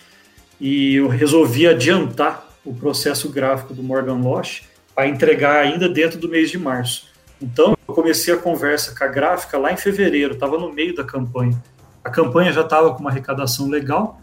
e 0.61 0.97
eu 0.97 1.07
resolvi 1.07 1.69
adiantar 1.69 2.45
o 2.65 2.75
processo 2.75 3.29
gráfico 3.29 3.73
do 3.73 3.85
Morgan 3.85 4.17
Lost 4.17 4.63
para 4.95 5.07
entregar 5.07 5.61
ainda 5.61 5.89
dentro 5.89 6.19
do 6.19 6.29
mês 6.29 6.51
de 6.51 6.59
março. 6.59 7.14
Então, 7.45 7.77
eu 7.87 7.93
comecei 7.93 8.33
a 8.33 8.39
conversa 8.39 8.95
com 8.97 9.05
a 9.05 9.07
gráfica 9.07 9.59
lá 9.59 9.71
em 9.71 9.77
fevereiro, 9.77 10.33
estava 10.33 10.57
no 10.57 10.73
meio 10.73 10.95
da 10.95 11.05
campanha. 11.05 11.63
A 12.03 12.09
campanha 12.09 12.51
já 12.51 12.63
estava 12.63 12.95
com 12.95 13.01
uma 13.01 13.11
arrecadação 13.11 13.69
legal 13.69 14.19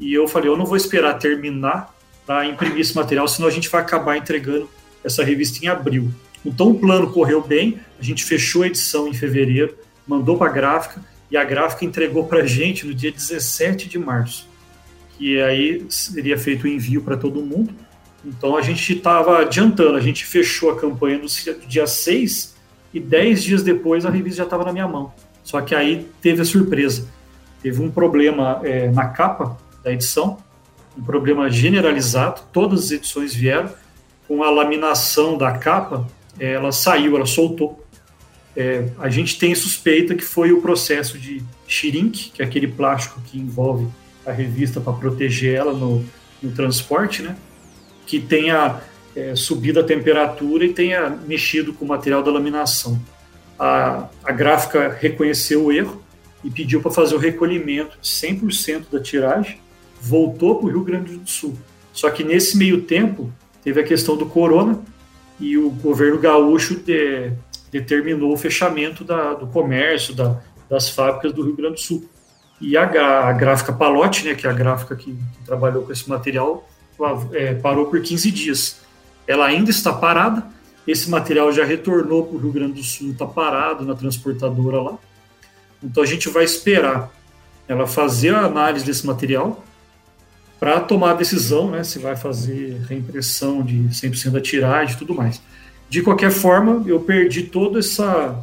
e 0.00 0.12
eu 0.12 0.26
falei: 0.26 0.50
eu 0.50 0.56
não 0.56 0.66
vou 0.66 0.76
esperar 0.76 1.14
terminar 1.14 1.94
para 2.26 2.44
imprimir 2.46 2.80
esse 2.80 2.96
material, 2.96 3.28
senão 3.28 3.46
a 3.46 3.52
gente 3.52 3.68
vai 3.68 3.80
acabar 3.80 4.16
entregando 4.16 4.68
essa 5.04 5.22
revista 5.22 5.64
em 5.64 5.68
abril. 5.68 6.10
Então, 6.44 6.70
o 6.70 6.74
plano 6.78 7.12
correu 7.12 7.40
bem, 7.40 7.78
a 7.98 8.02
gente 8.02 8.24
fechou 8.24 8.64
a 8.64 8.66
edição 8.66 9.06
em 9.06 9.14
fevereiro, 9.14 9.78
mandou 10.04 10.36
para 10.36 10.50
a 10.50 10.52
gráfica 10.52 11.00
e 11.30 11.36
a 11.36 11.44
gráfica 11.44 11.84
entregou 11.84 12.24
para 12.26 12.40
a 12.40 12.46
gente 12.46 12.84
no 12.84 12.92
dia 12.92 13.12
17 13.12 13.88
de 13.88 13.98
março. 14.00 14.48
Que 15.16 15.40
aí 15.40 15.86
seria 15.88 16.36
feito 16.36 16.64
o 16.64 16.68
envio 16.68 17.02
para 17.02 17.16
todo 17.16 17.40
mundo. 17.40 17.72
Então 18.24 18.56
a 18.56 18.62
gente 18.62 18.94
estava 18.94 19.38
adiantando, 19.38 19.96
a 19.96 20.00
gente 20.00 20.26
fechou 20.26 20.72
a 20.72 20.76
campanha 20.76 21.18
no 21.18 21.28
dia 21.68 21.86
6 21.86 22.53
e 22.94 23.00
dez 23.00 23.42
dias 23.42 23.62
depois 23.62 24.06
a 24.06 24.10
revista 24.10 24.38
já 24.38 24.44
estava 24.44 24.64
na 24.64 24.72
minha 24.72 24.86
mão. 24.86 25.12
Só 25.42 25.60
que 25.60 25.74
aí 25.74 26.08
teve 26.22 26.40
a 26.40 26.44
surpresa. 26.44 27.08
Teve 27.60 27.82
um 27.82 27.90
problema 27.90 28.60
é, 28.62 28.88
na 28.90 29.08
capa 29.08 29.58
da 29.82 29.92
edição, 29.92 30.38
um 30.96 31.02
problema 31.02 31.50
generalizado, 31.50 32.42
todas 32.52 32.84
as 32.84 32.90
edições 32.92 33.34
vieram, 33.34 33.68
com 34.28 34.42
a 34.42 34.50
laminação 34.50 35.36
da 35.36 35.52
capa, 35.52 36.06
ela 36.38 36.72
saiu, 36.72 37.16
ela 37.16 37.26
soltou. 37.26 37.84
É, 38.56 38.88
a 38.98 39.08
gente 39.08 39.38
tem 39.38 39.54
suspeita 39.54 40.14
que 40.14 40.24
foi 40.24 40.52
o 40.52 40.62
processo 40.62 41.18
de 41.18 41.42
shrink, 41.66 42.30
que 42.30 42.42
é 42.42 42.44
aquele 42.44 42.68
plástico 42.68 43.20
que 43.22 43.38
envolve 43.38 43.88
a 44.24 44.30
revista 44.30 44.80
para 44.80 44.92
proteger 44.92 45.56
ela 45.56 45.72
no, 45.72 46.04
no 46.40 46.52
transporte, 46.52 47.22
né? 47.22 47.36
Que 48.06 48.20
tenha 48.20 48.80
é, 49.16 49.34
subido 49.34 49.80
a 49.80 49.84
temperatura 49.84 50.64
e 50.64 50.72
tenha 50.72 51.08
mexido 51.10 51.72
com 51.72 51.84
o 51.84 51.88
material 51.88 52.22
da 52.22 52.30
laminação. 52.30 53.00
A, 53.58 54.08
a 54.24 54.32
gráfica 54.32 54.96
reconheceu 55.00 55.64
o 55.64 55.72
erro 55.72 56.02
e 56.42 56.50
pediu 56.50 56.80
para 56.82 56.90
fazer 56.90 57.14
o 57.14 57.18
recolhimento 57.18 57.96
de 58.00 58.08
100% 58.08 58.86
da 58.90 59.00
tiragem, 59.00 59.58
voltou 60.00 60.56
para 60.56 60.66
o 60.66 60.70
Rio 60.70 60.84
Grande 60.84 61.16
do 61.16 61.28
Sul. 61.28 61.56
Só 61.92 62.10
que 62.10 62.24
nesse 62.24 62.56
meio 62.56 62.82
tempo 62.82 63.32
teve 63.62 63.80
a 63.80 63.84
questão 63.84 64.16
do 64.16 64.26
corona 64.26 64.80
e 65.38 65.56
o 65.56 65.70
governo 65.70 66.18
gaúcho 66.18 66.76
de, 66.76 67.32
determinou 67.70 68.32
o 68.32 68.36
fechamento 68.36 69.04
da, 69.04 69.34
do 69.34 69.46
comércio, 69.46 70.14
da, 70.14 70.40
das 70.68 70.88
fábricas 70.88 71.32
do 71.32 71.42
Rio 71.42 71.56
Grande 71.56 71.74
do 71.74 71.80
Sul. 71.80 72.08
E 72.60 72.76
a, 72.76 72.84
a 73.28 73.32
gráfica 73.32 73.72
Palote, 73.72 74.26
né, 74.26 74.34
que 74.34 74.46
é 74.46 74.50
a 74.50 74.52
gráfica 74.52 74.94
que, 74.96 75.12
que 75.12 75.44
trabalhou 75.44 75.84
com 75.84 75.92
esse 75.92 76.08
material, 76.08 76.68
é, 77.32 77.54
parou 77.54 77.86
por 77.86 78.00
15 78.00 78.30
dias 78.30 78.83
ela 79.26 79.46
ainda 79.46 79.70
está 79.70 79.92
parada. 79.92 80.44
Esse 80.86 81.10
material 81.10 81.50
já 81.52 81.64
retornou 81.64 82.26
para 82.26 82.36
o 82.36 82.40
Rio 82.40 82.52
Grande 82.52 82.74
do 82.74 82.82
Sul, 82.82 83.12
está 83.12 83.26
parado 83.26 83.84
na 83.84 83.94
transportadora 83.94 84.80
lá. 84.80 84.98
Então 85.82 86.02
a 86.02 86.06
gente 86.06 86.28
vai 86.28 86.44
esperar 86.44 87.10
ela 87.66 87.86
fazer 87.86 88.34
a 88.34 88.40
análise 88.40 88.84
desse 88.84 89.06
material 89.06 89.64
para 90.60 90.80
tomar 90.80 91.10
a 91.12 91.14
decisão 91.14 91.70
né, 91.70 91.82
se 91.84 91.98
vai 91.98 92.16
fazer 92.16 92.80
reimpressão 92.88 93.62
de 93.62 93.76
100% 93.90 94.30
da 94.30 94.40
tiragem 94.40 94.94
e 94.94 94.98
tudo 94.98 95.14
mais. 95.14 95.40
De 95.88 96.02
qualquer 96.02 96.30
forma, 96.30 96.82
eu 96.86 97.00
perdi 97.00 97.42
toda 97.42 97.78
essa, 97.78 98.38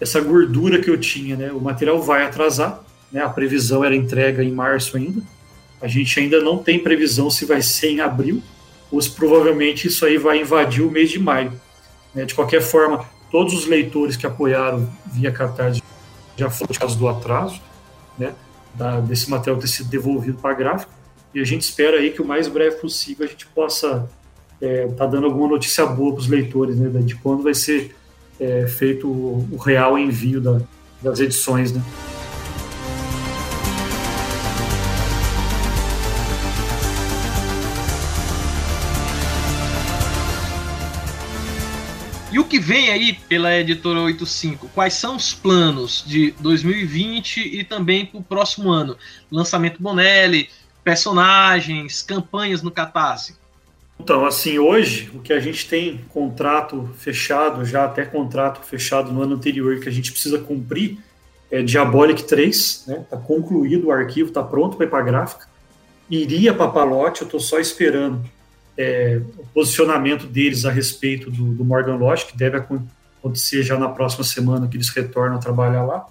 essa 0.00 0.20
gordura 0.20 0.80
que 0.80 0.88
eu 0.88 0.98
tinha. 0.98 1.36
Né? 1.36 1.52
O 1.52 1.60
material 1.60 2.00
vai 2.00 2.24
atrasar, 2.24 2.80
né? 3.10 3.22
a 3.22 3.28
previsão 3.28 3.84
era 3.84 3.94
entrega 3.94 4.42
em 4.42 4.52
março 4.52 4.96
ainda. 4.96 5.22
A 5.80 5.88
gente 5.88 6.18
ainda 6.18 6.40
não 6.40 6.58
tem 6.58 6.78
previsão 6.78 7.30
se 7.30 7.44
vai 7.44 7.60
ser 7.60 7.90
em 7.90 8.00
abril 8.00 8.42
os, 8.90 9.08
provavelmente 9.08 9.88
isso 9.88 10.04
aí 10.04 10.16
vai 10.16 10.40
invadir 10.40 10.84
o 10.84 10.90
mês 10.90 11.10
de 11.10 11.18
maio. 11.18 11.52
Né? 12.14 12.24
De 12.24 12.34
qualquer 12.34 12.62
forma, 12.62 13.04
todos 13.30 13.52
os 13.54 13.66
leitores 13.66 14.16
que 14.16 14.26
apoiaram 14.26 14.88
via 15.12 15.30
Catarse 15.30 15.82
já 16.36 16.50
foram 16.50 16.68
por 16.68 16.78
causa 16.78 16.96
do 16.96 17.08
atraso, 17.08 17.60
né? 18.18 18.34
Da, 18.74 19.00
desse 19.00 19.30
material 19.30 19.58
ter 19.58 19.68
sido 19.68 19.88
devolvido 19.88 20.38
para 20.38 20.50
a 20.50 20.54
gráfica, 20.54 20.92
e 21.34 21.40
a 21.40 21.44
gente 21.44 21.62
espera 21.62 21.98
aí 21.98 22.10
que 22.10 22.20
o 22.20 22.24
mais 22.26 22.46
breve 22.46 22.76
possível 22.76 23.26
a 23.26 23.28
gente 23.28 23.46
possa 23.46 24.08
estar 24.60 24.66
é, 24.66 24.86
tá 24.88 25.06
dando 25.06 25.26
alguma 25.26 25.48
notícia 25.48 25.84
boa 25.86 26.12
para 26.12 26.20
os 26.20 26.28
leitores, 26.28 26.76
né? 26.76 26.88
De 27.02 27.14
quando 27.16 27.42
vai 27.42 27.54
ser 27.54 27.94
é, 28.38 28.66
feito 28.66 29.06
o, 29.08 29.48
o, 29.52 29.56
real 29.56 29.98
envio 29.98 30.40
da, 30.40 30.60
das 31.02 31.20
edições, 31.20 31.72
né? 31.72 31.82
Que 42.56 42.60
vem 42.60 42.90
aí 42.90 43.12
pela 43.12 43.54
editora 43.54 44.00
85? 44.00 44.70
Quais 44.74 44.94
são 44.94 45.16
os 45.16 45.34
planos 45.34 46.02
de 46.06 46.30
2020 46.40 47.40
e 47.40 47.62
também 47.62 48.06
para 48.06 48.18
o 48.18 48.22
próximo 48.22 48.70
ano? 48.70 48.96
Lançamento 49.30 49.82
Bonelli, 49.82 50.48
personagens, 50.82 52.00
campanhas 52.00 52.62
no 52.62 52.70
Catarse? 52.70 53.36
Então, 54.00 54.24
assim, 54.24 54.58
hoje 54.58 55.10
o 55.14 55.20
que 55.20 55.34
a 55.34 55.40
gente 55.40 55.68
tem 55.68 56.00
contrato 56.08 56.88
fechado, 56.96 57.62
já 57.62 57.84
até 57.84 58.06
contrato 58.06 58.64
fechado 58.64 59.12
no 59.12 59.20
ano 59.22 59.34
anterior, 59.34 59.78
que 59.78 59.88
a 59.90 59.92
gente 59.92 60.10
precisa 60.10 60.38
cumprir, 60.38 60.98
é 61.50 61.60
Diabolic 61.62 62.24
3, 62.24 62.84
né? 62.86 63.04
Tá 63.10 63.18
concluído 63.18 63.88
o 63.88 63.92
arquivo, 63.92 64.30
tá 64.30 64.42
pronto 64.42 64.78
para 64.78 64.86
ir 64.86 64.88
para 64.88 65.04
gráfica. 65.04 65.46
Iria 66.08 66.54
para 66.54 66.70
Palote, 66.70 67.20
eu 67.20 67.26
estou 67.26 67.40
só 67.40 67.58
esperando 67.58 68.24
é, 68.76 69.20
o 69.38 69.46
posicionamento 69.46 70.26
deles 70.26 70.64
a 70.64 70.70
respeito 70.70 71.30
do, 71.30 71.54
do 71.54 71.64
Morgan 71.64 71.96
Lodge, 71.96 72.26
que 72.26 72.36
deve 72.36 72.58
acontecer 72.58 73.62
já 73.62 73.78
na 73.78 73.88
próxima 73.88 74.24
semana 74.24 74.68
que 74.68 74.76
eles 74.76 74.88
retornam 74.90 75.36
a 75.36 75.40
trabalhar 75.40 75.84
lá. 75.84 76.06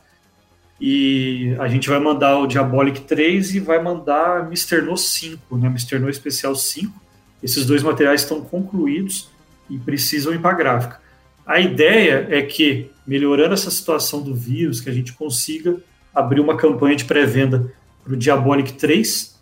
E 0.79 1.55
a 1.59 1.67
gente 1.67 1.89
vai 1.89 1.99
mandar 1.99 2.37
o 2.37 2.47
Diabolic 2.47 3.01
3 3.01 3.55
e 3.55 3.59
vai 3.59 3.81
mandar 3.81 4.47
Mr. 4.47 4.81
No 4.81 4.97
5, 4.97 5.57
né? 5.57 5.67
Mr. 5.67 5.99
No 5.99 6.09
Especial 6.09 6.55
5. 6.55 6.93
Esses 7.41 7.65
dois 7.65 7.81
materiais 7.81 8.21
estão 8.21 8.41
concluídos 8.41 9.29
e 9.69 9.77
precisam 9.77 10.33
ir 10.33 10.39
para 10.39 10.51
a 10.51 10.55
gráfica. 10.55 11.01
A 11.45 11.59
ideia 11.59 12.27
é 12.29 12.41
que, 12.41 12.91
melhorando 13.05 13.53
essa 13.53 13.69
situação 13.69 14.21
do 14.21 14.33
vírus, 14.33 14.81
que 14.81 14.89
a 14.89 14.93
gente 14.93 15.13
consiga 15.13 15.77
abrir 16.13 16.41
uma 16.41 16.57
campanha 16.57 16.95
de 16.95 17.05
pré-venda 17.05 17.71
para 18.03 18.13
o 18.13 18.17
Diabolic 18.17 18.73
3 18.73 19.34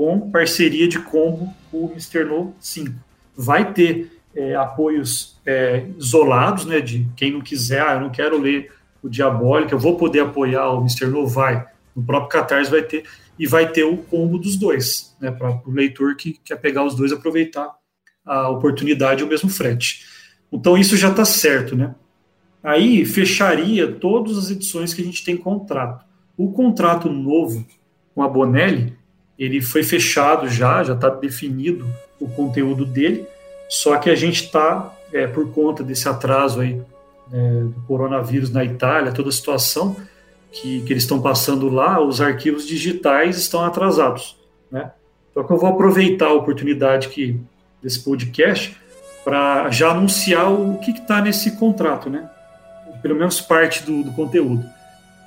com 0.00 0.30
parceria 0.30 0.88
de 0.88 0.98
combo 0.98 1.52
o 1.70 1.90
Mr. 1.90 2.24
No 2.24 2.54
5. 2.58 2.94
Vai 3.36 3.74
ter 3.74 4.18
é, 4.34 4.54
apoios 4.54 5.38
é, 5.44 5.84
isolados, 5.98 6.64
né, 6.64 6.80
de 6.80 7.06
quem 7.14 7.32
não 7.32 7.42
quiser, 7.42 7.82
ah, 7.82 7.92
eu 7.92 8.00
não 8.00 8.08
quero 8.08 8.38
ler 8.38 8.72
o 9.02 9.10
Diabólico, 9.10 9.74
eu 9.74 9.78
vou 9.78 9.98
poder 9.98 10.20
apoiar 10.20 10.70
o 10.70 10.80
Mr. 10.80 11.04
No, 11.04 11.26
vai. 11.26 11.66
No 11.94 12.02
próprio 12.02 12.30
Catarse 12.30 12.70
vai 12.70 12.80
ter, 12.80 13.04
e 13.38 13.46
vai 13.46 13.70
ter 13.70 13.84
o 13.84 13.98
combo 13.98 14.38
dos 14.38 14.56
dois, 14.56 15.14
né, 15.20 15.30
para 15.30 15.60
o 15.66 15.70
leitor 15.70 16.16
que 16.16 16.40
quer 16.42 16.56
pegar 16.56 16.82
os 16.82 16.94
dois 16.94 17.12
aproveitar 17.12 17.70
a 18.24 18.48
oportunidade 18.48 19.20
e 19.20 19.26
o 19.26 19.28
mesmo 19.28 19.50
frete. 19.50 20.06
Então 20.50 20.78
isso 20.78 20.96
já 20.96 21.10
está 21.10 21.26
certo, 21.26 21.76
né? 21.76 21.94
Aí 22.62 23.04
fecharia 23.04 23.92
todas 23.92 24.38
as 24.38 24.50
edições 24.50 24.94
que 24.94 25.02
a 25.02 25.04
gente 25.04 25.22
tem 25.22 25.36
contrato. 25.36 26.06
O 26.38 26.52
contrato 26.52 27.10
novo 27.10 27.66
com 28.14 28.22
a 28.22 28.28
Bonelli, 28.28 28.98
ele 29.40 29.62
foi 29.62 29.82
fechado 29.82 30.46
já, 30.46 30.84
já 30.84 30.92
está 30.92 31.08
definido 31.08 31.86
o 32.20 32.28
conteúdo 32.28 32.84
dele, 32.84 33.26
só 33.70 33.96
que 33.96 34.10
a 34.10 34.14
gente 34.14 34.44
está, 34.44 34.94
é, 35.10 35.26
por 35.26 35.50
conta 35.50 35.82
desse 35.82 36.06
atraso 36.06 36.60
aí 36.60 36.78
é, 37.32 37.62
do 37.62 37.82
coronavírus 37.88 38.50
na 38.50 38.62
Itália, 38.62 39.12
toda 39.12 39.30
a 39.30 39.32
situação 39.32 39.96
que, 40.52 40.82
que 40.82 40.92
eles 40.92 41.04
estão 41.04 41.22
passando 41.22 41.70
lá, 41.70 41.98
os 42.04 42.20
arquivos 42.20 42.66
digitais 42.66 43.38
estão 43.38 43.64
atrasados, 43.64 44.36
né? 44.70 44.90
Então 45.30 45.44
que 45.44 45.52
eu 45.52 45.58
vou 45.58 45.70
aproveitar 45.70 46.26
a 46.26 46.34
oportunidade 46.34 47.08
que, 47.08 47.40
desse 47.82 48.00
podcast 48.00 48.76
para 49.24 49.70
já 49.70 49.92
anunciar 49.92 50.52
o 50.52 50.78
que 50.78 50.90
está 50.90 51.22
nesse 51.22 51.52
contrato, 51.52 52.10
né? 52.10 52.28
Pelo 53.00 53.14
menos 53.14 53.40
parte 53.40 53.84
do, 53.84 54.02
do 54.02 54.12
conteúdo. 54.12 54.64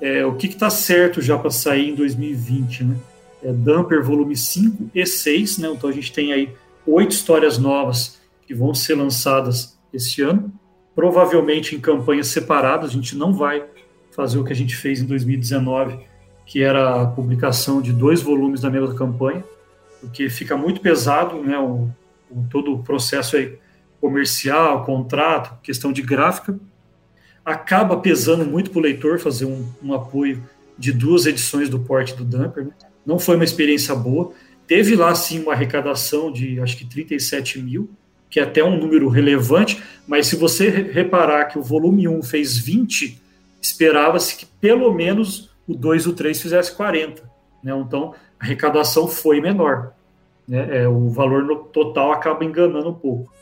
É, 0.00 0.24
o 0.24 0.34
que 0.34 0.46
está 0.46 0.70
certo 0.70 1.20
já 1.20 1.36
para 1.38 1.50
sair 1.50 1.90
em 1.90 1.94
2020, 1.94 2.84
né? 2.84 2.96
É 3.44 3.52
Dumper 3.52 4.02
volume 4.02 4.34
5 4.34 4.90
e 4.94 5.06
6, 5.06 5.58
né? 5.58 5.68
Então 5.68 5.90
a 5.90 5.92
gente 5.92 6.10
tem 6.12 6.32
aí 6.32 6.52
oito 6.86 7.12
histórias 7.12 7.58
novas 7.58 8.18
que 8.46 8.54
vão 8.54 8.74
ser 8.74 8.94
lançadas 8.94 9.78
esse 9.92 10.22
ano, 10.22 10.52
provavelmente 10.94 11.76
em 11.76 11.80
campanhas 11.80 12.28
separadas, 12.28 12.90
a 12.90 12.92
gente 12.92 13.16
não 13.16 13.32
vai 13.32 13.64
fazer 14.10 14.38
o 14.38 14.44
que 14.44 14.52
a 14.52 14.56
gente 14.56 14.74
fez 14.74 15.00
em 15.00 15.06
2019, 15.06 15.98
que 16.46 16.62
era 16.62 17.02
a 17.02 17.06
publicação 17.06 17.80
de 17.80 17.92
dois 17.92 18.22
volumes 18.22 18.60
da 18.60 18.70
mesma 18.70 18.94
campanha, 18.94 19.44
porque 20.00 20.28
fica 20.28 20.56
muito 20.56 20.80
pesado, 20.80 21.42
né, 21.42 21.58
o, 21.58 21.90
o 22.30 22.46
todo 22.50 22.74
o 22.74 22.82
processo 22.82 23.36
aí 23.36 23.58
comercial, 24.00 24.84
contrato, 24.84 25.58
questão 25.62 25.92
de 25.92 26.02
gráfica, 26.02 26.58
acaba 27.44 27.96
pesando 27.96 28.44
muito 28.44 28.70
para 28.70 28.78
o 28.78 28.82
leitor 28.82 29.18
fazer 29.18 29.46
um, 29.46 29.66
um, 29.82 29.94
apoio 29.94 30.42
de 30.78 30.92
duas 30.92 31.26
edições 31.26 31.68
do 31.68 31.78
porte 31.78 32.14
do 32.14 32.24
Dumper, 32.24 32.66
né? 32.66 32.72
Não 33.04 33.18
foi 33.18 33.36
uma 33.36 33.44
experiência 33.44 33.94
boa, 33.94 34.32
teve 34.66 34.96
lá 34.96 35.14
sim 35.14 35.40
uma 35.40 35.52
arrecadação 35.52 36.32
de 36.32 36.60
acho 36.60 36.76
que 36.76 36.84
37 36.84 37.60
mil, 37.60 37.90
que 38.30 38.40
é 38.40 38.42
até 38.42 38.64
um 38.64 38.76
número 38.76 39.08
relevante, 39.08 39.82
mas 40.06 40.26
se 40.26 40.36
você 40.36 40.68
reparar 40.68 41.46
que 41.46 41.58
o 41.58 41.62
volume 41.62 42.08
1 42.08 42.22
fez 42.22 42.58
20, 42.58 43.20
esperava-se 43.62 44.36
que 44.36 44.46
pelo 44.60 44.92
menos 44.92 45.50
o 45.66 45.74
2 45.74 46.04
e 46.04 46.08
o 46.08 46.12
3 46.12 46.40
fizesse 46.40 46.74
40. 46.74 47.22
Né? 47.62 47.72
Então, 47.76 48.14
a 48.38 48.44
arrecadação 48.44 49.08
foi 49.08 49.40
menor. 49.40 49.92
Né? 50.46 50.82
É, 50.82 50.88
o 50.88 51.08
valor 51.08 51.68
total 51.72 52.12
acaba 52.12 52.44
enganando 52.44 52.90
um 52.90 52.94
pouco. 52.94 53.32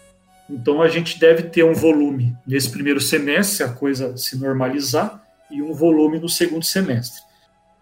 Então, 0.48 0.82
a 0.82 0.88
gente 0.88 1.18
deve 1.18 1.44
ter 1.44 1.64
um 1.64 1.72
volume 1.72 2.34
nesse 2.46 2.70
primeiro 2.70 3.00
semestre, 3.00 3.56
se 3.56 3.62
a 3.62 3.68
coisa 3.68 4.16
se 4.16 4.36
normalizar, 4.36 5.22
e 5.50 5.62
um 5.62 5.72
volume 5.72 6.18
no 6.18 6.28
segundo 6.28 6.64
semestre. 6.64 7.22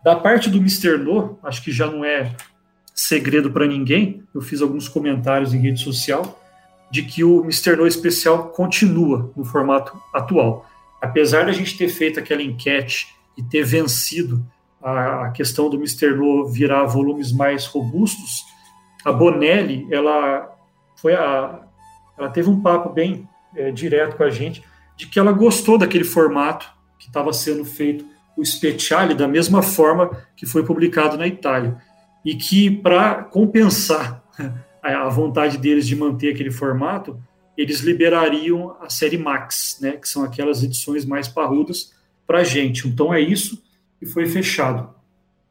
Da 0.03 0.17
parte 0.17 0.49
do 0.49 0.59
Mr. 0.59 0.97
No, 0.97 1.39
acho 1.43 1.63
que 1.63 1.71
já 1.71 1.87
não 1.87 2.05
é 2.05 2.35
segredo 2.95 3.51
para 3.51 3.67
ninguém, 3.67 4.23
eu 4.35 4.41
fiz 4.41 4.61
alguns 4.61 4.89
comentários 4.89 5.55
em 5.55 5.59
rede 5.59 5.81
social, 5.81 6.39
de 6.91 7.03
que 7.03 7.23
o 7.23 7.43
Mr. 7.43 7.77
No 7.77 7.87
especial 7.87 8.49
continua 8.49 9.33
no 9.37 9.45
formato 9.45 9.99
atual. 10.13 10.67
Apesar 11.01 11.45
de 11.45 11.51
a 11.51 11.55
gente 11.55 11.79
ter 11.79 11.89
feito 11.89 12.19
aquela 12.19 12.43
enquete 12.43 13.09
e 13.39 13.43
ter 13.43 13.65
vencido 13.65 14.45
a, 14.83 15.31
questão 15.31 15.71
do 15.71 15.77
Mr. 15.77 16.15
No 16.15 16.49
virar 16.49 16.85
volumes 16.85 17.33
mais 17.33 17.67
robustos, 17.67 18.45
a 19.05 19.13
Bonelli, 19.13 19.87
ela 19.91 20.51
foi 20.97 21.15
a, 21.15 21.61
ela 22.19 22.29
teve 22.29 22.51
um 22.51 22.61
papo 22.61 22.91
bem 22.91 23.29
é, 23.57 23.71
direto 23.71 24.17
com 24.17 24.23
a 24.23 24.31
gente 24.31 24.63
de 24.97 25.07
que 25.07 25.19
ela 25.19 25.33
gostou 25.33 25.79
daquele 25.79 26.05
formato 26.05 26.71
que 26.99 27.07
estava 27.07 27.33
sendo 27.33 27.65
feito 27.65 28.05
o 28.41 28.45
Speciale 28.45 29.14
da 29.14 29.28
mesma 29.28 29.62
forma 29.62 30.11
que 30.34 30.47
foi 30.47 30.64
publicado 30.64 31.18
na 31.18 31.26
Itália 31.26 31.76
e 32.24 32.34
que 32.34 32.70
para 32.70 33.24
compensar 33.24 34.24
a 34.82 35.09
vontade 35.11 35.59
deles 35.59 35.86
de 35.86 35.95
manter 35.95 36.32
aquele 36.32 36.51
formato, 36.51 37.22
eles 37.57 37.80
liberariam 37.80 38.74
a 38.80 38.88
série 38.88 39.18
Max, 39.18 39.78
né, 39.82 39.93
que 39.93 40.09
são 40.09 40.24
aquelas 40.24 40.62
edições 40.62 41.05
mais 41.05 41.28
parrudas 41.28 41.93
para 42.26 42.38
a 42.38 42.45
gente. 42.45 42.88
Então 42.88 43.12
é 43.12 43.20
isso 43.20 43.62
que 43.99 44.07
foi 44.07 44.26
fechado. 44.26 44.88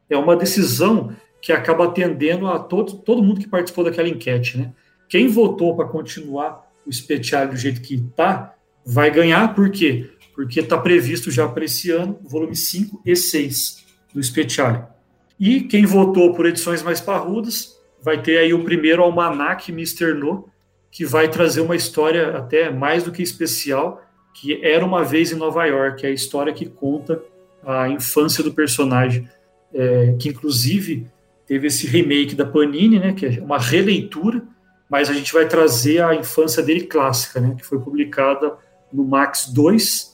É 0.08 0.16
uma 0.16 0.34
decisão 0.34 1.14
que 1.40 1.52
acaba 1.52 1.84
atendendo 1.84 2.48
a 2.48 2.58
todo, 2.58 2.94
todo 2.94 3.22
mundo 3.22 3.40
que 3.40 3.48
participou 3.48 3.84
daquela 3.84 4.08
enquete. 4.08 4.58
Né? 4.58 4.72
Quem 5.08 5.28
votou 5.28 5.76
para 5.76 5.86
continuar 5.86 6.68
o 6.84 6.90
especial 6.90 7.46
do 7.46 7.56
jeito 7.56 7.80
que 7.80 7.94
está, 7.94 8.54
vai 8.84 9.10
ganhar, 9.12 9.54
por 9.54 9.70
quê? 9.70 10.10
Porque 10.40 10.60
está 10.60 10.78
previsto 10.78 11.30
já 11.30 11.46
para 11.46 11.66
esse 11.66 11.90
ano, 11.90 12.18
volume 12.22 12.56
5 12.56 13.02
e 13.04 13.14
6 13.14 13.84
do 14.14 14.18
especial. 14.18 14.98
E 15.38 15.60
quem 15.60 15.84
votou 15.84 16.32
por 16.32 16.46
edições 16.46 16.82
mais 16.82 16.98
parrudas 16.98 17.78
vai 18.02 18.22
ter 18.22 18.38
aí 18.38 18.54
o 18.54 18.64
primeiro 18.64 19.02
almanac 19.02 19.70
Mr. 19.70 20.14
No, 20.14 20.48
que 20.90 21.04
vai 21.04 21.28
trazer 21.28 21.60
uma 21.60 21.76
história 21.76 22.38
até 22.38 22.70
mais 22.70 23.04
do 23.04 23.12
que 23.12 23.22
especial, 23.22 24.02
que 24.32 24.64
era 24.64 24.82
uma 24.82 25.04
vez 25.04 25.30
em 25.30 25.34
Nova 25.34 25.66
York, 25.66 26.06
é 26.06 26.08
a 26.08 26.12
história 26.12 26.54
que 26.54 26.64
conta 26.64 27.22
a 27.62 27.90
infância 27.90 28.42
do 28.42 28.54
personagem, 28.54 29.28
é, 29.74 30.16
que 30.18 30.30
inclusive 30.30 31.06
teve 31.46 31.66
esse 31.66 31.86
remake 31.86 32.34
da 32.34 32.46
Panini, 32.46 32.98
né, 32.98 33.12
que 33.12 33.26
é 33.26 33.42
uma 33.42 33.58
releitura, 33.58 34.42
mas 34.88 35.10
a 35.10 35.12
gente 35.12 35.34
vai 35.34 35.46
trazer 35.46 36.02
a 36.02 36.14
infância 36.14 36.62
dele 36.62 36.86
clássica, 36.86 37.42
né, 37.42 37.54
que 37.58 37.66
foi 37.66 37.78
publicada 37.78 38.56
no 38.90 39.04
Max 39.04 39.52
2, 39.52 40.09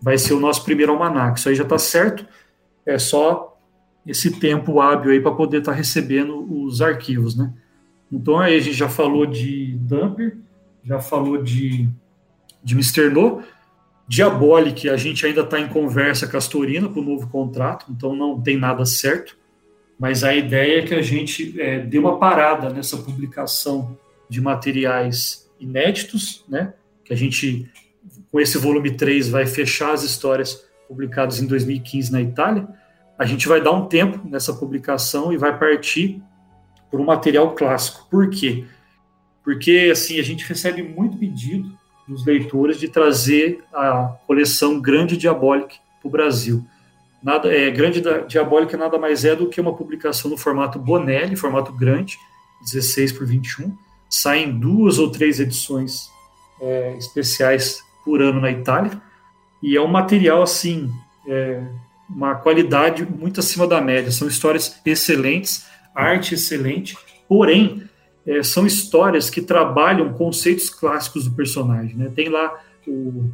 vai 0.00 0.18
ser 0.18 0.34
o 0.34 0.40
nosso 0.40 0.64
primeiro 0.64 0.92
almanac. 0.92 1.38
Isso 1.38 1.48
aí 1.48 1.54
já 1.54 1.62
está 1.62 1.78
certo, 1.78 2.26
é 2.84 2.98
só 2.98 3.58
esse 4.06 4.38
tempo 4.38 4.80
hábil 4.80 5.10
aí 5.10 5.20
para 5.20 5.32
poder 5.32 5.58
estar 5.58 5.72
tá 5.72 5.76
recebendo 5.76 6.46
os 6.52 6.80
arquivos, 6.80 7.36
né? 7.36 7.52
Então 8.10 8.38
aí 8.38 8.56
a 8.56 8.60
gente 8.60 8.76
já 8.76 8.88
falou 8.88 9.26
de 9.26 9.76
Dumper, 9.80 10.36
já 10.84 11.00
falou 11.00 11.42
de, 11.42 11.88
de 12.62 12.74
Mr. 12.74 13.10
No, 13.10 13.42
Diabolic, 14.08 14.88
a 14.88 14.96
gente 14.96 15.26
ainda 15.26 15.40
está 15.40 15.58
em 15.58 15.68
conversa 15.68 16.28
com 16.28 16.36
a 16.36 16.38
Astorina 16.38 16.88
para 16.88 17.00
o 17.00 17.04
novo 17.04 17.28
contrato, 17.28 17.86
então 17.90 18.14
não 18.14 18.40
tem 18.40 18.56
nada 18.56 18.84
certo, 18.84 19.36
mas 19.98 20.22
a 20.22 20.34
ideia 20.34 20.80
é 20.80 20.82
que 20.82 20.94
a 20.94 21.02
gente 21.02 21.60
é, 21.60 21.80
dê 21.80 21.98
uma 21.98 22.18
parada 22.18 22.70
nessa 22.70 22.96
publicação 22.96 23.98
de 24.28 24.40
materiais 24.40 25.50
inéditos, 25.58 26.44
né? 26.48 26.74
Que 27.04 27.12
a 27.12 27.16
gente, 27.16 27.68
com 28.36 28.40
esse 28.40 28.58
volume 28.58 28.90
3, 28.90 29.30
vai 29.30 29.46
fechar 29.46 29.94
as 29.94 30.02
histórias 30.02 30.62
publicadas 30.86 31.40
em 31.40 31.46
2015 31.46 32.12
na 32.12 32.20
Itália 32.20 32.68
a 33.18 33.24
gente 33.24 33.48
vai 33.48 33.62
dar 33.62 33.72
um 33.72 33.86
tempo 33.86 34.28
nessa 34.28 34.52
publicação 34.52 35.32
e 35.32 35.38
vai 35.38 35.58
partir 35.58 36.22
por 36.90 37.00
um 37.00 37.04
material 37.04 37.54
clássico. 37.54 38.06
Por 38.10 38.28
quê? 38.28 38.66
Porque 39.42 39.88
assim 39.90 40.20
a 40.20 40.22
gente 40.22 40.46
recebe 40.46 40.82
muito 40.82 41.16
pedido 41.16 41.66
dos 42.06 42.26
leitores 42.26 42.78
de 42.78 42.88
trazer 42.88 43.64
a 43.72 44.14
coleção 44.26 44.82
Grande 44.82 45.16
Diabolic 45.16 45.78
para 46.02 46.08
o 46.08 46.10
Brasil. 46.10 46.62
Nada 47.22 47.50
é 47.50 47.70
Grande 47.70 48.02
Diabolic 48.28 48.76
nada 48.76 48.98
mais 48.98 49.24
é 49.24 49.34
do 49.34 49.48
que 49.48 49.62
uma 49.62 49.74
publicação 49.74 50.30
no 50.30 50.36
formato 50.36 50.78
Bonelli, 50.78 51.36
formato 51.36 51.72
grande, 51.72 52.18
16 52.70 53.12
por 53.12 53.26
21. 53.26 53.74
Saem 54.10 54.58
duas 54.58 54.98
ou 54.98 55.10
três 55.10 55.40
edições 55.40 56.10
é, 56.60 56.98
especiais 56.98 57.85
por 58.06 58.22
ano 58.22 58.40
na 58.40 58.52
Itália 58.52 59.02
e 59.60 59.76
é 59.76 59.82
um 59.82 59.88
material 59.88 60.42
assim 60.42 60.88
é, 61.26 61.60
uma 62.08 62.36
qualidade 62.36 63.04
muito 63.04 63.40
acima 63.40 63.66
da 63.66 63.80
média. 63.80 64.12
São 64.12 64.28
histórias 64.28 64.80
excelentes, 64.86 65.66
arte 65.92 66.34
excelente, 66.34 66.96
porém, 67.28 67.82
é, 68.24 68.42
são 68.44 68.64
histórias 68.64 69.28
que 69.28 69.42
trabalham 69.42 70.12
conceitos 70.12 70.70
clássicos 70.70 71.24
do 71.24 71.34
personagem. 71.34 71.96
Né? 71.96 72.10
Tem 72.14 72.28
lá 72.28 72.62
o 72.86 73.28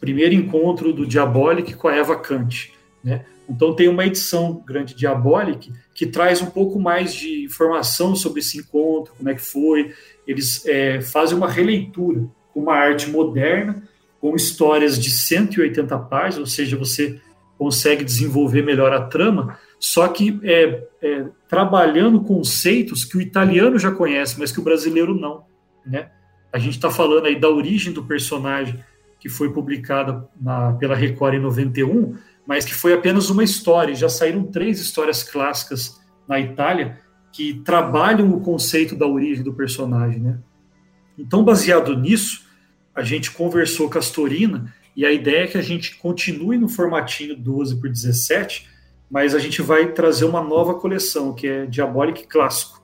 primeiro 0.00 0.34
encontro 0.34 0.92
do 0.94 1.06
Diabolic 1.06 1.74
com 1.74 1.88
a 1.88 1.94
Eva 1.94 2.16
Kant. 2.16 2.72
Né? 3.04 3.26
Então, 3.48 3.74
tem 3.74 3.88
uma 3.88 4.06
edição 4.06 4.62
grande 4.66 4.94
Diabolic 4.94 5.72
que 5.94 6.06
traz 6.06 6.40
um 6.40 6.46
pouco 6.46 6.78
mais 6.78 7.12
de 7.12 7.44
informação 7.44 8.14
sobre 8.14 8.40
esse 8.40 8.58
encontro, 8.58 9.12
como 9.16 9.28
é 9.28 9.34
que 9.34 9.42
foi. 9.42 9.92
Eles 10.26 10.64
é, 10.66 11.00
fazem 11.00 11.36
uma 11.36 11.50
releitura 11.50 12.24
com 12.54 12.60
uma 12.60 12.74
arte 12.74 13.10
moderna, 13.10 13.82
com 14.20 14.36
histórias 14.36 14.98
de 14.98 15.10
180 15.10 15.98
páginas, 16.00 16.38
ou 16.38 16.46
seja, 16.46 16.76
você 16.76 17.20
consegue 17.56 18.04
desenvolver 18.04 18.62
melhor 18.62 18.92
a 18.92 19.02
trama, 19.02 19.58
só 19.78 20.08
que 20.08 20.38
é, 20.42 20.86
é, 21.02 21.26
trabalhando 21.48 22.20
conceitos 22.22 23.04
que 23.04 23.16
o 23.16 23.20
italiano 23.20 23.78
já 23.78 23.90
conhece, 23.90 24.38
mas 24.38 24.52
que 24.52 24.60
o 24.60 24.64
brasileiro 24.64 25.14
não. 25.14 25.44
Né? 25.84 26.10
A 26.52 26.58
gente 26.58 26.74
está 26.74 26.90
falando 26.90 27.26
aí 27.26 27.38
da 27.38 27.48
origem 27.48 27.92
do 27.92 28.04
personagem 28.04 28.82
que 29.18 29.28
foi 29.28 29.52
publicada 29.52 30.26
pela 30.78 30.94
Record 30.94 31.34
em 31.34 31.40
91, 31.40 32.14
mas 32.46 32.64
que 32.64 32.74
foi 32.74 32.94
apenas 32.94 33.28
uma 33.28 33.44
história. 33.44 33.94
Já 33.94 34.08
saíram 34.08 34.44
três 34.44 34.80
histórias 34.80 35.22
clássicas 35.22 36.00
na 36.26 36.40
Itália 36.40 36.98
que 37.30 37.54
trabalham 37.62 38.32
o 38.32 38.40
conceito 38.40 38.96
da 38.96 39.06
origem 39.06 39.44
do 39.44 39.52
personagem. 39.52 40.20
Né? 40.20 40.38
Então, 41.18 41.44
baseado 41.44 41.94
nisso, 41.96 42.46
a 42.94 43.02
gente 43.02 43.30
conversou 43.30 43.88
com 43.88 43.98
a 43.98 44.00
Astorina 44.00 44.72
e 44.96 45.06
a 45.06 45.12
ideia 45.12 45.44
é 45.44 45.46
que 45.46 45.58
a 45.58 45.62
gente 45.62 45.96
continue 45.96 46.58
no 46.58 46.68
formatinho 46.68 47.36
12 47.36 47.80
por 47.80 47.88
17, 47.88 48.68
mas 49.10 49.34
a 49.34 49.38
gente 49.38 49.62
vai 49.62 49.92
trazer 49.92 50.24
uma 50.24 50.42
nova 50.42 50.74
coleção, 50.74 51.32
que 51.32 51.46
é 51.46 51.66
Diabolic 51.66 52.26
Clássico. 52.26 52.82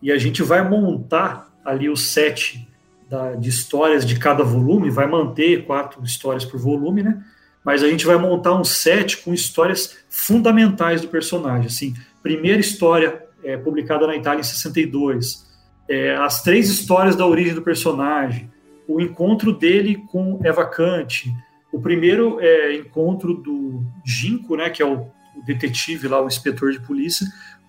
E 0.00 0.10
a 0.10 0.18
gente 0.18 0.42
vai 0.42 0.68
montar 0.68 1.52
ali 1.64 1.88
o 1.88 1.96
set 1.96 2.68
da, 3.08 3.34
de 3.34 3.48
histórias 3.48 4.04
de 4.04 4.18
cada 4.18 4.42
volume, 4.42 4.90
vai 4.90 5.06
manter 5.06 5.64
quatro 5.64 6.02
histórias 6.02 6.44
por 6.44 6.58
volume, 6.58 7.02
né? 7.02 7.22
Mas 7.64 7.82
a 7.82 7.88
gente 7.88 8.04
vai 8.04 8.16
montar 8.16 8.54
um 8.54 8.64
set 8.64 9.18
com 9.18 9.32
histórias 9.32 9.98
fundamentais 10.10 11.00
do 11.00 11.08
personagem. 11.08 11.66
Assim, 11.66 11.94
primeira 12.22 12.58
história 12.58 13.22
é, 13.44 13.56
publicada 13.56 14.06
na 14.06 14.16
Itália 14.16 14.40
em 14.40 14.44
62, 14.44 15.46
é, 15.88 16.16
as 16.16 16.42
três 16.42 16.68
histórias 16.68 17.14
da 17.14 17.26
origem 17.26 17.54
do 17.54 17.62
personagem, 17.62 18.50
o 18.88 19.00
encontro 19.00 19.52
dele 19.52 20.04
com 20.10 20.40
Eva 20.44 20.64
Kant, 20.66 21.32
o 21.72 21.80
primeiro 21.80 22.38
é, 22.40 22.76
encontro 22.76 23.34
do 23.34 23.84
Ginko, 24.04 24.56
né, 24.56 24.68
que 24.70 24.82
é 24.82 24.86
o 24.86 25.10
o 25.36 25.44
detetive 25.44 26.08
lá, 26.08 26.22
o 26.22 26.26
inspetor 26.26 26.72
de 26.72 26.80
polícia, 26.80 27.26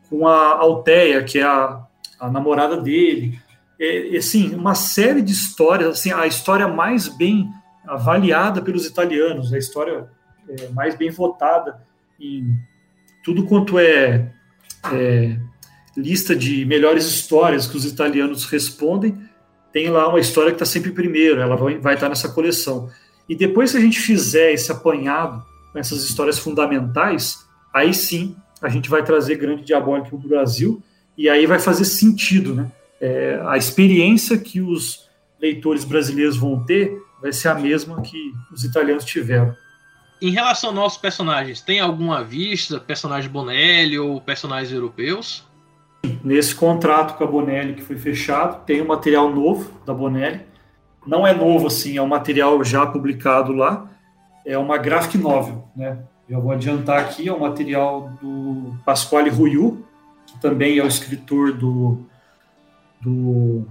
com 0.09 0.28
a 0.28 0.57
Alteia, 0.57 1.24
que 1.24 1.39
é 1.39 1.43
a, 1.43 1.86
a 2.20 2.30
namorada 2.30 2.78
dele. 2.78 3.39
É, 3.80 4.18
assim, 4.18 4.53
uma 4.53 4.76
série 4.76 5.22
de 5.22 5.32
histórias, 5.32 5.89
assim, 5.89 6.11
a 6.11 6.28
história 6.28 6.68
mais 6.68 7.07
bem 7.07 7.49
avaliada 7.86 8.61
pelos 8.61 8.86
italianos, 8.86 9.53
a 9.53 9.57
história 9.57 10.09
é, 10.47 10.70
mais 10.70 10.95
bem 10.95 11.09
votada 11.09 11.82
em 12.20 12.55
tudo 13.24 13.45
quanto 13.45 13.80
é, 13.80 14.32
é 14.91 15.38
lista 15.95 16.36
de 16.36 16.66
melhores 16.66 17.05
histórias 17.05 17.68
que 17.68 17.78
os 17.78 17.86
italianos 17.86 18.45
respondem, 18.45 19.18
tem 19.74 19.90
lá 19.90 20.08
uma 20.08 20.20
história 20.20 20.52
que 20.52 20.56
está 20.56 20.66
sempre 20.66 20.92
primeiro, 20.92 21.42
ela 21.42 21.58
vai, 21.58 21.80
vai 21.80 21.96
estar 21.96 22.08
nessa 22.08 22.30
coleção. 22.30 22.90
E 23.28 23.36
depois 23.36 23.72
que 23.72 23.78
a 23.78 23.82
gente 23.82 24.00
fizer 24.00 24.54
esse 24.54 24.72
apanhado 24.72 25.44
com 25.72 25.80
essas 25.80 26.04
histórias 26.04 26.38
fundamentais, 26.38 27.40
aí 27.74 27.92
sim 27.94 28.36
a 28.62 28.70
gente 28.70 28.90
vai 28.90 29.04
trazer 29.04 29.36
grande 29.36 29.64
diabólico 29.64 30.10
para 30.10 30.26
o 30.26 30.30
Brasil 30.30 30.82
e 31.18 31.28
aí 31.28 31.48
vai 31.48 31.60
fazer 31.60 31.86
sentido, 31.86 32.54
né? 32.54 32.72
É, 33.02 33.42
a 33.46 33.58
experiência 33.58 34.38
que 34.38 34.62
os 34.62 35.10
leitores 35.42 35.84
brasileiros 35.84 36.38
vão 36.38 36.64
ter 36.64 36.96
vai 37.22 37.34
ser 37.34 37.50
a 37.50 37.56
mesma 37.56 38.02
que 38.02 38.32
os 38.54 38.64
italianos 38.64 39.04
tiveram. 39.04 39.56
Em 40.22 40.30
relação 40.30 40.70
aos 40.70 40.76
nossos 40.76 40.98
personagens, 41.00 41.60
tem 41.60 41.80
alguma 41.80 42.24
vista, 42.24 42.80
personagem 42.80 43.30
Bonelli 43.30 44.00
ou 44.00 44.22
personagens 44.22 44.72
europeus? 44.72 45.44
Nesse 46.24 46.54
contrato 46.54 47.18
com 47.18 47.24
a 47.24 47.28
Bonelli 47.28 47.74
que 47.74 47.82
foi 47.82 47.97
fechado, 47.97 48.66
tem 48.66 48.82
um 48.82 48.88
material 48.88 49.30
novo 49.30 49.72
da 49.86 49.93
Bonelli. 49.93 50.41
Não 51.06 51.26
é 51.26 51.34
novo 51.34 51.68
assim, 51.68 51.97
é 51.97 52.01
um 52.01 52.08
material 52.08 52.64
já 52.64 52.86
publicado 52.86 53.54
lá. 53.54 53.89
É 54.45 54.58
uma 54.58 54.78
graphic 54.78 55.18
novel, 55.18 55.68
né? 55.76 55.99
Já 56.30 56.39
vou 56.39 56.51
adiantar 56.51 56.99
aqui, 56.99 57.28
é 57.28 57.34
um 57.34 57.39
material 57.39 58.12
do 58.22 58.74
Pasquale 58.86 59.30
Ruyu, 59.30 59.86
que 60.26 60.39
também 60.39 60.78
é 60.78 60.84
o 60.84 60.88
escritor 60.88 61.51
do, 61.51 62.06
do, 63.01 63.66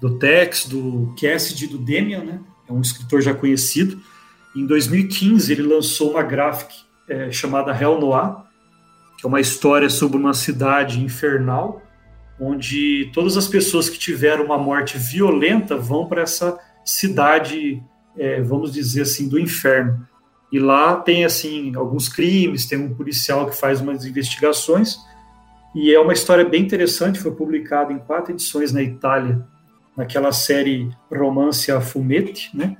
do 0.00 0.18
Tex, 0.18 0.66
do 0.66 1.14
Cassidy, 1.18 1.66
do 1.66 1.78
Demian, 1.78 2.24
né? 2.24 2.40
É 2.68 2.72
um 2.72 2.80
escritor 2.80 3.22
já 3.22 3.34
conhecido. 3.34 4.00
Em 4.54 4.66
2015, 4.66 5.52
ele 5.52 5.62
lançou 5.62 6.12
uma 6.12 6.22
graphic 6.22 6.74
é, 7.08 7.30
chamada 7.30 7.78
Hell 7.78 8.00
Noir, 8.00 8.45
que 9.16 9.26
é 9.26 9.28
uma 9.28 9.40
história 9.40 9.88
sobre 9.88 10.16
uma 10.16 10.34
cidade 10.34 11.02
infernal, 11.02 11.82
onde 12.38 13.10
todas 13.14 13.36
as 13.36 13.48
pessoas 13.48 13.88
que 13.88 13.98
tiveram 13.98 14.44
uma 14.44 14.58
morte 14.58 14.98
violenta 14.98 15.76
vão 15.76 16.06
para 16.06 16.22
essa 16.22 16.58
cidade, 16.84 17.82
é, 18.16 18.40
vamos 18.42 18.72
dizer 18.72 19.02
assim, 19.02 19.28
do 19.28 19.38
inferno. 19.38 20.06
E 20.52 20.58
lá 20.58 20.96
tem 20.96 21.24
assim 21.24 21.74
alguns 21.74 22.08
crimes, 22.08 22.66
tem 22.66 22.78
um 22.78 22.94
policial 22.94 23.48
que 23.48 23.56
faz 23.56 23.80
umas 23.80 24.04
investigações 24.04 24.96
e 25.74 25.92
é 25.92 26.00
uma 26.00 26.12
história 26.14 26.44
bem 26.44 26.62
interessante. 26.62 27.18
Foi 27.18 27.32
publicada 27.32 27.92
em 27.92 27.98
quatro 27.98 28.32
edições 28.32 28.72
na 28.72 28.82
Itália, 28.82 29.46
naquela 29.96 30.32
série 30.32 30.90
Romance 31.10 31.70
a 31.70 31.80
Fumetti, 31.80 32.56
né? 32.56 32.76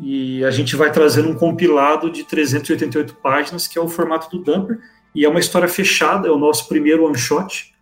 E 0.00 0.44
a 0.44 0.50
gente 0.50 0.76
vai 0.76 0.90
trazendo 0.90 1.28
um 1.28 1.34
compilado 1.34 2.10
de 2.10 2.24
388 2.24 3.14
páginas, 3.16 3.66
que 3.66 3.78
é 3.78 3.80
o 3.80 3.88
formato 3.88 4.30
do 4.30 4.42
Dumper, 4.42 4.78
e 5.18 5.24
é 5.24 5.28
uma 5.28 5.40
história 5.40 5.68
fechada, 5.68 6.28
é 6.28 6.30
o 6.30 6.38
nosso 6.38 6.68
primeiro 6.68 7.04
one 7.04 7.18
shot, 7.18 7.74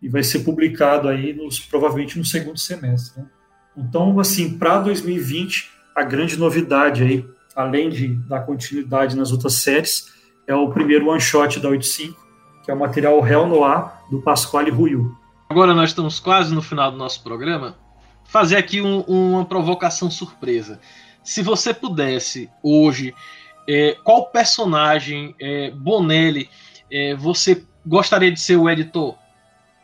e 0.00 0.08
vai 0.08 0.22
ser 0.22 0.40
publicado 0.40 1.08
aí 1.08 1.32
nos, 1.32 1.60
provavelmente 1.60 2.18
no 2.18 2.24
segundo 2.24 2.58
semestre. 2.58 3.20
Né? 3.20 3.28
Então, 3.76 4.18
assim, 4.18 4.58
para 4.58 4.80
2020, 4.80 5.70
a 5.94 6.02
grande 6.02 6.38
novidade 6.38 7.02
aí 7.02 7.24
além 7.54 7.90
de 7.90 8.08
dar 8.08 8.40
continuidade 8.40 9.16
nas 9.16 9.30
outras 9.30 9.54
séries, 9.54 10.12
é 10.46 10.54
o 10.54 10.70
primeiro 10.70 11.08
one 11.08 11.20
shot 11.20 11.60
da 11.60 11.68
85, 11.68 12.20
que 12.64 12.70
é 12.70 12.74
o 12.74 12.78
material 12.78 13.26
Hell 13.26 13.46
Noir 13.46 13.90
do 14.10 14.20
Pasquale 14.20 14.70
Ruiu. 14.70 15.16
Agora 15.48 15.74
nós 15.74 15.90
estamos 15.90 16.18
quase 16.18 16.54
no 16.54 16.62
final 16.62 16.90
do 16.90 16.96
nosso 16.96 17.22
programa. 17.22 17.76
Fazer 18.24 18.56
aqui 18.56 18.80
um, 18.80 19.00
uma 19.00 19.44
provocação 19.44 20.10
surpresa. 20.10 20.80
Se 21.22 21.42
você 21.42 21.74
pudesse 21.74 22.48
hoje, 22.62 23.14
é, 23.68 23.96
qual 24.02 24.26
personagem 24.26 25.34
é, 25.40 25.70
Bonelli 25.70 26.48
é, 26.92 27.14
você 27.16 27.64
gostaria 27.86 28.30
de 28.30 28.38
ser 28.38 28.56
o 28.56 28.68
editor? 28.68 29.16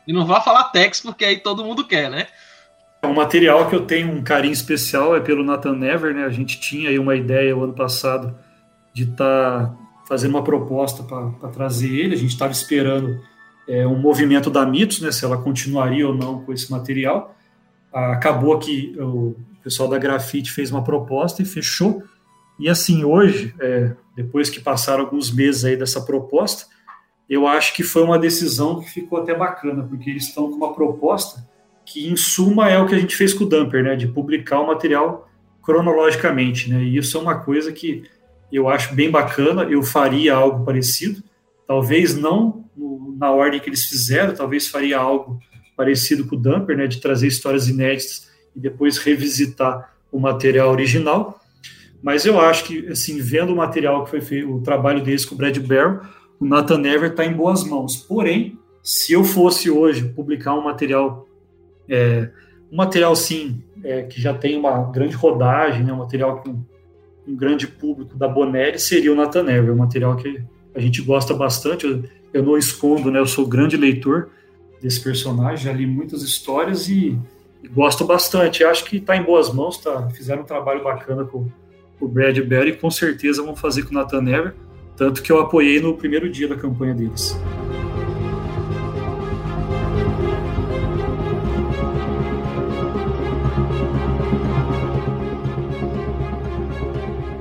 E 0.07 0.13
não 0.13 0.27
vá 0.27 0.41
falar 0.41 0.65
Tex, 0.65 1.01
porque 1.01 1.25
aí 1.25 1.39
todo 1.39 1.65
mundo 1.65 1.87
quer, 1.87 2.11
né? 2.11 2.27
Um 3.03 3.15
material 3.15 3.69
que 3.69 3.77
eu 3.77 3.87
tenho 3.87 4.13
um 4.13 4.23
carinho 4.23 4.53
especial 4.53 5.17
é 5.17 5.21
pelo 5.21 5.45
Nathan 5.45 5.75
Never, 5.75 6.15
né? 6.15 6.25
A 6.25 6.31
gente 6.31 6.61
tinha 6.61 6.91
aí 6.91 6.99
uma 6.99 7.15
ideia 7.15 7.57
o 7.57 7.65
ano 7.65 7.73
passado 7.73 8.37
de 8.93 9.05
estar 9.05 9.67
tá 9.67 9.77
fazendo 10.07 10.31
uma 10.31 10.45
proposta 10.45 11.03
para 11.03 11.49
trazer 11.51 11.95
ele. 11.95 12.15
A 12.15 12.19
gente 12.19 12.31
estava 12.33 12.53
esperando 12.53 13.21
é, 13.69 13.87
um 13.87 13.99
movimento 13.99 14.51
da 14.51 14.67
Mitos, 14.67 15.01
né? 15.01 15.13
Se 15.13 15.25
ela 15.25 15.39
continuaria 15.39 16.07
ou 16.07 16.15
não 16.15 16.43
com 16.43 16.53
esse 16.53 16.71
material. 16.71 17.35
Acabou 17.93 18.59
que 18.59 18.95
o 18.99 19.37
pessoal 19.63 19.89
da 19.89 19.99
Grafite 19.99 20.53
fez 20.53 20.71
uma 20.71 20.83
proposta 20.83 21.43
e 21.43 21.45
fechou. 21.45 22.03
E 22.59 22.69
assim, 22.69 23.05
hoje, 23.05 23.55
é, 23.61 23.93
depois 24.17 24.51
que 24.51 24.61
passaram 24.61 25.05
alguns 25.05 25.31
meses 25.31 25.65
aí 25.65 25.77
dessa 25.77 26.01
proposta, 26.01 26.67
eu 27.29 27.47
acho 27.47 27.75
que 27.75 27.83
foi 27.83 28.03
uma 28.03 28.19
decisão 28.19 28.81
que 28.81 28.91
ficou 28.91 29.21
até 29.21 29.35
bacana, 29.35 29.83
porque 29.83 30.09
eles 30.09 30.25
estão 30.25 30.51
com 30.51 30.57
uma 30.57 30.75
proposta 30.75 31.47
que 31.85 32.09
em 32.09 32.17
suma 32.17 32.69
é 32.69 32.79
o 32.79 32.87
que 32.87 32.95
a 32.95 32.99
gente 32.99 33.17
fez 33.17 33.33
com 33.33 33.45
o 33.45 33.49
Dumper, 33.49 33.83
né, 33.83 33.97
de 33.97 34.07
publicar 34.07 34.61
o 34.61 34.67
material 34.67 35.29
cronologicamente, 35.63 36.71
né, 36.71 36.83
e 36.83 36.97
isso 36.97 37.17
é 37.17 37.21
uma 37.21 37.39
coisa 37.41 37.73
que 37.73 38.05
eu 38.53 38.69
acho 38.69 38.95
bem 38.95 39.11
bacana, 39.11 39.65
eu 39.65 39.83
faria 39.83 40.35
algo 40.35 40.65
parecido, 40.65 41.23
talvez 41.67 42.17
não 42.17 42.65
na 43.19 43.31
ordem 43.31 43.61
que 43.61 43.69
eles 43.69 43.85
fizeram, 43.85 44.35
talvez 44.35 44.69
faria 44.69 44.99
algo 44.99 45.39
parecido 45.77 46.27
com 46.27 46.37
o 46.37 46.39
Dumper, 46.39 46.77
né, 46.77 46.87
de 46.87 47.01
trazer 47.01 47.27
histórias 47.27 47.69
inéditas 47.69 48.29
e 48.55 48.61
depois 48.61 48.99
revisitar 48.99 49.93
o 50.11 50.19
material 50.19 50.71
original, 50.71 51.41
mas 52.03 52.25
eu 52.25 52.41
acho 52.41 52.65
que, 52.65 52.87
assim, 52.89 53.21
vendo 53.21 53.53
o 53.53 53.57
material 53.57 54.05
que 54.05 54.11
foi 54.11 54.21
feito, 54.21 54.53
o 54.53 54.63
trabalho 54.63 55.03
deles 55.03 55.25
com 55.25 55.35
o 55.35 55.39
Brad 55.39 55.59
Barrow, 55.59 56.01
o 56.41 56.45
Nathan 56.45 56.79
Never 56.79 57.11
está 57.11 57.25
em 57.25 57.33
boas 57.33 57.65
mãos, 57.65 57.97
porém, 57.97 58.59
se 58.83 59.13
eu 59.13 59.25
fosse 59.25 59.71
hoje 59.71 60.09
publicar 60.09 60.55
um 60.55 60.63
material 60.63 61.27
é, 61.89 62.29
um 62.71 62.77
material, 62.77 63.17
sim, 63.17 63.63
é, 63.83 64.03
que 64.03 64.21
já 64.21 64.35
tem 64.35 64.57
uma 64.57 64.91
grande 64.91 65.15
rodagem, 65.17 65.83
né, 65.85 65.93
um 65.93 65.99
material 65.99 66.43
com 66.43 66.51
um 67.27 67.37
grande 67.37 67.67
público 67.67 68.17
da 68.17 68.29
Bonelli, 68.29 68.79
seria 68.79 69.13
o 69.13 69.17
Nathan 69.17 69.43
Never, 69.43 69.73
um 69.73 69.79
material 69.79 70.17
que 70.17 70.43
a 70.75 70.81
gente 70.81 71.03
gosta 71.03 71.35
bastante. 71.35 71.87
Eu, 71.87 72.05
eu 72.33 72.43
não 72.43 72.59
escondo, 72.59 73.11
né, 73.11 73.19
eu 73.19 73.27
sou 73.27 73.47
grande 73.47 73.77
leitor 73.77 74.31
desse 74.83 75.03
personagem, 75.03 75.65
já 75.65 75.73
li 75.73 75.87
muitas 75.87 76.23
histórias 76.23 76.89
e, 76.89 77.19
e 77.63 77.69
gosto 77.69 78.05
bastante. 78.05 78.63
Acho 78.65 78.85
que 78.85 78.99
está 78.99 79.17
em 79.17 79.23
boas 79.23 79.53
mãos, 79.53 79.79
tá, 79.79 80.09
fizeram 80.11 80.43
um 80.43 80.47
trabalho 80.47 80.85
bacana 80.85 81.25
com, 81.25 81.49
com 81.99 82.05
o 82.05 82.09
Brad 82.09 82.39
Berry 82.41 82.71
e 82.71 82.77
com 82.77 82.91
certeza 82.91 83.43
vão 83.43 83.57
fazer 83.57 83.85
com 83.85 83.91
o 83.91 83.95
Nathan 83.95 84.21
Never, 84.21 84.55
tanto 84.99 85.23
que 85.23 85.31
eu 85.31 85.39
apoiei 85.39 85.81
no 85.81 85.95
primeiro 85.95 86.29
dia 86.29 86.49
da 86.49 86.57
campanha 86.57 86.93
deles. 86.93 87.41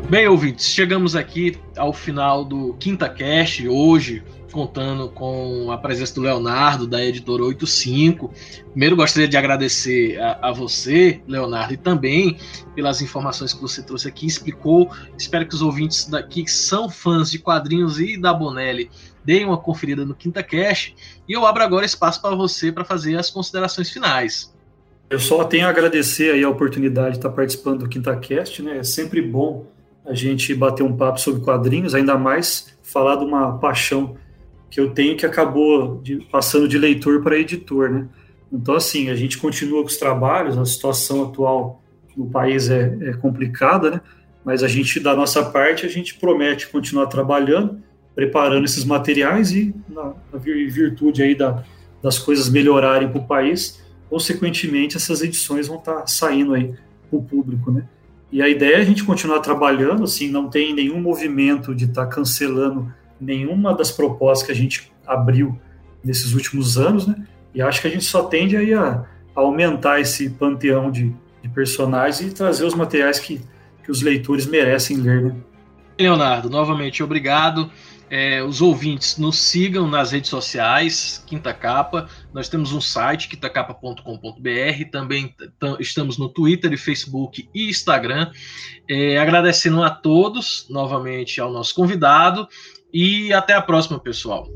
Bem, 0.08 0.28
ouvintes, 0.28 0.68
chegamos 0.68 1.16
aqui 1.16 1.58
ao 1.76 1.91
final 1.91 2.45
do 2.45 2.76
Quinta 2.76 3.10
Cast, 3.10 3.68
hoje, 3.68 4.24
contando 4.52 5.10
com 5.10 5.72
a 5.72 5.78
presença 5.78 6.16
do 6.16 6.22
Leonardo, 6.22 6.88
da 6.88 7.04
editora 7.04 7.43
85. 7.43 8.32
Primeiro, 8.72 8.95
gostaria 8.95 9.28
de 9.28 9.38
agradecer 9.38 10.20
a, 10.20 10.50
a, 10.50 10.52
você, 10.52 11.22
Leonardo, 11.28 11.74
e 11.74 11.78
também 11.78 12.38
pelas 12.76 13.02
informações 13.02 13.54
que 13.54 13.62
você 13.62 13.84
trouxe 13.84 14.08
aqui, 14.08 14.26
explicou. 14.26 14.89
Espero 15.18 15.45
que 15.45 15.56
os 15.56 15.62
ouvintes 15.62 16.06
daqui 16.06 16.43
que 16.43 16.52
são 16.52 16.89
fãs 16.89 17.30
de 17.32 17.39
quadrinhos 17.39 18.00
e 18.00 18.20
da 18.20 18.34
Bonelli 18.34 18.89
deem 19.24 19.45
uma 19.45 19.58
conferida 19.58 20.06
no 20.06 20.16
Quinta 20.16 20.41
Cast. 20.41 20.95
E 21.28 21.34
eu 21.34 21.45
abro 21.45 21.64
agora 21.64 21.86
espaço 21.86 22.22
para 22.22 22.36
você 22.36 22.72
para 22.72 22.86
fazer 22.86 23.18
as 23.18 23.30
considerações 23.30 23.89
finais. 23.89 24.54
Eu 25.10 25.20
só 25.20 25.43
tenho 25.43 25.68
a 25.68 25.70
agradecer 25.70 26.34
aí 26.34 26.43
a 26.43 26.50
oportunidade 26.50 27.12
de 27.12 27.18
estar 27.18 27.30
participando 27.30 27.80
do 27.80 27.89
Quinta 27.89 28.16
Cast, 28.18 28.62
né? 28.62 28.78
É 28.78 28.84
sempre 28.84 29.22
bom 29.22 29.66
a 30.06 30.14
gente 30.14 30.54
bater 30.56 30.84
um 30.84 30.95
papo 30.95 31.20
sobre 31.20 31.41
quadrinhos, 31.41 31.93
ainda 31.93 32.18
mais 32.18 32.74
falar 32.82 33.18
de 33.18 33.26
uma 33.26 33.58
paixão 33.58 34.16
que 34.70 34.80
eu 34.80 34.91
tenho 34.91 35.15
que 35.15 35.26
acabou 35.26 36.01
de, 36.01 36.18
passando 36.32 36.68
de 36.68 36.78
leitor 36.78 37.22
para 37.22 37.38
editor, 37.38 37.89
né? 37.89 38.07
Então, 38.51 38.76
assim, 38.76 39.09
a 39.09 39.15
gente 39.15 39.38
continua 39.38 39.82
com 39.82 39.88
os 39.88 39.97
trabalhos, 39.97 40.57
a 40.57 40.65
situação 40.65 41.24
atual 41.24 41.82
no 42.15 42.30
país 42.30 42.70
é, 42.70 42.97
é 43.01 43.13
complicada, 43.13 43.91
né? 43.91 44.01
Mas 44.43 44.63
a 44.63 44.68
gente, 44.68 44.99
da 44.99 45.15
nossa 45.15 45.43
parte, 45.43 45.86
a 45.86 45.89
gente 45.89 46.15
promete 46.18 46.70
continuar 46.70 47.07
trabalhando, 47.07 47.82
preparando 48.15 48.65
esses 48.65 48.86
materiais 48.86 49.51
e, 49.51 49.76
na, 49.89 50.13
na 50.32 50.39
virtude 50.39 51.22
aí 51.22 51.36
da, 51.36 51.63
das 52.01 52.18
coisas 52.18 52.49
melhorarem 52.49 53.09
para 53.09 53.20
o 53.20 53.28
país, 53.28 53.84
consequentemente, 54.09 54.95
essas 54.95 55.22
edições 55.22 55.68
vão 55.68 55.78
estar 55.78 55.95
tá 55.95 56.07
saindo 56.07 56.53
aí 56.53 56.74
para 57.09 57.20
o 57.20 57.24
público, 57.24 57.72
né? 57.72 57.84
E 58.32 58.41
a 58.41 58.47
ideia 58.47 58.76
é 58.76 58.82
a 58.82 58.84
gente 58.84 59.03
continuar 59.03 59.39
trabalhando, 59.39 60.03
assim, 60.03 60.30
não 60.30 60.49
tem 60.49 60.74
nenhum 60.74 60.99
movimento 60.99 61.74
de 61.74 61.86
estar 61.86 62.05
tá 62.05 62.11
cancelando 62.15 62.93
nenhuma 63.20 63.74
das 63.74 63.91
propostas 63.91 64.45
que 64.45 64.51
a 64.51 64.55
gente 64.55 64.91
abriu 65.05 65.59
nesses 66.03 66.34
últimos 66.34 66.78
anos, 66.78 67.07
né? 67.07 67.28
E 67.53 67.61
acho 67.61 67.82
que 67.82 67.88
a 67.88 67.91
gente 67.91 68.05
só 68.05 68.24
tende 68.24 68.55
aí 68.55 68.74
a, 68.74 69.05
a 69.36 69.39
aumentar 69.39 69.99
esse 69.99 70.30
panteão 70.30 70.91
de, 70.91 71.13
de, 71.41 71.49
personagens 71.49 72.32
e 72.32 72.34
trazer 72.34 72.65
os 72.65 72.74
materiais 72.74 73.20
que, 73.20 73.41
que 73.84 73.91
os 73.91 74.01
leitores 74.01 74.45
merecem 74.45 74.97
ler, 74.97 75.24
né? 75.24 75.36
Leonardo, 75.99 76.49
novamente 76.49 77.01
obrigado. 77.01 77.72
É, 78.09 78.41
os 78.41 78.61
ouvintes 78.61 79.18
nos 79.18 79.38
sigam 79.38 79.88
nas 79.88 80.11
redes 80.11 80.30
sociais, 80.30 81.22
Quinta 81.28 81.53
Capa. 81.53 82.07
Nós 82.34 82.47
temos 82.47 82.72
um 82.72 82.80
site, 82.80 83.28
quintacapa.com.br. 83.28 84.89
Também 84.91 85.36
estamos 85.80 86.18
no 86.18 86.30
Twitter, 86.30 86.78
Facebook 86.78 87.49
e 87.53 87.70
Instagram. 87.70 88.32
É, 88.89 89.18
agradecendo 89.18 89.84
a 89.84 89.89
todos, 89.89 90.68
novamente 90.70 91.41
ao 91.41 91.51
nosso 91.51 91.76
convidado. 91.76 92.47
E 93.00 93.32
até 93.32 93.54
a 93.54 93.62
próxima, 93.62 94.00
pessoal. 94.00 94.48